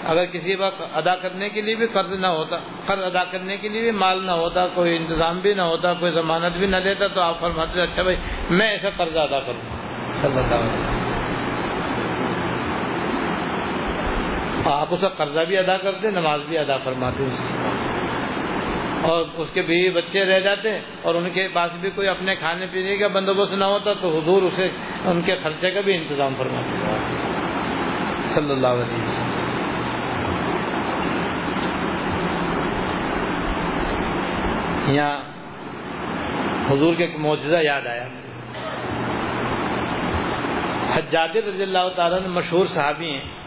اگر 0.05 0.25
کسی 0.25 0.55
وقت 0.55 0.81
ادا 0.93 1.15
کرنے 1.15 1.49
کے 1.49 1.61
لیے 1.61 1.75
بھی 1.75 1.87
قرض 1.87 2.19
نہ 2.19 2.27
ہوتا، 2.27 2.57
قرض 2.85 3.03
ادا 3.03 3.23
کرنے 3.23 3.57
کے 3.57 3.69
لیے 3.69 3.81
بھی 3.81 3.91
مال 3.91 4.25
نہ 4.25 4.31
ہوتا، 4.31 4.67
کوئی 4.67 4.95
انتظام 4.95 5.39
بھی 5.39 5.53
نہ 5.53 5.61
ہوتا، 5.61 5.93
کوئی 5.93 6.11
ضمانت 6.11 6.57
بھی 6.57 6.67
نہ 6.67 6.75
دیتا 6.75 7.07
تو 7.07 7.21
آپ 7.21 7.39
فرماتے 7.39 7.71
تھے 7.73 7.81
اچھا 7.81 8.03
بھائی، 8.03 8.17
میں 8.49 8.67
ایسا 8.67 8.89
قرض 8.97 9.17
ادا 9.17 9.39
کروں۔ 9.39 9.75
صلی 10.13 10.37
اللہ 10.37 10.55
علیہ 10.55 10.87
وسلم۔ 10.87 11.09
آپ 14.73 14.87
اسے 14.89 15.07
قرضہ 15.17 15.39
بھی 15.47 15.57
ادا 15.57 15.77
کرتے، 15.77 16.11
نماز 16.11 16.39
بھی 16.47 16.57
ادا 16.57 16.77
فرماتے 16.77 17.23
اس 17.23 17.45
کی 17.47 17.88
اور 19.01 19.25
اس 19.37 19.47
کے 19.53 19.61
بیوی 19.61 19.89
بچے 19.89 20.25
رہ 20.25 20.39
جاتے 20.39 20.79
اور 21.01 21.15
ان 21.15 21.29
کے 21.29 21.47
پاس 21.53 21.71
بھی 21.81 21.89
کوئی 21.89 22.07
اپنے 22.07 22.35
کھانے 22.35 22.65
پینے 22.71 22.97
کا 22.97 23.07
بندوبست 23.07 23.53
نہ 23.53 23.63
ہوتا 23.63 23.93
تو 23.93 24.19
حضور 24.19 24.43
اسے 24.43 24.69
ان 25.05 25.21
کے 25.21 25.35
خرچے 25.43 25.71
کا 25.71 25.81
بھی 25.81 25.97
انتظام 25.97 26.33
فرماتے 26.37 26.69
صلی 28.15 28.51
اللہ 28.51 28.67
علیہ 28.67 29.05
وسلم۔ 29.07 29.39
یہاں 34.87 35.21
حضور 36.71 36.93
کے 36.93 37.07
معجزہ 37.17 37.57
یاد 37.61 37.87
آیا۔ 37.87 38.07
حجاج 40.95 41.37
رضی 41.37 41.63
اللہ 41.63 41.89
تعالیٰ 41.95 42.27
مشہور 42.27 42.65
صحابی 42.65 43.09
ہیں۔ 43.09 43.39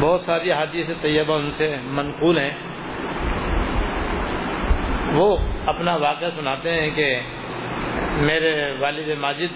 بہت 0.00 0.20
ساری 0.20 0.52
حادیث 0.52 0.86
طیبہ 1.00 1.38
ان 1.38 1.50
سے 1.50 1.76
منقول 1.82 2.38
ہیں۔ 2.38 2.73
وہ 5.14 5.36
اپنا 5.66 5.96
واقعہ 5.96 6.28
سناتے 6.36 6.72
ہیں 6.72 6.90
کہ 6.90 7.20
میرے 8.16 8.72
والد 8.80 9.08
ماجد 9.18 9.52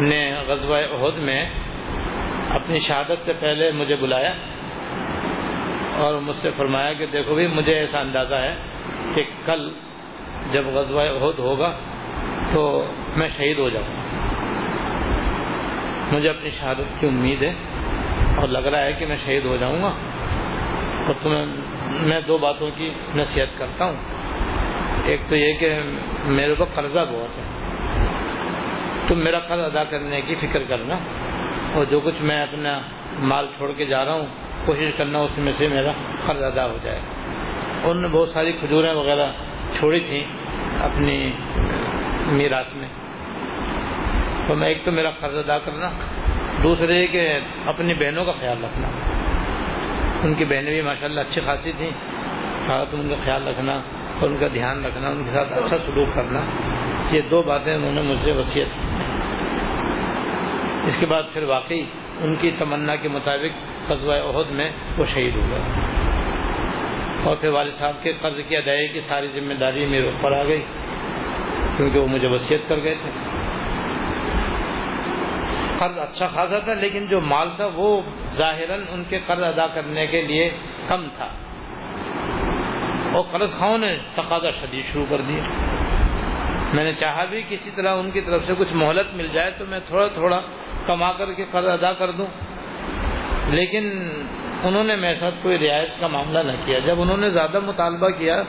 نے 0.00 0.34
غزوہ 0.46 0.76
عہد 0.76 1.18
میں 1.18 1.44
اپنی 2.50 2.78
شہادت 2.78 3.18
سے 3.18 3.32
پہلے 3.32 3.70
مجھے 3.70 3.96
بلایا 4.00 4.34
اور 5.94 6.18
مجھ 6.18 6.36
سے 6.36 6.50
فرمایا 6.56 6.92
کہ 6.92 7.06
دیکھو 7.06 7.34
بھی، 7.34 7.46
مجھے 7.46 7.78
ایسا 7.78 7.98
اندازہ 7.98 8.34
ہے 8.34 8.54
کہ 9.14 9.22
کل 9.46 9.70
جب 10.52 10.66
غزوہ 10.66 11.02
عہد 11.02 11.38
ہوگا 11.38 11.76
تو 12.52 12.92
میں 13.16 13.28
شہید 13.28 13.58
ہو 13.58 13.68
جاؤں۔ 13.68 13.84
گا 13.84 14.02
مجھے 16.12 16.28
اپنی 16.28 16.50
شہادت 16.50 17.00
کی 17.00 17.06
امید 17.06 17.42
ہے 17.42 17.52
اور 18.36 18.48
لگ 18.48 18.58
رہا 18.58 18.82
ہے 18.82 18.92
کہ 18.92 19.06
میں 19.06 19.16
شہید 19.16 19.44
ہو 19.44 19.56
جاؤں 19.56 19.82
گا 19.82 19.92
اور 21.06 21.14
تمہیں 21.22 21.46
میں 21.90 22.20
دو 22.20 22.38
باتوں 22.38 22.70
کی 22.76 22.90
نصیحت 23.14 23.58
کرتا 23.58 23.84
ہوں۔ 23.84 23.96
ایک 25.04 25.20
تو 25.28 25.36
یہ 25.36 25.54
کہ 25.60 25.78
میرے 26.24 26.54
کو 26.54 26.64
قرضہ 26.74 26.98
بہت 26.98 27.38
ہے۔ 27.38 27.42
تم 29.08 29.18
میرا 29.18 29.38
قرض 29.38 29.60
ادا 29.60 29.84
کرنے 29.84 30.20
کی 30.20 30.34
فکر 30.34 30.62
کرنا 30.68 30.98
اور 31.74 31.84
جو 31.84 32.00
کچھ 32.00 32.22
میں 32.22 32.42
اپنا 32.42 32.80
مال 33.18 33.46
چھوڑ 33.56 33.72
کے 33.72 33.84
جا 33.84 34.04
رہا 34.04 34.12
ہوں، 34.12 34.26
کوشش 34.66 34.90
کرنا 34.96 35.18
اس 35.18 35.38
میں 35.38 35.52
سے 35.52 35.68
میرا 35.68 35.92
قرض 36.26 36.42
ادا 36.42 36.66
ہو 36.66 36.78
جائے۔ 36.82 37.00
انہوں 37.84 38.02
نے 38.02 38.08
بہت 38.08 38.28
ساری 38.28 38.52
کھجوریں 38.52 38.92
وغیرہ 38.92 39.26
چھوڑی 39.78 40.00
تھیں 40.00 40.24
اپنی 40.82 41.32
میراث 42.26 42.76
میں۔ 42.76 42.88
تو 44.48 44.54
میں 44.54 44.68
ایک 44.68 44.84
تو 44.84 44.92
میرا 44.92 45.10
قرض 45.10 45.36
ادا 45.36 45.58
کرنا 45.58 45.90
دوسرے 46.62 47.06
کہ 47.06 47.38
اپنی 47.66 47.94
بہنوں 47.94 48.24
کا 48.24 48.32
خیال 48.32 48.64
رکھنا۔ 48.64 49.15
ان 50.26 50.34
کی 50.34 50.44
بہنیں 50.44 50.72
بھی 50.72 50.82
ماشاء 50.82 51.06
اللہ 51.06 51.20
اچھی 51.20 51.40
خاصی 51.40 51.72
تھیں۔ 51.72 51.90
تم 52.90 53.00
ان 53.00 53.08
کا 53.08 53.14
خیال 53.24 53.48
رکھنا 53.48 53.72
اور 54.20 54.28
ان 54.28 54.36
کا 54.36 54.46
دھیان 54.54 54.84
رکھنا، 54.84 55.08
ان 55.08 55.24
کے 55.24 55.30
ساتھ 55.30 55.52
اچھا 55.52 55.76
سلوک 55.76 56.14
کرنا۔ 56.14 56.40
یہ 57.10 57.20
دو 57.30 57.42
باتیں 57.42 57.74
انہوں 57.74 57.92
نے 57.92 58.02
مجھ 58.02 58.18
سے 58.24 58.32
وصیت 58.32 58.66
کی۔ 58.66 58.86
اس 60.84 61.00
کے 61.00 61.06
بعد 61.06 61.22
پھر 61.32 61.42
واقعی 61.42 61.84
ان 62.20 62.34
کی 62.34 62.50
تمنا 62.58 62.96
کے 62.96 63.08
مطابق 63.08 63.88
قصبہ 63.88 64.12
عہد 64.12 64.50
میں 64.50 64.70
وہ 64.98 65.04
شہید 65.04 65.36
ہو 65.36 65.46
گئے۔ 65.50 65.60
اور 67.24 67.36
پھر 67.36 67.48
والد 67.48 67.72
صاحب 67.72 68.02
کے 68.02 68.12
قرض 68.12 68.40
کی 68.48 68.56
ادائیگی 68.56 68.92
کی 68.92 69.00
ساری 69.00 69.28
ذمہ 69.34 69.54
داری 69.54 69.86
میرے 69.86 70.10
اوپر 70.10 70.32
آ 70.32 70.44
گئی، 70.44 70.62
کیونکہ 71.76 71.98
وہ 71.98 72.06
مجھے 72.06 72.28
وصیت 72.28 72.60
کر 72.68 72.76
گئے 72.82 72.94
تھے۔ 73.02 73.35
قرض 75.78 75.98
اچھا 75.98 76.26
خاصا 76.26 76.58
تھا، 76.58 76.74
لیکن 76.74 77.06
جو 77.06 77.20
مال 77.20 77.48
تھا 77.56 77.68
وہ 77.74 78.02
ظاہراً 78.26 78.82
ان 78.88 79.04
کے 79.08 79.18
قرض 79.26 79.42
ادا 79.42 79.66
کرنے 79.66 80.06
کے 80.06 80.22
لیے 80.22 80.50
کم 80.88 81.08
تھا۔ 81.16 81.28
اور 83.12 83.24
قرض 83.32 83.50
خاؤں 83.52 83.78
نے 83.78 83.96
تقاضا 84.14 84.50
شدید 84.50 84.84
شروع 84.84 85.06
کر 85.08 85.20
دیا۔ 85.20 85.42
میں 86.72 86.84
نے 86.84 86.94
چاہا 86.94 87.24
بھی 87.24 87.42
کسی 87.48 87.70
طرح 87.70 87.96
ان 87.96 88.10
کی 88.10 88.20
طرف 88.20 88.44
سے 88.46 88.54
کچھ 88.58 88.72
مہلت 88.72 89.14
مل 89.14 89.28
جائے 89.32 89.50
تو 89.50 89.66
میں 89.66 89.80
تھوڑا 89.86 90.08
تھوڑا 90.08 90.40
کما 90.86 91.12
کر 91.12 91.32
کے 91.32 91.44
قرض 91.50 91.68
ادا 91.68 91.92
کر 91.92 92.10
دوں۔ 92.10 92.26
لیکن 93.50 94.12
انہوں 94.62 94.84
نے 94.84 94.96
میرے 94.96 95.14
ساتھ 95.14 95.34
کوئی 95.42 95.58
رعایت 95.58 96.00
کا 96.00 96.06
معاملہ 96.06 96.38
نہ 96.38 96.52
کیا۔ 96.64 96.78
جب 96.78 97.00
انہوں 97.00 97.16
نے 97.16 97.30
زیادہ 97.30 97.60
مطالبہ 97.60 98.08
کیا 98.08 98.42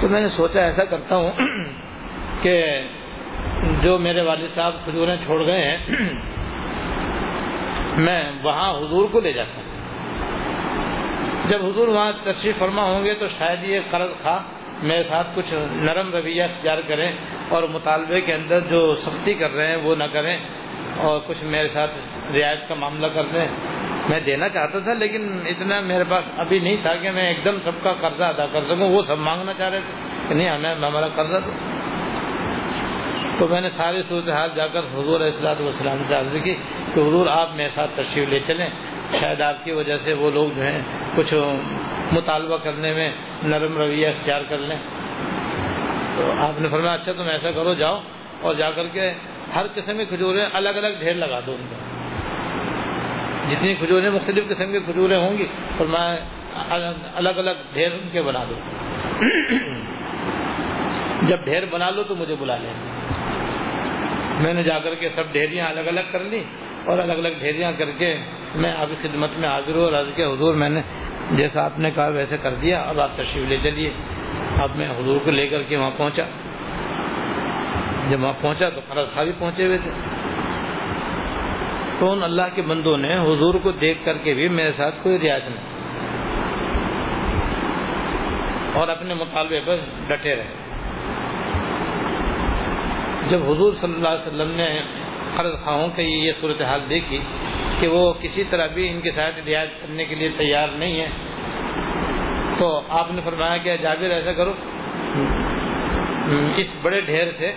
تو 0.00 0.08
میں 0.08 0.20
نے 0.20 0.28
سوچا 0.28 0.60
ایسا 0.60 0.84
کرتا 0.84 1.16
ہوں 1.16 1.32
کہ 2.42 2.82
جو 3.82 3.98
میرے 3.98 4.22
والد 4.22 4.46
صاحب 4.46 4.74
کھجوریں 4.84 5.16
چھوڑ 5.16 5.46
گئے 5.46 5.70
ہیں 5.70 5.78
میں 7.96 8.32
وہاں 8.42 8.78
حضور 8.78 9.08
کو 9.08 9.20
لے 9.20 9.32
جاتا 9.32 9.60
ہوں۔ 9.60 9.72
جب 11.48 11.64
حضور 11.66 11.88
وہاں 11.88 12.12
تشریف 12.24 12.58
فرما 12.58 12.82
ہوں 12.82 13.04
گے 13.04 13.14
تو 13.14 13.26
شاید 13.26 13.64
یہ 13.64 13.80
قرض 13.90 14.22
خواہ 14.22 14.38
میرے 14.82 15.02
ساتھ 15.02 15.26
کچھ 15.34 15.54
نرم 15.72 16.10
رویہ 16.10 16.42
اختیار 16.42 16.78
کریں 16.88 17.12
اور 17.48 17.62
مطالبے 17.62 18.20
کے 18.20 18.34
اندر 18.34 18.60
جو 18.60 18.94
سختی 18.94 19.34
کر 19.34 19.50
رہے 19.50 19.66
ہیں 19.66 19.76
وہ 19.76 19.94
نہ 19.94 20.04
کریں 20.04 20.36
اور 20.96 21.20
کچھ 21.26 21.44
میرے 21.44 21.68
ساتھ 21.68 21.90
رعایت 22.32 22.68
کا 22.68 22.74
معاملہ 22.74 23.06
کر 23.06 23.24
دیں۔ 23.24 23.48
میں 24.08 24.20
دینا 24.20 24.48
چاہتا 24.48 24.78
تھا 24.78 24.94
لیکن 24.94 25.40
اتنا 25.46 25.80
میرے 25.80 26.04
پاس 26.04 26.32
ابھی 26.36 26.58
نہیں 26.58 26.76
تھا 26.82 26.94
کہ 26.94 27.10
میں 27.10 27.28
ایک 27.28 27.44
دم 27.44 27.60
سب 27.64 27.72
کا 27.82 27.92
قرضہ 27.92 28.24
ادا 28.24 28.46
کر 28.46 28.64
سکوں، 28.64 28.90
وہ 28.90 29.02
سب 29.06 29.18
مانگنا 29.18 29.52
چاہ 29.54 29.70
رہے 29.70 29.80
تھے۔ 29.80 30.02
کہ 30.28 30.34
نہیں، 30.34 30.48
ہمیں 30.48 30.74
ہمارا 30.74 31.08
قرضہ 31.08 31.38
دو۔ 31.46 31.50
تو 33.38 33.48
میں 33.48 33.60
نے 33.60 33.68
ساری 33.68 34.02
صورتحال 34.02 34.50
جا 34.54 34.66
کر 34.66 34.80
حضور 34.80 35.20
اصلاۃ 35.20 35.60
والسلام 35.60 36.02
سے 36.02 36.14
عرض 36.14 36.36
کی 36.44 36.54
کہ 36.94 37.00
حضور 37.00 37.26
آپ 37.26 37.54
میرے 37.54 37.68
ساتھ 37.68 37.90
تشریف 37.96 38.28
لے 38.28 38.40
چلیں۔ 38.46 38.68
شاید 39.20 39.40
آپ 39.40 39.64
کی 39.64 39.72
وجہ 39.72 39.96
سے 39.98 40.12
وہ 40.12 40.30
لوگ 40.30 40.48
جو 40.56 40.62
ہیں 40.62 40.82
کچھ 41.16 41.34
مطالبہ 42.12 42.56
کرنے 42.62 42.92
میں 42.94 43.10
نرم 43.42 43.76
رویہ 43.78 44.08
اختیار 44.08 44.42
کر 44.48 44.58
لیں۔ 44.58 44.78
تو 46.16 46.30
آپ 46.38 46.60
نے 46.60 46.68
فرمایا 46.68 46.92
اچھا 46.92 47.12
تم 47.12 47.28
ایسا 47.28 47.50
کرو، 47.50 47.74
جاؤ 47.74 48.00
اور 48.40 48.54
جا 48.54 48.70
کر 48.70 48.86
کے 48.92 49.12
ہر 49.54 49.66
قسم 49.74 49.98
کی 49.98 50.04
کھجوریں 50.04 50.46
الگ 50.52 50.68
الگ 50.68 50.98
ڈھیر 51.00 51.14
لگا 51.14 51.40
دو 51.46 51.54
ان 51.58 51.66
کو 51.70 51.76
جتنی 53.50 53.74
کھجوریں 53.74 54.10
مختلف 54.10 54.48
قسم 54.48 54.72
کی 54.72 54.80
کھجوریں 54.80 55.18
ہوں 55.18 55.38
گی، 55.38 55.46
فرمایا، 55.78 56.16
الگ 57.14 57.38
الگ 57.42 57.50
ڈھیر 57.72 57.92
ان 57.92 58.08
کے 58.12 58.22
بنا 58.22 58.44
دو۔ 58.48 58.54
جب 61.28 61.38
ڈھیر 61.44 61.62
بنا 61.70 61.90
لو 61.90 62.02
تو 62.02 62.14
مجھے 62.14 62.34
بلا 62.38 62.56
لیں 62.56 62.72
میں 64.40 64.54
نے 64.54 64.62
جا 64.62 64.78
کر 64.78 64.94
کے 64.94 65.08
سب 65.08 65.32
ڈھیریاں 65.32 65.68
الگ 65.68 65.86
الگ 65.86 66.06
کر 66.12 66.20
لی 66.20 66.42
اور 66.84 66.98
الگ 66.98 67.12
الگ 67.12 67.28
ڈھیریاں 67.28 67.72
کر 67.78 67.90
کے 67.90 68.16
میں 68.54 68.72
آپ 68.72 68.86
کی 68.90 69.08
خدمت 69.08 69.30
میں 69.38 69.48
حاضر 69.48 69.74
ہوں 69.74 69.84
اور 69.84 69.92
عرض 69.92 70.08
کے 70.16 70.24
حضور 70.24 70.54
میں 70.54 70.68
نے 70.68 70.80
جیسا 71.30 71.64
آپ 71.64 71.78
نے 71.78 71.90
کہا 71.90 72.06
ویسے 72.06 72.36
کر 72.36 72.54
دیا 72.54 72.82
اب 72.82 73.00
آپ 73.00 73.16
تشریف 73.16 73.48
لے 73.48 73.56
چلیے۔ 73.62 73.90
اب 74.56 74.76
میں 74.76 74.90
حضور 74.90 75.18
کو 75.24 75.30
لے 75.30 75.48
کر 75.48 75.62
کے 75.62 75.76
وہاں 75.76 75.90
پہنچا۔ 75.96 76.22
جب 78.10 78.22
وہاں 78.22 78.32
پہنچا 78.40 78.68
تو 78.68 78.80
قرض 78.88 79.12
خواہ 79.12 79.24
بھی 79.24 79.32
پہنچے 79.38 79.66
ہوئے 79.66 79.78
تھے۔ 79.78 79.90
تو 81.98 82.12
ان 82.12 82.22
اللہ 82.22 82.54
کے 82.54 82.62
بندوں 82.62 82.96
نے 82.96 83.14
حضور 83.14 83.54
کو 83.54 83.70
دیکھ 83.70 83.98
کر 84.04 84.18
کے 84.18 84.34
بھی 84.34 84.48
میرے 84.48 84.72
ساتھ 84.72 84.94
کوئی 85.02 85.18
رعایت 85.18 85.42
نہیں 85.44 85.64
اور 88.72 88.88
اپنے 88.88 89.14
مطالبے 89.14 89.60
پر 89.64 89.76
ڈٹے 90.06 90.36
رہے۔ 90.36 90.46
جب 93.28 93.42
حضور 93.42 93.72
صلی 93.72 93.94
اللہ 93.94 94.08
علیہ 94.08 94.26
وسلم 94.26 94.50
نے 94.50 94.82
قرض 95.36 95.64
خواہوں 95.64 95.88
کی 95.88 96.02
یہ 96.02 96.32
صورتحال 96.40 96.80
دیکھی 96.90 97.18
کہ 97.80 97.88
وہ 97.88 98.12
کسی 98.12 98.44
طرح 98.44 98.66
بھی 98.66 98.88
ان 98.88 99.00
کے 99.00 99.10
ساتھ 99.10 99.48
رعایت 99.48 99.82
کرنے 99.82 100.04
کے 100.04 100.14
لیے 100.14 100.28
تیار 100.38 100.68
نہیں 100.68 101.00
ہے 101.00 101.08
تو 102.58 102.82
آپ 102.88 103.12
نے 103.12 103.20
فرمایا 103.24 103.56
کہ 103.56 103.76
جابر 103.76 104.10
ایسا 104.10 104.32
کرو۔ 104.32 104.52
اس 106.56 106.76
بڑے 106.82 107.00
ڈھیر 107.00 107.30
سے 107.30 107.52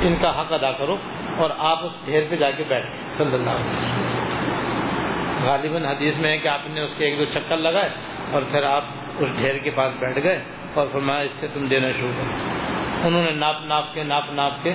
ان 0.00 0.16
کا 0.22 0.40
حق 0.40 0.52
ادا 0.52 0.72
کرو 0.72 0.96
اور 1.36 1.50
آپ 1.58 1.84
اس 1.84 1.92
ڈھیر 2.04 2.22
پہ 2.30 2.36
جا 2.36 2.50
کے 2.50 2.64
بیٹھ۔ 2.64 2.96
صلی 3.04 3.34
اللہ 3.34 3.50
علیہ 3.50 3.72
وسلم۔ 3.72 5.48
غالباً 5.48 5.84
حدیث 5.84 6.16
میں 6.16 6.30
ہے 6.30 6.38
کہ 6.38 6.48
آپ 6.48 6.60
نے 6.70 6.80
اس 6.80 6.90
کے 6.98 7.04
ایک 7.04 7.18
دو 7.18 7.24
چکر 7.24 7.56
لگائے 7.56 7.88
اور 8.32 8.42
پھر 8.42 8.62
آپ 8.62 8.84
اس 9.18 9.28
ڈھیر 9.38 9.58
کے 9.58 9.70
پاس 9.70 9.92
بیٹھ 9.98 10.18
گئے 10.22 10.42
اور 10.74 10.86
فرمایا 10.92 11.20
اس 11.20 11.32
سے 11.32 11.46
تم 11.54 11.66
دینا 11.66 11.88
شروع 11.98 12.10
کرو۔ 12.10 12.30
انہوں 13.06 13.24
نے 13.24 13.30
ناپ 13.30 13.56
ناپ 13.64 13.94
کے، 13.94 14.02
ناپ 14.02 14.24
ناپ 14.32 14.62
کے 14.62 14.74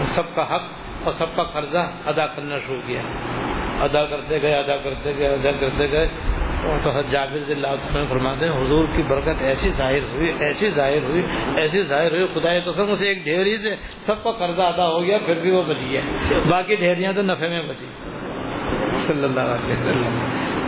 سب 0.00 0.34
کا 0.34 0.54
حق 0.54 0.62
اور 1.04 1.12
سب 1.12 1.36
کا 1.36 1.42
قرضہ 1.42 1.90
ادا 2.06 2.26
کرنا 2.26 2.58
شروع 2.58 2.80
کیا۔ 2.86 3.02
ادا 3.80 4.04
کرتے 4.06 4.42
گئے، 4.42 4.54
ادا 4.54 4.76
کرتے 4.76 5.16
گئے، 5.16 5.28
ادا 5.28 5.52
کرتے 5.52 5.90
گئے۔ 5.90 6.08
اور 6.64 6.78
تو 6.84 7.02
جابر 7.10 7.50
اللہ 7.50 8.06
فرماتے 8.08 8.48
ہیں، 8.48 8.66
حضور 8.66 8.84
کی 8.96 9.02
برکت 9.02 9.42
ایسی 9.42 9.68
ظاہر 9.70 10.02
ہوئی، 10.02 10.32
ایسی 10.40 10.70
ظاہر 10.70 11.02
ہوئی، 11.02 11.22
ایسی 11.56 11.82
ظاہر 11.82 12.12
ہوئی، 12.12 12.26
خدا 12.34 12.58
تو 12.64 12.72
سب 12.72 12.92
اسے 12.92 13.08
ایک 13.08 13.24
ڈھیری 13.24 13.58
سے 13.58 13.76
سب 13.96 14.24
کا 14.24 14.32
قرضہ 14.32 14.62
ادا 14.62 14.86
ہو 14.86 15.04
گیا، 15.04 15.18
پھر 15.18 15.34
بھی 15.34 15.50
وہ 15.50 15.62
بچی 15.62 15.96
ہے۔ 15.96 16.00
باقی 16.50 16.76
ڈھیریاں 16.76 17.12
تو 17.12 17.22
نفے 17.22 17.48
میں 17.48 17.62
بچی۔ 17.62 17.86
صلی 18.92 19.24
اللہ 19.24 19.40
علیہ 19.40 19.72
وسلم۔ 19.72 20.20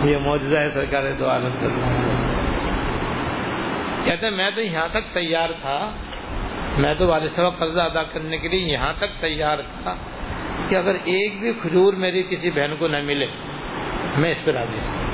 یہ 0.08 0.16
معجزہ 0.18 0.58
ہے 0.58 0.70
سرکار 0.70 1.02
دو 1.18 1.28
عالم 1.28 1.52
صلی 1.52 1.68
اللہ 1.72 1.86
علیہ 1.86 1.98
وسلم 1.98 2.38
کہتے 4.04 4.26
ہیں، 4.26 4.36
میں 4.36 4.50
تو 4.50 4.60
یہاں 4.60 4.88
تک 4.88 5.14
تیار 5.14 5.48
تھا 5.62 5.90
میں 6.78 6.94
تو 6.94 7.06
والد 7.06 7.28
صاحب 7.28 7.58
قرضہ 7.58 7.80
ادا 7.80 8.02
کرنے 8.02 8.38
کے 8.38 8.48
لیے 8.48 8.72
یہاں 8.72 8.92
تک 8.98 9.20
تیار 9.20 9.58
تھا 9.82 9.94
کہ 10.68 10.74
اگر 10.74 10.94
ایک 10.94 11.40
بھی 11.40 11.52
کھجور 11.52 11.92
میری 11.92 12.22
کسی 12.22 12.50
بہن 12.50 12.76
کو 12.78 12.88
نہ 12.88 13.02
ملے، 13.02 13.26
میں 14.16 14.30
اس 14.30 14.44
پہ 14.44 14.50
راضی 14.50 14.78
ہوں۔ 14.78 15.08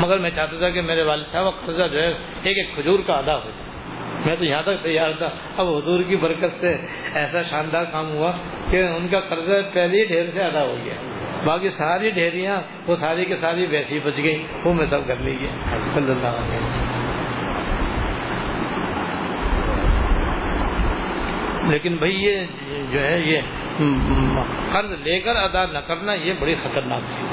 مگر 0.00 0.18
میں 0.18 0.30
چاہتا 0.30 0.58
تھا 0.58 0.70
کہ 0.70 0.82
میرے 0.82 1.02
والد 1.02 1.24
صاحب 1.24 1.44
کا 1.44 1.66
قرضہ 1.66 1.82
جو 1.92 2.02
ہے، 2.02 2.14
ایک 2.42 2.58
ایک 2.58 2.74
کھجور 2.74 2.98
کا 3.06 3.12
ادا 3.12 3.34
ہو 3.34 3.50
جائے۔ 3.50 3.68
میں 4.26 4.36
تو 4.36 4.44
یہاں 4.44 4.62
تک 4.62 4.82
تیار 4.82 5.10
تھا۔ 5.18 5.28
اب 5.56 5.66
حضور 5.68 6.02
کی 6.02 6.16
برکت 6.16 6.52
سے 6.52 6.76
ایسا 7.14 7.42
شاندار 7.42 7.84
کام 7.84 8.10
ہوا 8.10 8.32
کہ 8.70 8.76
ان 8.82 9.08
کا 9.08 9.20
قرضہ 9.20 9.74
پہلے 9.74 10.00
ہی 10.00 10.04
ڈھیر 10.04 10.26
سے 10.26 10.42
ادا 10.42 10.62
ہو 10.62 10.76
گیا۔ 10.84 10.94
باقی 11.44 11.68
ساری 11.68 12.10
ڈھیریاں 12.10 12.60
وہ 12.86 12.94
ساری 12.94 13.24
کے 13.24 13.36
ساری 13.36 13.66
ویسی 13.66 14.00
بچ 14.00 14.18
گئی 14.18 14.46
وہ 14.64 14.74
میں 14.74 14.84
سب 14.84 15.06
کر 15.06 15.16
لیجیے 15.16 15.50
صلی 15.80 16.10
اللہ 16.10 16.26
علیہ 16.26 16.60
وسلم۔ 16.60 16.97
لیکن 21.68 21.96
بھائی 21.96 22.24
یہ 22.24 22.36
جو 22.92 23.00
ہے، 23.00 23.18
یہ 23.20 23.40
قرض 24.72 24.92
لے 25.02 25.20
کر 25.20 25.36
ادا 25.36 25.64
نہ 25.72 25.78
کرنا 25.78 26.12
یہ 26.12 26.32
بڑی 26.38 26.54
خطرناک 26.54 27.02
چیز 27.08 27.26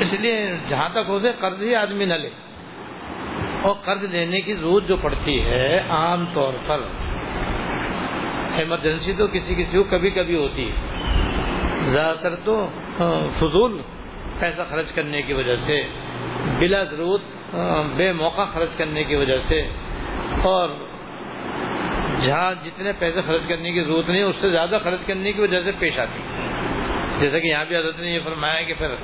اس 0.00 0.20
لیے 0.20 0.56
جہاں 0.68 0.88
تک 0.88 1.08
ہو 1.08 1.18
سکے 1.18 1.32
قرض 1.40 1.62
ہی 1.62 1.74
آدمی 1.74 2.04
نہ 2.04 2.14
لے۔ 2.14 2.30
اور 3.62 3.74
قرض 3.84 4.04
لینے 4.04 4.40
کی 4.40 4.54
ضرورت 4.54 4.88
جو 4.88 4.96
پڑتی 4.96 5.42
ہے، 5.42 5.78
عام 5.88 6.24
طور 6.34 6.54
پر 6.66 6.80
ایمرجنسی 8.56 9.12
تو 9.12 9.26
کسی 9.26 9.54
کسی 9.54 9.78
کو 9.78 9.84
کبھی 9.90 10.10
کبھی 10.10 10.36
ہوتی 10.36 10.68
ہے۔ 10.68 10.76
زیادہ 11.80 12.16
تر 12.22 12.34
تو 12.44 12.68
فضول 13.30 13.82
پیسہ 14.40 14.62
خرچ 14.62 14.92
کرنے 14.92 15.22
کی 15.22 15.32
وجہ 15.32 15.56
سے، 15.56 15.82
بلا 16.58 16.84
ضرورت 16.84 17.54
بے 17.96 18.12
موقع 18.12 18.42
خرچ 18.42 18.76
کرنے 18.76 19.04
کی 19.04 19.14
وجہ 19.14 19.38
سے 19.38 19.60
اور 20.42 20.68
جہاں 22.22 22.54
جتنے 22.64 22.92
پیسے 22.98 23.20
خرچ 23.22 23.48
کرنے 23.48 23.72
کی 23.72 23.80
ضرورت 23.80 24.08
نہیں، 24.08 24.22
اس 24.22 24.36
سے 24.36 24.50
زیادہ 24.50 24.78
خرچ 24.84 25.06
کرنے 25.06 25.32
کی 25.32 25.40
وجہ 25.40 25.62
سے 25.64 25.72
پیش 25.78 25.98
آتی 25.98 26.22
جیسا 27.20 27.38
کہ 27.38 27.46
یہاں 27.46 27.64
بھی 27.64 27.76
حضرت 27.76 27.98
نے 28.00 28.10
یہ 28.10 28.20
فرمایا 28.24 28.62
کہ 28.62 28.74
پھر 28.74 28.94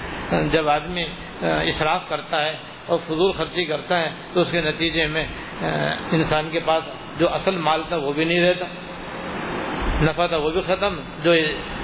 جب 0.53 0.69
آدمی 0.69 1.05
اصراف 1.41 2.09
کرتا 2.09 2.45
ہے 2.45 2.57
اور 2.87 2.99
فضول 2.99 3.33
خرچی 3.33 3.65
کرتا 3.65 3.99
ہے، 3.99 4.11
تو 4.33 4.41
اس 4.41 4.49
کے 4.51 4.61
نتیجے 4.61 5.07
میں 5.07 5.27
انسان 6.13 6.51
کے 6.51 6.61
پاس 6.61 6.85
جو 7.19 7.29
اصل 7.29 7.57
مال 7.57 7.83
تھا 7.89 7.97
وہ 7.97 8.13
بھی 8.13 8.25
نہیں 8.25 8.43
رہتا۔ 8.43 8.65
نفع 10.03 10.27
تھا 10.27 10.37
وہ 10.37 10.51
بھی 10.51 10.61
ختم، 10.61 10.97
جو 11.23 11.33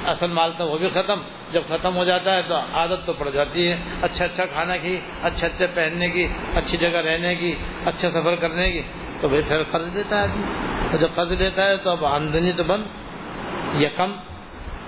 اصل 0.04 0.30
مال 0.30 0.52
تھا 0.56 0.64
وہ 0.64 0.78
بھی 0.78 0.88
ختم۔ 0.88 1.18
جب 1.52 1.62
ختم 1.68 1.96
ہو 1.96 2.04
جاتا 2.04 2.36
ہے 2.36 2.42
تو 2.42 2.54
عادت 2.54 3.06
تو 3.06 3.12
پڑ 3.12 3.30
جاتی 3.30 3.68
ہے۔ 3.68 3.76
اچھا 4.02 4.24
اچھا 4.24 4.44
کھانا 4.44 4.76
کی 4.76 5.00
اچھا 5.22 5.46
اچھا 5.46 5.64
پہننے 5.74 6.08
کی، 6.08 6.26
اچھی 6.54 6.78
جگہ 6.78 6.98
رہنے 6.98 7.34
کی 7.34 7.54
اچھا 7.84 8.10
سفر 8.10 8.36
کرنے 8.36 8.70
کی۔ 8.72 8.82
تو 9.20 9.28
بھائی 9.28 9.42
پھر 9.42 9.62
قرض 9.62 9.94
دیتا 9.94 10.16
ہے 10.16 10.22
آدمی۔ 10.22 10.44
اور 10.90 10.98
جب 10.98 11.08
قرض 11.14 11.38
دیتا 11.38 11.66
ہے 11.66 11.76
تو 11.76 11.90
اب 11.90 12.04
آمدنی 12.04 12.52
تو 12.52 12.64
بند، 12.64 12.84
یا 13.74 13.88
کم۔ 13.96 14.12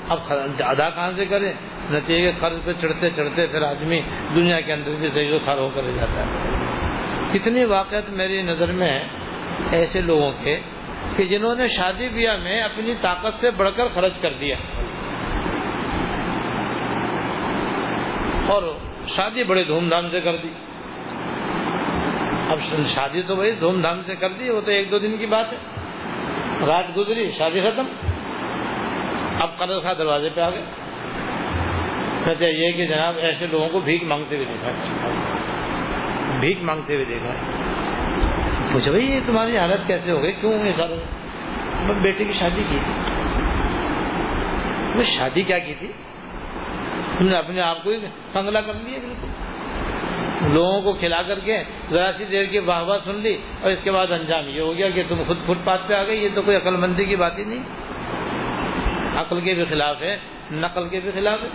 اب 0.09 0.19
ادا 0.59 0.91
کہاں 0.91 1.11
سے 1.17 1.27
کرے 1.27 1.53
نتیجے 1.91 2.33
قرض 2.41 2.57
پہ 2.65 2.73
چڑھتے 2.73 3.11
چڑھتے 3.11 3.47
پھر 3.47 3.63
آدمی 3.63 4.01
دنیا 4.35 4.61
کے 4.61 4.73
اندر 4.73 4.91
بھی 4.99 5.09
صحیح 5.15 5.39
خار 5.45 5.59
ہو 5.59 5.71
کر 5.75 5.83
جاتا 5.83 6.27
ہے۔ 6.27 6.51
کتنی 7.33 7.65
واقعات 7.65 8.11
میری 8.11 8.43
نظر 8.43 8.73
میں 8.73 9.09
ایسے 9.71 10.01
لوگوں 10.01 10.33
کے 10.43 10.61
کہ 11.17 11.25
جنہوں 11.25 11.55
نے 11.55 11.67
شادی 11.67 12.09
بیاہ 12.09 12.37
میں 12.37 12.61
اپنی 12.61 12.95
طاقت 13.01 13.35
سے 13.35 13.51
بڑھ 13.51 13.71
کر 13.77 13.89
خرچ 13.89 14.13
کر 14.21 14.33
دیا۔ 14.33 14.57
اور 18.49 18.63
شادی 19.07 19.45
بڑے 19.45 19.65
دھوم 19.65 19.89
دھام 19.89 20.11
سے 20.11 20.21
کر 20.21 20.37
دی۔ 20.37 20.49
اب 22.53 22.59
شادی 22.87 23.23
تو 23.23 23.37
بھائی 23.37 23.53
دھوم 23.53 23.83
دھام 23.83 24.03
سے 24.07 24.17
کر 24.17 24.29
دی، 24.29 24.51
وہ 24.51 24.61
تو 24.61 24.71
ایک 24.71 24.91
دو 24.91 24.99
دن 24.99 25.19
کی 25.19 25.27
بات 25.27 25.53
ہے۔ 25.53 25.59
رات 26.67 26.97
گزری، 26.97 27.31
شادی 27.31 27.61
ختم۔ 27.61 27.85
اب 29.43 29.59
قرض 29.59 29.83
خواہ 29.83 29.95
دروازے 29.95 30.29
پہ 30.35 30.41
آ 30.41 30.51
گئے۔ 30.51 30.65
کہتے 32.25 32.45
یہ 32.45 32.73
کہ 32.73 32.87
جناب 32.87 33.15
ایسے 33.19 33.47
لوگوں 33.47 33.69
کو 33.69 33.81
بھیک 33.81 34.05
مانگتے 34.05 34.37
ہوئے 34.37 34.47
دیکھا۔ 34.47 34.71
بھیک 36.41 36.63
مانگتے 36.63 36.95
ہوئے 36.95 37.05
دیکھا۔ 37.05 37.35
پوچھا، 38.73 38.91
بھائی، 38.91 39.13
یہ 39.13 39.21
تمہاری 39.27 39.57
حالت 39.57 39.87
کیسے 39.87 40.11
ہو 40.11 40.23
گئی؟ 40.23 40.33
کیوں 40.33 40.53
یہ 40.53 40.73
سارا 40.77 41.93
بیٹے 41.93 42.25
کی 42.25 42.33
شادی 42.33 42.63
کی 42.69 42.79
تھی۔ 42.85 42.93
شادی 45.03 45.43
کیا 45.43 45.59
کی 45.59 45.75
تھی؟ 45.75 45.93
تم 47.19 47.25
نے 47.25 47.37
اپنے 47.37 47.61
آپ 47.61 47.85
کو 47.85 47.91
ہی 47.91 48.01
کنگلا 48.33 48.61
کر 48.61 48.73
لیا 48.75 48.99
بالکل 48.99 49.32
لوگوں 50.51 50.83
کو 50.83 50.93
کھلا 50.93 51.23
کر 51.23 51.39
کے 51.39 51.63
ذرا 51.91 52.11
سی 52.13 52.25
دیر 52.25 52.45
کی 52.45 52.59
واہ 52.59 52.83
واہ 52.83 52.99
سن 52.99 53.15
لی 53.15 53.39
اور 53.61 53.71
اس 53.71 53.79
کے 53.85 53.93
بعد 53.93 54.13
انجام 54.13 54.45
یہ 54.49 54.61
ہو 54.61 54.77
گیا 54.77 54.91
کہ 54.91 55.03
تم 55.09 55.23
خود 55.27 55.37
فٹ 55.47 55.65
پاتھ 55.65 55.89
پہ 55.89 55.95
آ 55.95 56.03
گئی 56.03 56.25
یہ 56.25 56.29
تو 56.35 56.43
کوئی 56.43 56.57
عقل 56.57 56.77
مندی 56.77 57.05
کی 57.05 57.17
بات 57.17 57.39
ہی 57.39 57.45
نہیں۔ 57.45 57.63
عقل 59.17 59.41
کے 59.41 59.55
بھی 59.55 59.65
خلاف 59.65 60.03
ہے، 60.03 60.19
نقل 60.53 60.89
کے 60.89 61.01
بھی 61.01 61.11
خلاف 61.15 61.39
ہے۔ 61.43 61.49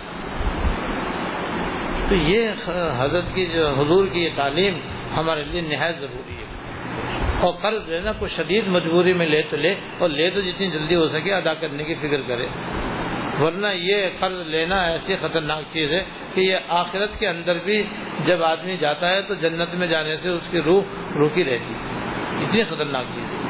تو 2.08 2.14
یہ 2.14 2.48
حضرت 2.98 3.24
کی 3.34 3.46
جو 3.46 3.68
حضور 3.68 4.06
کی 4.06 4.24
یہ 4.24 4.28
تعلیم 4.34 4.80
ہمارے 5.16 5.44
لیے 5.44 5.60
نہایت 5.60 5.98
ضروری 6.00 6.32
ہے۔ 6.32 6.44
اور 7.40 7.52
قرض 7.60 7.88
لینا 7.88 8.12
کوئی 8.12 8.28
شدید 8.28 8.64
مجبوری 8.66 9.12
میں 9.12 9.26
لے 9.26 9.42
تو 9.50 9.56
لے، 9.56 9.74
اور 9.98 10.08
لے 10.08 10.30
تو 10.30 10.40
جتنی 10.40 10.70
جلدی 10.70 10.94
ہو 10.94 11.08
سکے 11.08 11.34
ادا 11.34 11.54
کرنے 11.54 11.84
کی 11.84 11.94
فکر 11.94 12.20
کرے۔ 12.26 12.46
ورنہ 13.40 13.66
یہ 13.74 14.08
قرض 14.18 14.48
لینا 14.48 14.82
ایسی 14.82 15.16
خطرناک 15.16 15.62
چیز 15.72 15.92
ہے 15.92 16.04
کہ 16.34 16.40
یہ 16.40 16.56
آخرت 16.68 17.18
کے 17.18 17.28
اندر 17.28 17.58
بھی 17.64 17.82
جب 18.26 18.44
آدمی 18.44 18.76
جاتا 18.76 19.08
ہے 19.08 19.22
تو 19.22 19.34
جنت 19.34 19.74
میں 19.74 19.86
جانے 19.86 20.16
سے 20.16 20.28
اس 20.28 20.48
کی 20.50 20.60
روح 20.60 20.82
روکی 21.18 21.44
رہتی 21.44 21.74
اتنی 22.44 22.64
خطرناک 22.64 23.04
چیز 23.14 23.24
ہے۔ 23.24 23.48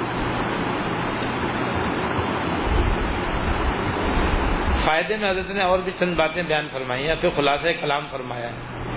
فائدے 4.77 5.15
میں 5.21 5.31
حضرت 5.31 5.51
نے 5.51 5.63
اور 5.63 5.79
بھی 5.79 5.93
چند 5.93 6.17
باتیں 6.17 6.43
بیان 6.43 6.69
فرمائی 6.73 7.09
ہیں، 7.09 7.15
پھر 7.21 7.29
خلاصہ 7.37 7.69
کلام 7.81 8.07
فرمایا 8.11 8.51
ہے۔ 8.51 8.89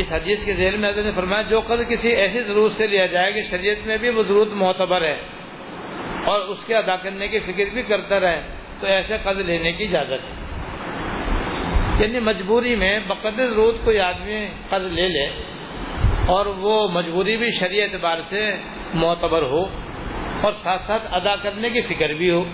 اس 0.00 0.12
حدیث 0.12 0.44
کے 0.44 0.52
ذیل 0.52 0.76
میں 0.76 0.88
حضرت 0.88 1.04
نے 1.04 1.10
فرمایا، 1.10 1.42
جو 1.42 1.60
قرض 1.60 1.88
کسی 1.88 2.08
ایسی 2.08 2.42
ضرورت 2.42 2.72
سے 2.72 2.86
لیا 2.86 3.06
جائے 3.06 3.32
کہ 3.32 3.40
شریعت 3.40 3.86
میں 3.86 3.96
بھی 3.96 4.10
وہ 4.10 4.22
ضرورت 4.22 4.48
معتبر 4.52 5.02
ہے۔ 5.02 5.37
اور 6.24 6.40
اس 6.40 6.64
کے 6.66 6.76
ادا 6.76 6.96
کرنے 6.96 7.28
کی 7.28 7.38
فکر 7.38 7.64
بھی 7.74 7.82
کرتا 7.82 8.20
رہے، 8.20 8.42
تو 8.80 8.86
ایسے 8.86 9.16
قرض 9.24 9.40
لینے 9.40 9.72
کی 9.72 9.84
اجازت 9.84 10.12
ہے۔ 10.12 10.48
یعنی 12.02 12.18
مجبوری 12.20 12.76
میں 12.76 12.98
بقدر 12.98 13.46
ضرورت 13.46 13.84
کوئی 13.84 13.98
آدمی 14.00 14.48
قرض 14.70 14.92
لے 14.92 15.08
لے 15.08 15.26
اور 16.26 16.46
وہ 16.46 16.88
مجبوری 16.90 17.36
بھی 17.36 17.50
شریع 17.60 17.82
اعتبار 17.82 18.16
سے 18.18 18.56
معتبر 18.94 19.42
ہو 19.42 19.62
اور 20.42 20.52
ساتھ 20.52 20.80
ساتھ 20.80 21.02
ادا 21.10 21.36
کرنے 21.36 21.70
کی 21.70 21.80
فکر 21.82 22.08
بھی 22.08 22.30
ہو، 22.30 22.44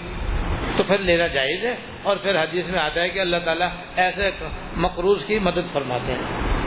تو 0.76 0.82
پھر 0.82 0.98
لینا 0.98 1.26
جائز 1.26 1.64
ہے۔ 1.64 1.76
اور 2.02 2.16
پھر 2.16 2.42
حدیث 2.42 2.66
میں 2.66 2.80
آتا 2.80 3.00
ہے 3.00 3.08
کہ 3.08 3.18
اللہ 3.18 3.36
تعالیٰ 3.44 3.68
ایسے 3.96 4.30
مقروض 4.76 5.24
کی 5.24 5.38
مدد 5.38 5.72
فرماتے 5.72 6.12
ہیں 6.12 6.22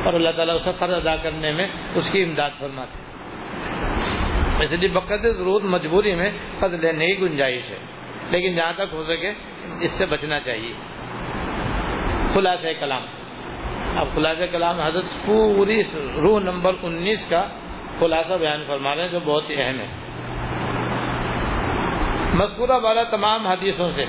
اور 0.06 0.14
اللہ 0.14 0.30
تعالیٰ 0.30 0.56
اسے 0.56 0.72
قرض 0.80 0.94
ادا 0.94 1.16
کرنے 1.16 1.52
میں 1.52 1.68
اس 1.96 2.12
کی 2.12 2.24
امداد 2.24 2.50
فرماتے 2.60 2.98
ہیں۔ 2.98 3.07
اس 4.60 4.72
لیے 4.72 4.90
بقد 4.90 5.38
ضرورت 5.38 5.64
مجبوری 5.64 6.14
میں 6.14 6.30
قرض 6.60 6.74
لینے 6.74 7.08
کی 7.08 7.22
گنجائش 7.22 7.72
ہے۔ 7.72 7.78
لیکن 8.30 8.56
جہاں 8.56 8.74
تک 8.74 8.94
ہو 8.94 9.04
سکے، 9.04 9.30
اس 9.82 9.92
سے 9.92 10.06
بچنا 10.06 10.40
چاہیے۔ 10.40 10.74
خلاصہ 12.28 12.68
کلام۔ 12.80 13.02
اب 13.96 14.16
خلاصہ 14.16 14.44
کلام 14.52 14.80
حضرت 14.80 15.06
پوری 15.26 15.82
روح 15.96 16.40
نمبر 16.40 16.72
انیس 16.82 17.30
کا 17.30 17.48
خلاصہ 18.00 18.34
بیان 18.34 18.64
فرما 18.68 18.96
رہے 18.96 19.02
ہیں، 19.02 19.12
جو 19.12 19.20
بہت 19.20 19.50
ہی 19.50 19.62
اہم 19.62 19.80
ہے۔ 19.80 19.88
مذکورہ 22.40 22.80
والا 22.84 23.04
تمام 23.04 23.48
حدیثوں 23.48 23.90
سے 23.90 24.06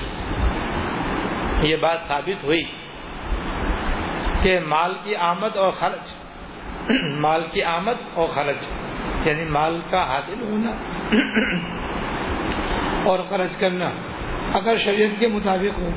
یہ 1.67 1.75
بات 1.75 1.99
ثابت 1.99 2.43
ہوئی 2.43 2.63
کہ 4.43 4.59
مال 4.59 4.93
کی 5.03 5.15
آمد 5.15 5.57
اور 5.57 5.69
خرچ، 5.69 6.15
مال 7.17 7.47
کی 7.51 7.63
آمد 7.63 7.93
اور 8.13 8.27
خرچ۔ 8.27 8.65
یعنی 9.25 9.45
مال 9.45 9.81
کا 9.89 10.07
حاصل 10.07 10.41
ہونا 10.41 10.71
اور 13.05 13.19
خرچ 13.19 13.59
کرنا 13.59 13.91
اگر 14.53 14.75
شریعت 14.75 15.19
کے 15.19 15.27
مطابق 15.27 15.79
ہو 15.79 15.89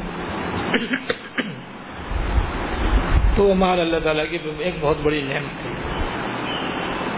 تو 3.36 3.42
وہ 3.42 3.54
مال 3.54 3.80
اللہ 3.80 3.96
تعالیٰ 4.04 4.30
کی 4.30 4.38
ایک 4.58 4.74
بہت 4.80 4.96
بڑی 5.02 5.22
نعمت 5.22 5.64
ہے۔ 5.64 5.70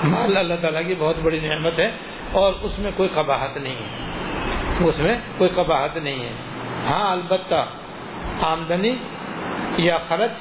مال 0.04 0.36
اللہ 0.36 0.54
تعالیٰ 0.54 0.86
کی 0.86 0.94
بہت 0.94 1.16
بڑی 1.18 1.48
نعمت 1.48 1.78
ہے 1.78 1.88
اور 2.32 2.52
اس 2.52 2.78
میں 2.78 2.90
کوئی 2.96 3.08
قباحت 3.08 3.56
نہیں 3.56 3.74
ہے۔ 3.74 4.14
اس 4.84 5.00
میں 5.00 5.14
کوئی 5.38 5.50
قباحت 5.50 5.96
نہیں 5.96 6.24
ہے۔ 6.24 6.32
ہاں 6.86 7.12
البتہ 7.12 7.66
آمدنی 8.40 8.92
یا 9.76 9.96
خرچ 9.96 10.32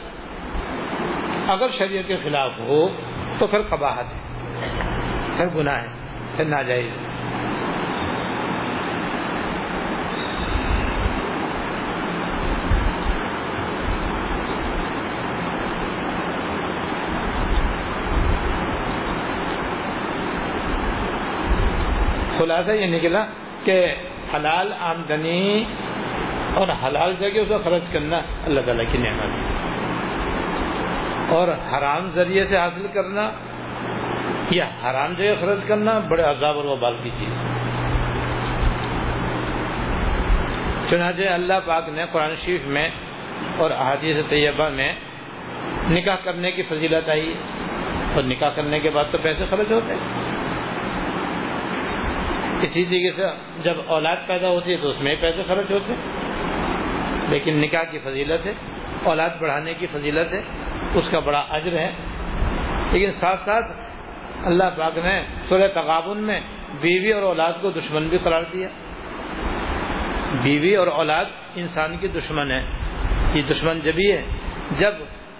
اگر 1.48 1.68
شریعت 1.68 2.08
کے 2.08 2.18
خلاف 2.18 2.52
ہو 2.60 2.88
تو 3.40 3.48
پھر 3.48 3.62
قباحت 3.62 4.06
ہے۔ 4.06 4.34
پھر 5.38 5.48
گناہ 5.56 5.82
ہے، 5.82 5.88
پھر 6.36 6.46
ناجائز 6.46 6.92
خلاصہ 22.38 22.72
یہ 22.72 22.96
نکلا 22.96 23.26
کہ 23.64 23.96
حلال 24.34 24.74
آمدنی 24.80 25.64
اور 26.54 26.68
حلال 26.84 27.14
جگہ 27.20 27.40
اسے 27.40 27.58
خرچ 27.58 27.92
کرنا 27.92 28.18
اللہ 28.18 28.62
تعالیٰ 28.66 28.92
کی 28.92 28.98
نعمت 28.98 29.34
ہے۔ 29.34 29.54
اور 31.30 31.48
حرام 31.48 32.08
ذریعے 32.08 32.44
سے 32.44 32.58
حاصل 32.58 32.88
کرنا 32.94 33.32
یا 34.54 34.66
حرام 34.66 35.14
جگہ 35.14 35.34
خرچ 35.36 35.68
کرنا 35.68 36.00
بڑے 36.00 36.24
عذاب 36.24 36.56
اور 36.56 36.66
وبال 36.66 36.98
کی 37.04 37.10
چیز 37.10 37.34
چنانچہ 40.90 41.22
اللہ 41.22 41.54
پاک 41.66 41.90
نے 41.90 42.06
قرآن 42.12 42.36
شریف 42.36 42.66
میں 42.66 42.90
اور 43.58 43.72
احادیث 43.72 44.18
طیبہ 44.30 44.70
میں 44.70 44.96
نکاح 45.90 46.16
کرنے 46.24 46.52
کی 46.52 46.64
فضیلت 46.64 47.10
آئی 47.10 47.34
اور 48.16 48.24
نکاح 48.24 48.50
کرنے 48.50 48.80
کے 48.80 48.90
بعد 48.90 49.06
تو 49.12 49.18
پیسے 49.18 49.46
خرچ 49.46 49.72
ہوتے 49.72 49.94
اسی 52.62 52.86
طریقے 52.86 53.12
سے 53.12 53.24
جب 53.64 53.74
اولاد 53.88 54.16
پیدا 54.28 54.48
ہوتی 54.48 54.72
ہے 54.72 54.78
تو 54.78 54.90
اس 54.90 55.02
میں 55.02 55.16
پیسے 55.22 55.44
خرچ 55.44 55.72
ہوتے 55.72 55.94
ہیں۔ 55.94 56.02
لیکن 57.30 57.58
نکاح 57.58 57.84
کی 57.84 58.00
فضیلت 58.00 58.46
ہے، 58.46 58.54
اولاد 59.04 59.30
بڑھانے 59.40 59.74
کی 59.74 59.88
فضیلت 59.88 60.34
ہے، 60.34 60.42
اس 60.94 61.10
کا 61.10 61.20
بڑا 61.20 61.40
اجر 61.40 61.74
ہے۔ 61.74 61.92
لیکن 62.92 63.12
ساتھ 63.12 63.40
ساتھ 63.40 63.93
اللہ 64.44 64.64
پاک 64.78 64.98
نے 64.98 65.26
سورہ 65.50 65.68
تغابن 65.68 66.24
میں 66.24 66.40
بیوی 66.82 67.12
اور 67.12 67.24
اولاد 67.24 67.54
کو 67.62 67.72
دشمن 67.72 68.08
بھی 68.08 68.18
قرار 68.18 68.44
دیا۔ 68.54 68.70
بیوی 70.44 70.76
اور 70.76 70.88
اولاد 70.88 71.26
انسان 71.56 71.98
کی 71.98 72.08
دشمن 72.08 72.52
ہے۔ 72.52 72.62
یہ 73.34 73.42
دشمن 73.50 73.80
جبھی 73.80 74.12
ہے، 74.12 74.24
جب 74.72 74.92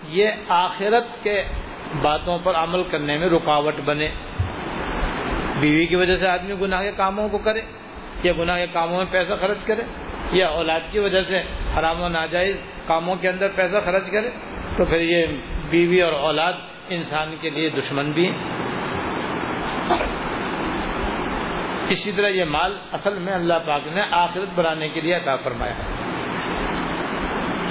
یہ 0.04 0.28
آخرت 0.48 1.24
کے 1.24 1.44
باتوں 2.02 2.40
پر 2.44 2.56
عمل 2.56 2.84
کرنے 2.84 3.18
میں 3.18 3.30
رکاوٹ 3.30 3.76
بنے۔ 3.76 4.10
بیوی 5.60 5.86
کی 5.86 5.96
وجہ 5.96 6.16
سے 6.16 6.28
آدمی 6.28 6.56
گناہ 6.62 6.84
کے 6.84 6.92
کاموں 6.98 7.30
کو 7.30 7.38
کرے، 7.38 7.62
یا 8.24 8.34
گناہ 8.38 8.58
کے 8.58 8.68
کاموں 8.74 8.98
میں 8.98 9.06
پیسہ 9.12 9.34
خرچ 9.42 9.66
کرے، 9.66 9.82
یا 10.32 10.48
اولاد 10.48 10.80
کی 10.92 11.00
وجہ 11.00 11.24
سے 11.24 11.42
حرام 11.80 12.02
و 12.02 12.08
ناجائز 12.08 12.58
کاموں 12.88 13.16
کے 13.16 13.30
اندر 13.30 13.48
پیسہ 13.56 13.78
خرچ 13.86 14.12
کرے، 14.12 14.30
تو 14.78 14.86
پھر 14.86 15.02
یہ 15.02 15.26
بیوی 15.70 16.02
اور 16.02 16.14
اولاد 16.14 16.54
انسان 16.90 17.36
کے 17.42 17.50
لیے 17.50 17.70
دشمن 17.70 18.12
بھی 18.12 18.28
ہیں۔ 18.28 18.63
اسی 21.90 22.12
طرح 22.12 22.28
یہ 22.28 22.44
مال 22.44 22.78
اصل 22.92 23.20
میں 23.20 23.34
اللہ 23.34 23.54
پاک 23.54 23.82
نے 23.88 24.02
آخرت 24.12 24.54
بنانے 24.56 24.90
کے 24.90 25.02
لیے 25.02 25.14
عطا 25.14 25.36
فرمایا 25.36 25.74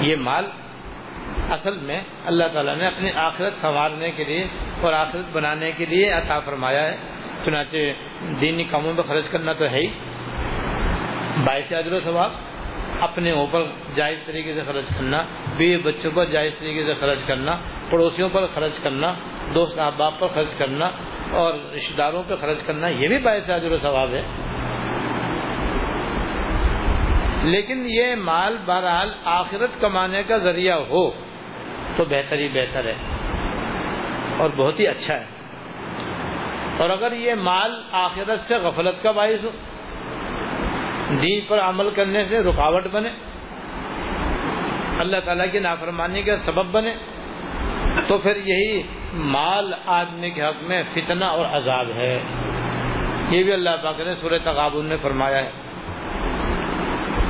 یہ 0.01 0.15
مال 0.15 0.45
اصل 1.49 1.77
میں 1.81 2.01
اللہ 2.25 2.43
تعالیٰ 2.53 2.75
نے 2.75 2.87
اپنی 2.87 3.09
آخرت 3.15 3.53
سنوارنے 3.53 4.11
کے 4.11 4.23
لیے 4.23 4.47
اور 4.81 4.93
آخرت 4.93 5.35
بنانے 5.35 5.71
کے 5.71 5.85
لیے 5.85 6.09
عطا 6.09 6.39
فرمایا 6.39 6.87
ہے۔ 6.87 6.97
چنانچہ 7.45 7.77
دینی 8.41 8.63
کاموں 8.63 8.93
پہ 8.97 9.01
خرچ 9.01 9.25
کرنا 9.31 9.53
تو 9.53 9.65
ہے 9.65 9.79
ہی۔ 9.79 9.87
باعث 11.45 11.73
اجر 11.73 11.93
و 11.93 11.99
ثواب، 11.99 12.31
اپنے 12.99 13.31
اوپر 13.31 13.63
جائز 13.95 14.19
طریقے 14.25 14.53
سے 14.53 14.61
خرچ 14.65 14.95
کرنا، 14.95 15.23
بیوی 15.57 15.77
بچوں 15.77 16.11
پر 16.15 16.25
جائز 16.25 16.53
طریقے 16.59 16.85
سے 16.85 16.93
خرچ 16.93 17.19
کرنا، 17.27 17.55
پڑوسیوں 17.89 18.29
پر 18.29 18.45
خرچ 18.45 18.79
کرنا، 18.79 19.13
دوست 19.55 19.79
احباب 19.79 20.19
پر 20.19 20.27
خرچ 20.27 20.57
کرنا 20.57 20.91
اور 21.33 21.53
رشتے 21.75 21.95
داروں 21.97 22.23
پہ 22.27 22.35
خرچ 22.35 22.63
کرنا 22.65 22.87
یہ 22.87 23.07
بھی 23.07 23.17
باعث 23.17 23.49
اجر 23.49 23.71
و 23.71 23.77
ثواب 23.77 24.09
ہے۔ 24.13 24.21
لیکن 27.43 27.85
یہ 27.85 28.15
مال 28.15 28.57
بہرحال 28.65 29.09
آخرت 29.23 29.81
کمانے 29.81 30.23
کا 30.23 30.37
ذریعہ 30.37 30.77
ہو 30.77 31.09
تو 31.97 32.05
بہتر 32.09 32.37
ہی 32.37 32.47
بہتر 32.47 32.85
ہے 32.85 32.95
اور 34.37 34.49
بہت 34.49 34.79
ہی 34.79 34.87
اچھا 34.87 35.19
ہے۔ 35.19 35.25
اور 36.77 36.89
اگر 36.89 37.11
یہ 37.11 37.33
مال 37.33 37.71
آخرت 37.91 38.39
سے 38.39 38.55
غفلت 38.55 39.03
کا 39.03 39.11
باعث 39.11 39.43
ہو، 39.43 39.49
دین 41.23 41.39
پر 41.47 41.59
عمل 41.59 41.89
کرنے 41.89 42.25
سے 42.25 42.39
رکاوٹ 42.39 42.87
بنے، 42.87 43.09
اللہ 44.99 45.17
تعالیٰ 45.25 45.45
کی 45.51 45.59
نافرمانی 45.59 46.23
کا 46.23 46.35
سبب 46.35 46.65
بنے، 46.71 46.95
تو 48.07 48.17
پھر 48.17 48.35
یہی 48.35 48.83
مال 49.13 49.73
آدمی 49.85 50.29
کے 50.29 50.41
حق 50.41 50.63
میں 50.63 50.83
فتنہ 50.93 51.25
اور 51.25 51.45
عذاب 51.45 51.87
ہے۔ 51.89 52.23
یہ 53.29 53.43
بھی 53.43 53.53
اللہ 53.53 53.69
پاک 53.83 53.99
نے 53.99 54.15
سورہ 54.15 54.33
تغابن 54.43 54.85
میں 54.85 54.97
فرمایا 54.97 55.37
ہے 55.45 55.51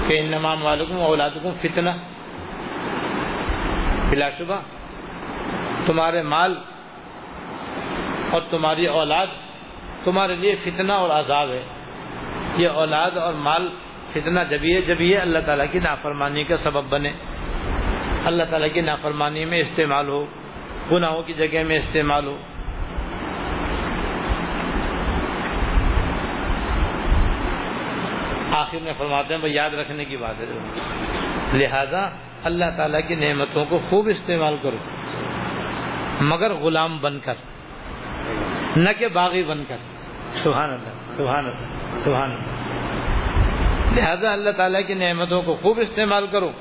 کہ 0.07 0.19
انمام 0.19 0.65
والکم 0.65 1.01
اولادکم 1.01 1.49
فتنہ۔ 1.51 1.89
بلا 4.09 4.29
شبہ، 4.29 4.55
تمہارے 5.85 6.21
مال 6.21 6.55
اور 8.31 8.41
تمہاری 8.49 8.85
اولاد 8.85 9.27
تمہارے 10.03 10.35
لیے 10.35 10.55
فتنہ 10.55 10.91
اور 10.91 11.09
عذاب 11.09 11.49
ہے۔ 11.49 11.63
یہ 12.57 12.67
اولاد 12.67 13.11
اور 13.11 13.33
مال 13.33 13.67
فتنہ 14.11 14.39
جبھی 14.49 14.75
ہے 14.75 14.81
جب 14.81 15.01
یہ 15.01 15.19
اللہ 15.19 15.39
تعالیٰ 15.45 15.65
کی 15.71 15.79
نافرمانی 15.79 16.43
کا 16.43 16.55
سبب 16.55 16.83
بنے۔ 16.89 17.11
اللہ 18.25 18.43
تعالیٰ 18.43 18.67
کی 18.73 18.81
نافرمانی 18.81 19.45
میں 19.45 19.59
استعمال 19.59 20.07
ہو۔ 20.07 20.25
گناہوں 20.91 21.23
کی 21.23 21.33
جگہ 21.33 21.63
میں 21.63 21.75
استعمال 21.75 22.27
ہو۔ 22.27 22.37
آخر 28.51 28.77
میں 28.81 28.93
فرماتے 28.97 29.33
ہیں 29.33 29.39
بھائی 29.39 29.53
یاد 29.53 29.69
رکھنے 29.69 30.05
کی 30.05 30.17
بات 30.17 30.35
ہے۔ 30.39 30.45
لہذا 31.53 32.09
اللہ 32.43 32.65
تعالیٰ 32.77 32.99
کی 33.07 33.15
نعمتوں 33.15 33.65
کو 33.65 33.79
خوب 33.79 34.07
استعمال 34.07 34.57
کرو۔ 34.61 34.77
مگر 36.21 36.53
غلام 36.53 36.97
بن 36.97 37.19
کر۔ 37.19 37.33
نہ 38.75 38.89
کہ 38.99 39.07
باغی 39.07 39.43
بن 39.43 39.63
کر۔ 39.67 39.77
سبحان 40.25 40.69
اللہ 40.69 41.11
سبحان 41.11 41.45
اللہ 41.45 41.97
سبحان 41.97 42.31
اللہ۔ 42.31 42.53
لہذا 43.95 44.31
اللہ 44.31 44.49
تعالیٰ 44.49 44.81
کی 44.87 44.93
نعمتوں 44.93 45.41
کو 45.41 45.55
خوب 45.55 45.79
استعمال 45.79 46.27
کرو۔ 46.31 46.51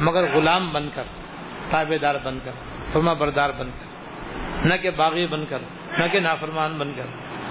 مگر 0.00 0.36
غلام 0.36 0.72
بن 0.72 0.88
کر 0.94 1.02
تابے 1.70 1.98
دار 1.98 2.14
بن 2.24 2.38
کر۔ 2.44 2.50
فرما 2.96 3.12
بردار 3.12 3.50
بن 3.50 3.70
کر۔ 3.70 3.86
نہ 4.66 4.74
کہ 4.82 4.90
باغی 4.90 5.26
بن 5.26 5.44
کر، 5.48 5.58
نہ 5.98 6.04
کہ 6.12 6.20
نافرمان 6.20 6.78
بن 6.78 6.92
کر، 6.96 7.06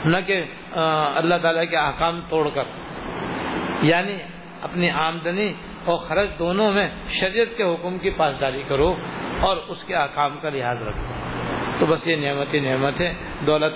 نہ 0.08 0.18
کہ 0.28 0.44
اللہ 1.16 1.36
تعالیٰ 1.42 1.70
کے 1.70 1.78
احکام 1.78 2.20
توڑ 2.30 2.50
کر۔ 2.54 2.64
یعنی 3.82 4.14
اپنی 4.62 4.90
آمدنی 4.90 5.54
اور 5.86 5.98
خرچ 5.98 6.40
دونوں 6.40 6.72
میں 6.72 6.90
شریعت 7.10 7.58
کے 7.58 7.64
حکم 7.64 7.98
کی 7.98 8.10
پاسداری 8.10 8.64
کرو 8.68 8.96
اور 9.40 9.58
اس 9.58 9.84
کے 9.84 9.96
احکام 9.96 10.38
کا 10.42 10.50
لحاظ 10.50 10.82
رکھو۔ 10.82 11.14
تو 11.80 11.86
بس 11.86 12.08
یہ 12.08 12.16
نعمت 12.16 12.54
ہی 12.54 12.60
نعمت 12.60 13.02
ہے۔ 13.02 13.14
دولت 13.46 13.74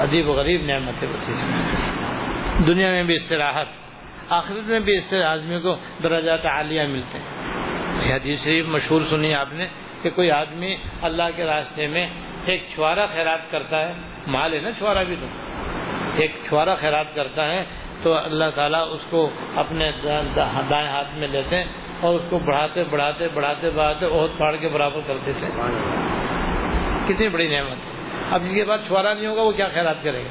عجیب 0.00 0.28
و 0.28 0.32
غریب 0.32 0.64
نعمت 0.64 1.02
ہے 1.02 1.08
بس 1.08 1.30
اس 1.30 1.46
میں 1.48 1.56
دنیا 2.66 2.88
میں 2.88 3.02
بھی 3.02 3.14
اس 3.14 3.22
سے 3.22 3.38
راحت، 3.38 3.66
آخرت 4.28 4.68
میں 4.68 4.80
بھی 4.80 4.98
اس 4.98 5.04
سے 5.04 5.24
آدمی 5.24 5.60
کو 5.60 5.76
درجات 6.02 6.46
عالیہ 6.46 6.82
ملتے 6.82 7.18
ہیں۔ 7.18 7.48
حدیث 8.14 8.44
شریف 8.44 8.66
مشہور 8.66 9.02
سنی 9.02 9.34
آپ 9.34 9.52
نے۔ 9.52 9.66
کہ 10.02 10.10
کوئی 10.10 10.30
آدمی 10.30 10.76
اللہ 11.02 11.22
کے 11.36 11.44
راستے 11.44 11.86
میں 11.86 12.06
ایک 12.46 12.64
چھوارا 12.74 13.06
خیرات 13.06 13.50
کرتا 13.50 13.88
ہے 13.88 13.92
مال 14.26 14.54
ہے 14.54 14.58
نا 14.58 14.72
چھوارا 14.72 15.02
بھی 15.02 15.16
تو۔ 15.20 15.26
ایک 16.16 16.32
چھوارا 16.48 16.74
خیرات 16.74 17.14
کرتا 17.14 17.50
ہے 17.50 17.64
تو 18.02 18.14
اللہ 18.14 18.44
تعالیٰ 18.54 18.86
اس 18.90 19.00
کو 19.10 19.30
اپنے 19.56 19.90
دائیں 20.70 20.88
ہاتھ 20.88 21.18
میں 21.18 21.28
لیتے 21.28 21.56
ہیں 21.56 21.64
اور 22.00 22.14
اس 22.14 22.22
کو 22.30 22.38
بڑھاتے 22.38 22.84
بڑھاتے 22.84 23.28
بڑھاتے 23.34 23.70
بڑھاتے 23.70 24.06
عہد 24.06 24.36
پھاڑ 24.36 24.56
کے 24.56 24.68
برابر 24.68 25.00
کرتے 25.00 25.32
تھے 25.32 25.46
کتنی 27.06 27.28
بڑی 27.28 27.48
نعمت۔ 27.48 27.76
اب 28.32 28.42
جس 28.44 28.54
کے 28.54 28.64
بعد 28.64 28.78
چھوارا 28.86 29.14
نہیں 29.14 29.26
ہوگا 29.26 29.42
وہ 29.42 29.52
کیا 29.52 29.68
خیرات 29.68 29.96
کرے 30.02 30.24
گا؟ 30.24 30.30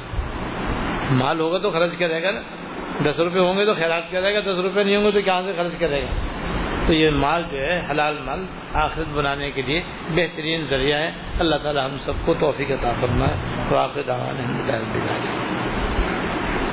مال 1.10 1.40
ہوگا 1.40 1.58
تو 1.58 1.70
خرچ 1.70 1.96
کرے 1.96 2.22
گا 2.22 2.30
نا۔ 2.30 2.40
دس 3.04 3.20
روپے 3.20 3.38
ہوں 3.38 3.58
گے 3.58 3.64
تو 3.64 3.72
خیرات 3.72 4.10
کرے 4.10 4.34
گا 4.34 4.40
دس 4.40 4.58
روپے 4.58 4.82
نہیں 4.82 4.96
ہوں 4.96 5.04
گے 5.04 5.10
تو 5.10 5.20
کہاں 5.20 5.42
سے 5.42 5.52
خرچ 5.56 5.78
کرے 5.78 6.02
گا؟ 6.02 6.27
تو 6.88 6.94
یہ 6.94 7.10
مال 7.10 7.42
جو 7.50 7.58
ہے 7.58 7.86
حلال 7.90 8.22
مال 8.22 8.46
آخرت 8.72 9.08
بنانے 9.08 9.50
کے 9.50 9.62
لیے 9.62 9.82
بہترین 10.10 10.66
ذریعہ 10.70 10.98
ہے۔ 10.98 11.12
اللہ 11.38 11.56
تعالی 11.56 11.80
ہم 11.80 11.96
سب 11.98 12.12
کو 12.24 12.34
توفیق 12.34 12.70
عطا 12.70 12.92
فرمائے۔ 13.00 13.32
تو 13.68 13.76
آخر 13.76 14.02
دعوان 14.06 14.36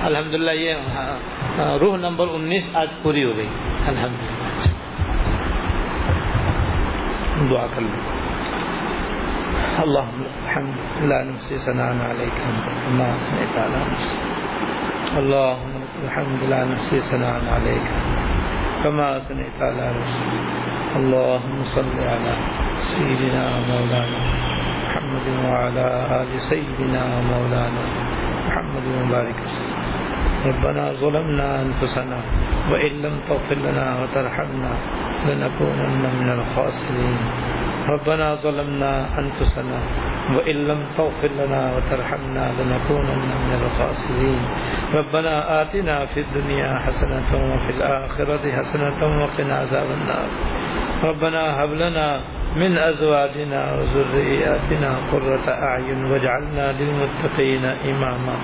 الحمد 0.01 0.34
للہ 0.34 0.51
یہ 0.51 0.74
ہاں، 0.74 1.78
روح 1.78 1.97
نمبر 1.97 2.28
انیس 2.34 2.76
آج 2.76 2.88
پوری 3.01 3.24
ہو 3.24 3.32
گئی۔ 3.38 3.49
الحمد 3.88 4.24
للہ 4.24 4.45
دعا 7.49 7.68
کر 7.68 7.82
لیں۔ 7.82 8.16
اللهم 9.78 10.24
الحمد، 10.43 11.03
لا 11.03 11.24
نحصي 11.24 11.55
ثناء 11.55 12.09
عليك 12.09 12.45
انت 12.45 12.86
كما 12.86 13.05
اثنيت 13.05 13.57
على 13.57 13.93
نفسك 13.93 14.20
اللهم 15.18 15.80
الحمد، 16.03 16.43
لا 16.43 16.63
نحصي 16.63 16.99
ثناء 16.99 17.53
عليك 17.55 17.82
انت 17.82 18.34
كما 18.84 19.17
اثنيت 19.17 19.57
على 19.61 19.86
رسول 19.99 20.39
اللهم 20.95 21.61
صل 21.61 21.95
على 21.99 22.34
سيدنا 22.80 23.43
مولانا 23.69 24.19
محمد 24.84 25.28
وعلى 25.45 25.88
آل 26.21 26.39
سيدنا 26.39 27.03
مولانا 27.21 27.84
محمد 28.47 28.86
وبارك 28.88 29.38
وسلم. 29.43 29.86
ربنا 30.45 30.84
ظلمنا 31.01 31.61
أنفسنا 31.61 32.19
وإن 32.71 32.91
لم 33.01 33.15
تغفر 33.28 33.55
لنا 33.55 33.88
وترحمنا 34.01 34.73
لنكونن 35.26 36.03
من 36.19 36.30
الخاسرين. 36.38 37.19
ربنا 37.89 38.33
ظلمنا 38.33 39.19
أنفسنا 39.19 39.79
وإن 40.38 40.55
لم 40.55 40.86
تغفر 40.97 41.27
لنا 41.27 41.75
وترحمنا 41.75 42.51
لنكونن 42.57 43.21
من 43.45 43.53
الخاسرين. 43.61 44.39
ربنا 44.93 45.61
آتنا 45.61 46.05
في 46.05 46.19
الدنيا 46.19 46.79
حسنة 46.79 47.29
وفي 47.53 47.69
الآخرة 47.69 48.51
حسنة 48.51 48.99
وقنا 49.21 49.55
عذاب 49.55 49.91
النار. 49.91 50.29
ربنا 51.03 51.63
هب 51.63 51.71
لنا 51.73 52.21
من 52.55 52.77
أزواجنا 52.77 53.61
وذرياتنا 53.75 54.89
قرة 55.11 55.45
أعين 55.49 56.05
واجعلنا 56.05 56.71
للمتقين 56.71 57.65
إماما. 57.65 58.36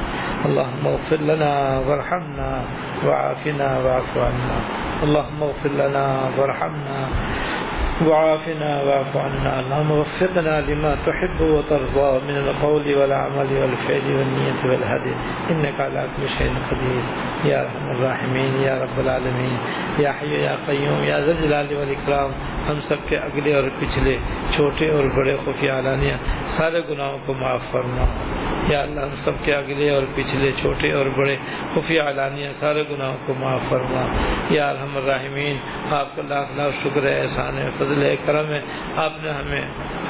اللهم 0.45 0.87
اغفر 0.87 1.15
لنا 1.15 1.79
وارحمنا 1.79 2.63
وعافنا 3.05 3.77
واعف 3.79 4.17
عنا. 4.17 4.59
اللهم 5.03 5.43
اغفر 5.43 5.69
لنا 5.69 6.29
وارحمنا 6.37 6.99
وعافنا 8.05 8.81
واعف 8.81 9.17
عنا. 9.17 9.59
اللهم 9.59 9.91
وفقنا 9.91 10.61
لما 10.61 10.95
تحب 10.95 11.41
وترضى، 11.41 12.19
من 12.23 12.37
القول 12.37 12.93
والعمل 12.93 13.57
والفعل 13.57 14.11
والنية 14.11 14.69
والهدي. 14.69 15.13
إنك 15.51 15.81
على 15.81 16.05
كل 16.15 16.27
شيء 16.37 16.49
قدير. 16.71 17.01
يا 17.45 17.63
رحم 17.63 17.89
الراحمين، 17.89 18.63
يا 18.63 18.83
رب 18.83 18.99
العالمين. 18.99 19.57
يا 19.99 20.11
حي 20.11 20.43
يا 20.43 20.55
قيوم، 20.67 21.03
يا 21.03 21.19
ذا 21.19 21.31
الجلال 21.31 21.75
والإكرام. 21.75 22.31
ہم 22.69 22.79
سب 22.79 22.95
کے 23.09 23.17
اگلے 23.17 23.55
اور 23.55 23.63
پچھلے، 23.79 24.17
چھوٹے 24.55 24.89
اور 24.89 25.05
بڑے 25.05 25.35
خفیہ 25.45 25.71
علانیہ 25.71 26.13
سارے 26.43 26.81
گناہوں 26.89 27.17
کو 27.25 27.33
معاف 27.33 27.71
فرما. 27.71 28.05
یا 28.69 28.81
اللہ، 28.81 28.99
ہم 28.99 29.15
سب 29.15 29.31
کے 29.43 29.55
اگلے 29.55 29.89
اور 29.89 30.03
پچھلے، 30.15 30.51
چھوٹے 30.51 30.91
اور 30.91 31.05
بڑے 31.05 31.37
خفیہ 31.73 32.01
علانیہ 32.01 32.49
سارے 32.49 32.83
گناہوں 32.89 33.17
کو 33.25 33.33
معاف 33.33 33.69
فرما. 33.69 34.05
یا 34.49 34.69
الحم 34.69 34.97
الرحمین 34.97 35.57
آپ 35.91 36.15
کا 36.15 36.21
لاکھ 36.27 36.57
لاکھ 36.57 36.75
شکر 36.83 37.03
ہے، 37.03 37.19
احسان 37.19 37.57
ہے 37.57 37.69
فضل 37.91 38.03
ہے 38.03 38.15
کرم 38.25 38.53
ہے۔ 38.53 38.61
آپ 38.95 39.13
نے 39.23 39.31
ہمیں 39.31 39.61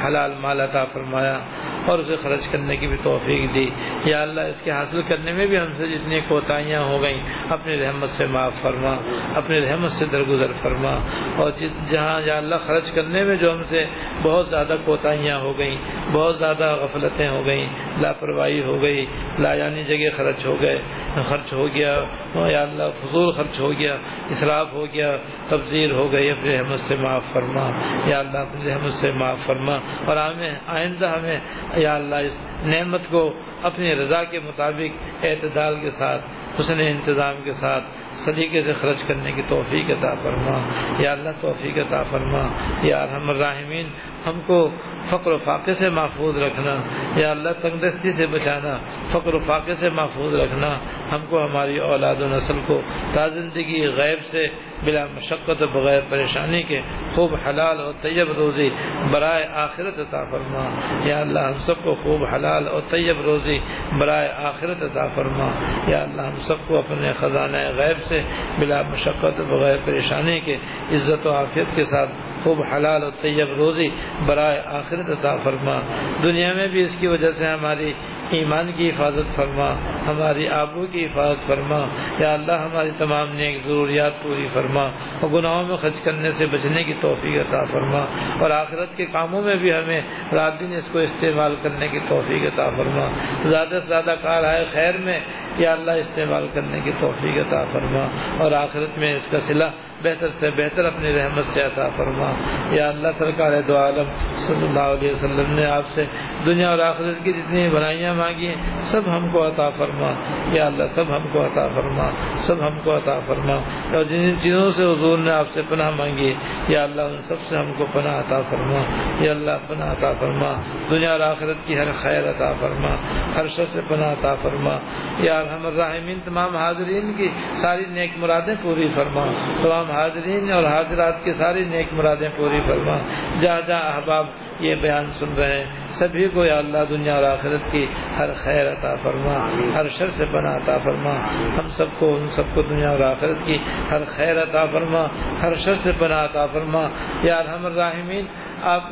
حلال 0.08 0.32
مال 0.40 0.62
عطا 0.62 0.86
فرمایا 0.86 1.40
اور 1.86 2.00
اسے 2.00 2.16
خرچ 2.16 2.48
کرنے 2.48 2.78
کی 2.78 2.88
بھی 2.88 2.98
توفیق 3.04 3.56
دی۔ 3.56 3.70
یا 4.06 4.22
اللہ، 4.22 4.42
اس 4.42 4.62
کے 4.62 4.72
حاصل 4.72 5.02
کرنے 5.02 5.32
میں 5.32 5.46
بھی 5.46 5.60
ہم 5.60 5.74
سے 5.74 5.88
جتنی 5.88 6.22
کوتاہیاں 6.22 6.84
ہو 6.84 7.02
گئیں، 7.02 7.24
اپنی 7.50 7.82
رحمت 7.82 8.10
سے 8.10 8.28
معاف 8.28 8.62
فرما، 8.62 8.98
اپنی 9.36 9.62
رحمت 9.62 9.88
سے 9.88 10.06
درگزر 10.06 10.52
فرما۔ 10.62 10.94
اور 11.38 11.52
جہاں 11.92 12.22
یا 12.22 12.38
اللہ 12.38 12.56
خرچ 12.56 12.92
کرنے 12.92 13.24
میں 13.24 13.36
جو 13.36 13.54
ہم 13.54 13.64
سے 13.64 13.86
بہت 14.24 14.50
زیادہ 14.50 14.76
کوتاہیاں 14.86 15.40
ہو 15.40 15.58
گئیں، 15.58 15.78
بہت 16.12 16.38
زیادہ 16.38 16.76
غفلتیں 16.76 17.30
ہو 17.30 17.46
گئیں، 17.46 17.70
لاپرواہی 18.02 18.64
ہو 18.64 18.82
گئی 18.82 19.06
لاجانی 19.40 19.84
جگہ 19.84 20.18
خرچ 20.18 20.46
ہو 20.46 20.62
گئے، 20.62 20.78
خرچ 21.24 21.54
ہو 21.54 21.68
گیا، 21.68 21.98
یا 22.36 22.62
اللہ، 22.62 22.84
فضول 23.02 23.32
خرچ 23.32 23.60
ہو 23.60 23.72
گیا، 23.72 23.96
اسراف 24.26 24.74
ہو 24.74 24.86
گیا 24.86 25.18
تبزیر 25.50 25.92
ہو 25.92 26.12
گئی، 26.12 26.30
اپنی 26.30 26.58
رحمت 26.58 26.80
سے 26.80 26.96
معاف 26.96 27.34
فرما۔ 27.34 27.71
یا 28.06 28.20
اللہ 28.20 28.38
اپنی 28.38 28.70
رحمت 28.70 28.90
سے 28.90 29.12
معاف 29.12 29.38
فرما 29.46 29.76
اور 29.78 30.18
ہمیں 30.18 30.50
آئندہ 30.68 31.06
ہمیں 31.06 31.40
یا 31.76 31.96
اللہ 31.96 32.16
اس 32.16 32.44
نعمت 32.64 33.02
کو 33.10 33.34
اپنی 33.64 33.96
رضا 33.96 34.24
کے 34.24 34.40
مطابق 34.40 35.24
اعتدال 35.24 35.80
کے 35.82 35.90
ساتھ، 35.90 36.26
حسن 36.60 36.82
انتظام 36.82 37.36
کے 37.44 37.52
ساتھ 37.52 37.84
سلیقے 38.12 38.62
سے 38.62 38.74
خرچ 38.74 39.04
کرنے 39.04 39.32
کی 39.32 39.42
توفیق 39.50 39.90
عطا 39.90 40.16
فرما۔ 40.16 40.72
یا 41.00 41.12
اللہ 41.12 41.30
توفیق 41.42 41.78
عطا 41.78 42.04
فرما۔ 42.04 42.48
یا 42.82 43.06
رحم 43.06 43.30
الرحمین 43.30 43.90
ہم 44.26 44.42
کو 44.48 44.70
فقر 45.10 45.32
و 45.32 45.38
فاقے 45.38 45.72
سے 45.72 45.90
محفوظ 45.90 46.38
رکھنا، 46.38 46.74
یا 47.20 47.32
اللہ 47.32 47.50
تندرستی 47.50 48.12
سے 48.12 48.28
بچانا، 48.28 48.78
فقر 49.12 49.34
و 49.34 49.40
فاقے 49.40 49.74
سے 49.74 49.90
محفوظ 49.90 50.34
رکھنا 50.34 50.78
ہم 51.12 51.26
کو، 51.30 51.46
ہماری 51.46 51.78
اولاد 51.78 52.16
و 52.16 52.28
نسل 52.28 52.60
کو 52.68 52.82
تازندگی 53.14 53.88
غیب 53.88 54.20
سے 54.22 54.48
بلا 54.84 55.06
مشقت 55.06 55.62
و 55.62 55.68
بغیر 55.68 56.02
پریشانی 56.10 56.64
کے 56.64 56.82
خوب 57.16 57.36
حلال 57.48 57.80
اور 57.80 57.94
طیب 58.02 58.32
روزی 58.32 58.70
برائے 59.12 59.48
آخرت 59.54 60.00
عطا 60.00 60.32
فرما۔ 60.32 60.80
یا 61.08 61.22
اللہ 61.22 61.40
ہم 61.40 61.58
سب 61.58 61.84
کو 61.84 61.96
خوب 61.96 62.24
حلال 62.24 62.68
اور 62.68 62.82
طیب 62.82 63.22
روزی 63.22 63.60
برائے 64.00 64.30
آخرت 64.30 64.84
عطا 64.84 65.08
فرما۔ 65.08 65.48
یا 65.92 66.04
اللہ 66.04 66.22
ہم 66.22 66.36
سب 66.36 66.68
کو 66.68 66.78
اپنے 66.78 67.12
خزانہ 67.12 67.58
غیب 67.58 68.00
سے 68.02 68.22
بلا 68.60 68.82
مشقت 68.82 69.40
و 69.40 69.44
بغیر 69.44 69.78
پریشانی 69.86 70.40
کے 70.40 70.56
عزت 70.90 71.28
و 71.28 71.32
عافیت 71.32 71.68
کے 71.76 71.84
ساتھ 71.84 72.12
خوب 72.44 72.64
حلال 72.74 73.04
و 73.04 73.10
طیب 73.22 73.50
روزی 73.58 73.90
برائے 74.26 74.62
آخرت 74.66 75.10
عطا 75.10 75.38
فرما۔ 75.44 75.82
دنیا 76.24 76.54
میں 76.54 76.68
بھی 76.68 76.82
اس 76.82 76.98
کی 77.00 77.08
وجہ 77.08 77.32
سے 77.32 77.48
ہماری 77.48 77.94
ایمان 78.38 78.72
کی 78.72 78.90
حفاظت 78.90 79.36
فرما، 79.36 79.74
ہماری 80.08 80.48
آبرو 80.50 80.86
کی 80.86 81.06
حفاظت 81.06 81.48
فرما۔ 81.48 81.86
یا 82.20 82.34
اللہ، 82.34 82.52
ہماری 82.52 82.92
تمام 82.98 83.28
نیک 83.34 83.66
ضروریات 83.66 84.24
پوری 84.24 84.46
فرما۔ 84.46 84.84
اور 85.22 85.30
گناہوں 85.30 85.64
میں 85.64 85.76
خرچ 85.76 86.04
کرنے 86.04 86.30
سے 86.30 86.48
بچنے 86.48 86.84
کی 86.84 86.94
توفیق 87.02 87.42
عطا 87.42 87.64
فرما۔ 87.72 88.06
اور 88.40 88.52
آخرت 88.52 88.98
کے 88.98 89.06
کاموں 89.06 89.44
میں 89.44 89.56
بھی 89.56 89.74
ہمیں 89.74 90.02
رات 90.34 90.60
دن 90.60 90.74
اس 90.74 90.92
کو 90.92 91.00
استعمال 91.00 91.56
کرنے 91.64 91.88
کی 91.88 92.00
توفیق 92.00 92.54
عطا 92.54 92.70
فرما۔ 92.70 93.10
زیادہ 93.42 93.68
سے 93.70 93.88
زیادہ 93.88 94.16
کار 94.22 94.44
ہے 94.44 94.64
خیر 94.66 94.98
میں، 94.98 95.20
یا 95.58 95.72
اللہ 95.72 95.92
استعمال 95.92 96.48
کرنے 96.54 96.80
کی 96.84 96.92
توفیق 97.02 97.48
عطا 97.48 97.66
فرما۔ 97.66 98.04
اور 98.40 98.52
آخرت 98.52 98.98
میں 98.98 99.14
اس 99.14 99.32
کا 99.32 99.38
صلح 99.40 99.70
بہتر 100.04 100.30
سے 100.30 100.50
بہتر 100.50 100.86
اپنی 100.86 101.14
رحمت 101.14 101.44
سے 101.44 101.64
عطا 101.64 101.90
فرما۔ 101.90 102.34
یا 102.76 102.90
اللہ، 102.90 103.08
سرکار 103.14 103.52
دو 103.68 103.78
عالم 103.78 104.04
صلی 104.32 104.68
اللہ 104.68 104.80
علیہ 104.80 105.10
وسلم 105.12 105.54
نے 105.54 105.66
آپ 105.66 105.86
سے 105.86 106.04
دنیا 106.46 106.70
اور 106.70 106.80
آخرت 106.80 107.24
کی 107.24 107.34
جتنی 107.34 107.70
بنائیاں 107.70 108.16
مانگی 108.22 108.48
ہیں، 108.48 108.80
سب 108.80 109.02
ہم 109.16 109.32
کو 109.32 109.48
عطا 109.48 109.70
فرما۔ 109.70 110.08
یا 110.54 110.66
اللہ، 110.66 110.84
سب 110.84 111.16
ہم 111.16 111.28
کو 111.34 111.40
عطا 111.40 111.68
فرما، 111.68 112.36
سب 112.36 112.68
ہم 112.68 112.80
کو 112.80 112.98
عطا 112.98 113.20
فرما۔ 113.28 113.54
اور 113.96 114.04
جن 114.04 114.34
چیزوں 114.42 114.66
سے 114.66 114.84
حضور 114.84 115.18
نے 115.18 115.32
آپ 115.32 115.48
سے 115.48 115.62
پناہ 115.62 115.90
مانگی، 115.90 116.34
یا 116.68 116.84
اللہ، 116.84 117.02
ان 117.02 117.18
سب 117.18 117.40
سے 117.40 117.56
ہم 117.56 117.74
کو 117.74 117.86
پناہ 117.86 118.20
عطا 118.20 118.42
فرما۔ 118.42 118.84
یا 119.24 119.32
اللہ، 119.32 119.52
پناہ 119.68 119.92
عطا 119.92 120.10
فرما۔ 120.20 120.62
دنیا 120.90 121.12
اور 121.12 121.20
آخرت 121.20 121.58
کی 121.66 121.76
ہر 121.78 121.92
خیر 121.94 122.30
عطا 122.30 122.54
فرما۔ 122.54 122.96
ہر 123.36 123.48
شخص 123.48 123.70
سے 123.70 123.82
پناہ 123.88 124.12
عطا 124.12 124.36
فرما۔ 124.36 124.78
یا 125.18 125.40
الحمد 125.40 125.66
الرحمین 125.66 126.20
تمام 126.26 126.56
حاضرین 126.56 127.18
کی 127.18 127.30
ساری 127.50 127.86
نیک 127.86 128.12
مرادیں 128.18 128.56
پوری 128.64 128.88
فرما۔ 128.88 129.26
تمام 129.64 129.92
حاضرین 129.92 130.52
اور 130.52 130.64
حاضرات 130.64 131.24
کی 131.24 131.32
ساری 131.32 131.66
نیک 131.66 131.94
مرادیں 131.94 132.30
پوری 132.38 132.62
فرما۔ 132.62 132.98
جہاں 133.42 133.68
جہاں 133.68 133.82
احباب 133.82 134.26
یہ 134.62 134.76
بیان 134.76 135.10
سن 135.10 135.34
رہے 135.34 135.64
ہیں۔ 135.64 135.88
سبھی 135.88 136.30
کو 136.30 136.46
یا 136.46 136.58
اللہ 136.58 136.78
دنیا 136.90 137.16
اور 137.16 137.24
آخرت 137.24 137.72
کی 137.72 137.88
ہر 138.20 138.32
خیر 138.32 138.68
عطا 138.68 138.96
فرما، 138.96 139.52
ہر 139.76 139.88
شر 139.88 140.06
سے 140.06 140.26
بنا 140.26 140.56
عطا 140.56 140.78
فرما۔ 140.78 141.20
ہم 141.60 141.68
سب 141.68 142.00
کو، 142.00 142.14
ان 142.14 142.26
سب 142.26 142.44
کو 142.56 142.62
دنیا 142.62 142.90
اور 142.90 143.00
آخرت 143.00 143.38
کی 143.46 143.58
ہر 143.92 144.04
خیر 144.04 144.38
عطا 144.38 144.66
فرما، 144.66 145.06
ہر 145.42 145.54
شر 145.54 145.74
سے 145.74 145.94
بنا 145.94 146.26
عطا 146.26 146.46
فرما۔ 146.46 146.90
یا 147.24 147.38
الحمد 147.38 147.66
الرحمین 147.66 148.26
آپ 148.62 148.84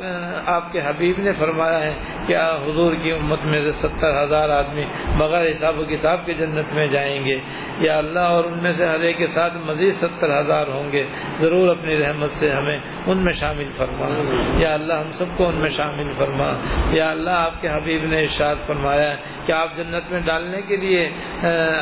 آپ 0.45 0.71
کے 0.71 0.81
حبیب 0.81 1.15
نے 1.19 1.31
فرمایا 1.33 1.83
ہے 1.83 1.93
کہ 2.27 2.35
حضور 2.37 2.93
کی 2.93 3.11
امت 3.11 3.39
میں 3.45 3.65
سے 3.65 3.71
ستر 3.71 4.21
ہزار 4.21 4.49
آدمی 4.49 4.85
بغیر 5.17 5.47
حساب 5.47 5.79
و 5.79 5.83
کتاب 5.83 6.25
کے 6.25 6.33
جنت 6.33 6.73
میں 6.73 6.87
جائیں 6.87 7.25
گے۔ 7.25 7.39
یا 7.79 7.97
اللہ 7.97 8.19
اور 8.19 8.43
ان 8.43 8.63
میں 8.63 8.73
سے 8.73 8.85
ہر 8.85 8.99
ایک 8.99 9.17
کے 9.17 9.25
ساتھ 9.25 9.53
مزید 9.57 9.89
ستر 9.89 10.39
ہزار 10.39 10.67
ہوں 10.67 10.91
گے۔ 10.91 11.05
ضرور 11.33 11.69
اپنی 11.69 11.97
رحمت 11.97 12.31
سے 12.31 12.51
ہمیں 12.51 12.79
ان 13.05 13.25
میں 13.25 13.33
شامل 13.33 13.69
فرما۔ 13.77 14.09
یا 14.59 14.73
اللہ 14.73 14.93
ہم 14.93 15.09
سب 15.09 15.37
کو 15.37 15.47
ان 15.47 15.55
میں 15.55 15.69
شامل 15.69 16.11
فرما۔ 16.17 16.51
یا 16.93 17.11
اللہ 17.11 17.29
آپ 17.29 17.61
کے 17.61 17.69
حبیب 17.69 18.05
نے 18.05 18.19
ارشاد 18.19 18.55
فرمایا 18.67 19.15
کہ 19.45 19.51
آپ 19.51 19.77
جنت 19.77 20.11
میں 20.11 20.21
ڈالنے 20.21 20.61
کے 20.61 20.77
لیے 20.77 21.11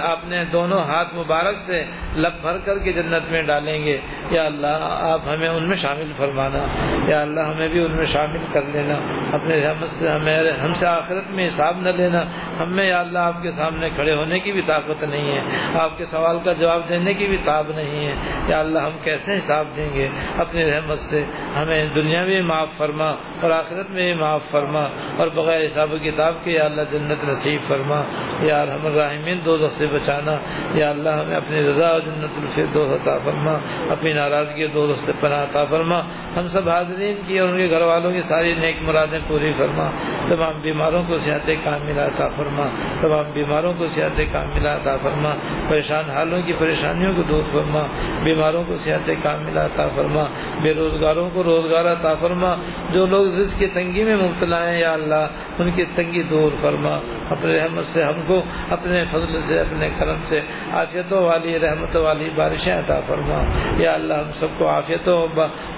آپ 0.03 0.19
نے 0.25 0.45
دونوں 0.45 0.79
ہاتھ 0.79 1.15
مبارک 1.15 1.57
سے 1.57 1.85
لب 2.15 2.33
بھر 2.41 2.57
کر 2.57 2.79
کے 2.79 2.93
جنت 2.93 3.31
میں 3.31 3.43
ڈالیں 3.43 3.85
گے۔ 3.85 3.97
یا 4.31 4.43
اللہ 4.45 4.77
آپ 4.81 5.19
ہمیں 5.27 5.49
ان 5.49 5.69
میں 5.69 5.77
شامل 5.77 6.11
فرمانا۔ 6.17 6.67
یا 7.07 7.21
اللہ 7.21 7.39
ہمیں 7.39 7.67
بھی 7.67 7.76
ان 7.79 7.97
میں 7.97 8.05
شامل 8.05 8.39
کر 8.53 8.61
لینا، 8.61 8.95
اپنے 9.35 9.61
رحمت 9.61 9.87
سے 9.87 10.09
ہمیں 10.09 10.51
ہم 10.51 10.73
سے 10.73 10.87
آخرت 10.87 11.23
میں 11.29 11.45
حساب 11.45 11.77
نہ 11.79 11.89
لینا۔ 11.89 12.23
ہم 12.59 12.75
میں 12.75 12.89
یا 12.89 12.99
اللہ 12.99 13.19
آپ 13.19 13.41
کے 13.41 13.51
سامنے 13.51 13.89
کھڑے 13.89 14.15
ہونے 14.15 14.39
کی 14.39 14.51
بھی 14.51 14.61
طاقت 14.61 15.03
نہیں 15.03 15.37
ہے۔ 15.37 15.41
آپ 15.73 15.97
کے 15.97 16.03
سوال 16.03 16.39
کا 16.39 16.53
جواب 16.53 16.89
دینے 16.89 17.13
کی 17.13 17.27
بھی 17.27 17.37
تاب 17.37 17.65
نہیں 17.75 18.07
ہے۔ 18.07 18.15
یا 18.47 18.59
اللہ 18.59 18.79
ہم 18.79 18.97
کیسے 19.03 19.33
حساب 19.33 19.65
دیں 19.75 19.89
گے؟ 19.93 20.07
اپنی 20.37 20.71
رحمت 20.71 20.97
سے 20.97 21.23
ہمیں 21.55 21.85
دنیا 21.95 22.23
میں 22.23 22.41
معاف 22.41 22.77
فرما 22.77 23.09
اور 23.11 23.51
آخرت 23.51 23.89
میں 23.89 24.15
معاف 24.15 24.43
فرما 24.51 24.83
اور 25.17 25.27
بغیر 25.27 25.65
حساب 25.65 25.93
و 25.93 25.97
کتاب 25.97 26.43
کے 26.43 26.51
یا 26.51 26.65
اللہ 26.65 26.81
جنت 26.91 27.23
نصیب 27.23 27.61
فرما۔ 27.67 28.01
یا 28.39 28.61
الحم 28.61 28.85
الرحمین 28.85 29.39
دو 29.45 29.65
سے 29.65 29.87
بچانا۔ 29.87 30.35
یا 30.73 30.89
اللہ 30.89 31.09
ہمیں 31.09 31.37
اپنی 31.37 31.69
رضا 31.69 31.87
اور 31.87 32.01
جنت 32.01 32.31
الفر 32.37 32.65
دو 32.73 32.95
عطا 32.95 33.17
فرما۔ 33.17 33.57
اپنی 33.89 34.13
ناراضگی 34.13 34.67
دو 34.67 34.91
سے 34.91 35.11
پناہ 35.21 35.43
عطا 35.43 35.65
فرما۔ 35.65 35.99
ہم 36.35 36.43
سب 36.43 36.69
حاضرین 36.69 37.15
کی 37.27 37.39
اور 37.39 37.49
ان 37.49 37.57
کے 37.57 37.66
گھر 37.69 37.81
والوں 37.81 38.11
کی 38.11 38.21
ساری 38.21 38.55
نیک 38.55 38.75
مرادیں 38.81 39.19
پوری 39.27 39.53
فرما۔ 39.57 39.91
تمام 40.29 40.61
بیماروں 40.61 41.03
کو 41.03 41.13
صحت 41.13 41.49
کام 41.63 41.85
ملا 41.85 42.07
فرما۔ 42.35 42.69
تمام 43.01 43.31
بیماروں 43.33 43.73
کو 43.73 43.85
صحت 43.85 44.21
کام 44.33 44.47
ملا 44.55 44.77
فرما۔ 45.01 45.35
پریشان 45.69 46.09
حالوں 46.09 46.41
کی 46.41 46.53
پریشانیوں 46.53 47.13
کو 47.15 47.21
دور 47.21 47.41
فرما۔ 47.51 47.87
بیماروں 48.23 48.63
کو 48.63 48.73
صحت 48.73 49.09
کام 49.23 49.45
ملا 49.45 49.67
فرما۔ 49.67 50.23
بے 50.63 50.73
روزگاروں 50.73 51.29
کو 51.29 51.43
روزگار 51.43 51.85
عطا 51.85 52.13
فرما۔ 52.15 52.55
جو 52.89 53.05
لوگ 53.05 53.35
رزق 53.35 53.59
کی 53.59 53.67
تنگی 53.67 54.03
میں 54.03 54.17
مبتلا 54.17 54.71
ہیں، 54.71 54.79
یا 54.79 54.93
اللہ، 54.93 55.27
ان 55.59 55.71
کی 55.71 55.83
تنگی 55.83 56.23
دور 56.23 56.51
فرما۔ 56.61 56.99
اپنے 57.29 57.57
رحمت 57.57 57.83
سے 57.83 58.03
ہم 58.03 58.21
کو، 58.27 58.43
اپنے 58.69 59.03
فضل 59.05 59.37
سے، 59.37 59.59
اپنے 59.59 59.89
کرم 59.99 60.15
سے 60.15 60.41
آفیتوں 60.71 61.23
والی، 61.23 61.59
رحمتوں 61.59 62.03
والی 62.03 62.29
بارشیں 62.29 62.73
عطا 62.73 62.99
فرما۔ 62.99 63.43
یا 63.81 63.93
اللہ، 63.93 64.13
ہم 64.13 64.29
سب 64.29 64.47
کو 64.57 64.67
آفیتوں 64.67 65.27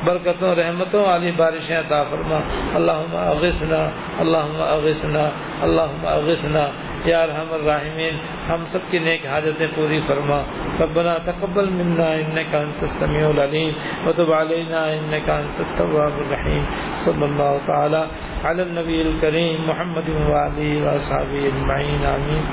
برکتوں، 0.06 0.56
رحمتوں 0.56 1.04
والی 1.04 1.32
بارشیں 1.32 1.78
عطا 1.80 2.04
فرما۔ 2.04 2.40
اللہم 2.76 3.18
اغسنا 3.18 3.90
اللہم 4.20 4.62
اغسنا 4.62 5.30
اللہم 5.62 6.08
اغسنا 6.08 6.70
یا 7.06 7.24
ارحم 7.24 7.54
الراحمین، 7.54 8.16
ہم 8.50 8.64
سب 8.64 8.80
کی 8.92 9.00
نیک 9.00 9.26
حاجتیں 9.26 9.68
پوری 9.76 10.02
فرما۔ 10.08 10.42
ربنا 10.80 11.18
تقبل 11.18 11.70
منا 11.70 12.12
انك 12.12 12.56
انت 12.56 12.84
السميع 12.84 13.28
العليم 13.28 13.74
وتب 14.08 14.34
علينا 14.34 14.84
انك 14.86 15.30
انت 15.30 15.60
التواب 15.60 16.14
الرحيم 16.20 16.64
صلى 16.94 17.26
الله 17.26 17.58
تعالى 17.68 18.02
على 18.44 18.62
النبي 18.62 19.02
الكريم 19.02 19.70
محمد 19.70 20.10
وعلى 20.10 20.60
اله 20.60 20.96
وصحبه 20.96 21.44
اجمعين 21.46 22.06
امين 22.06 22.44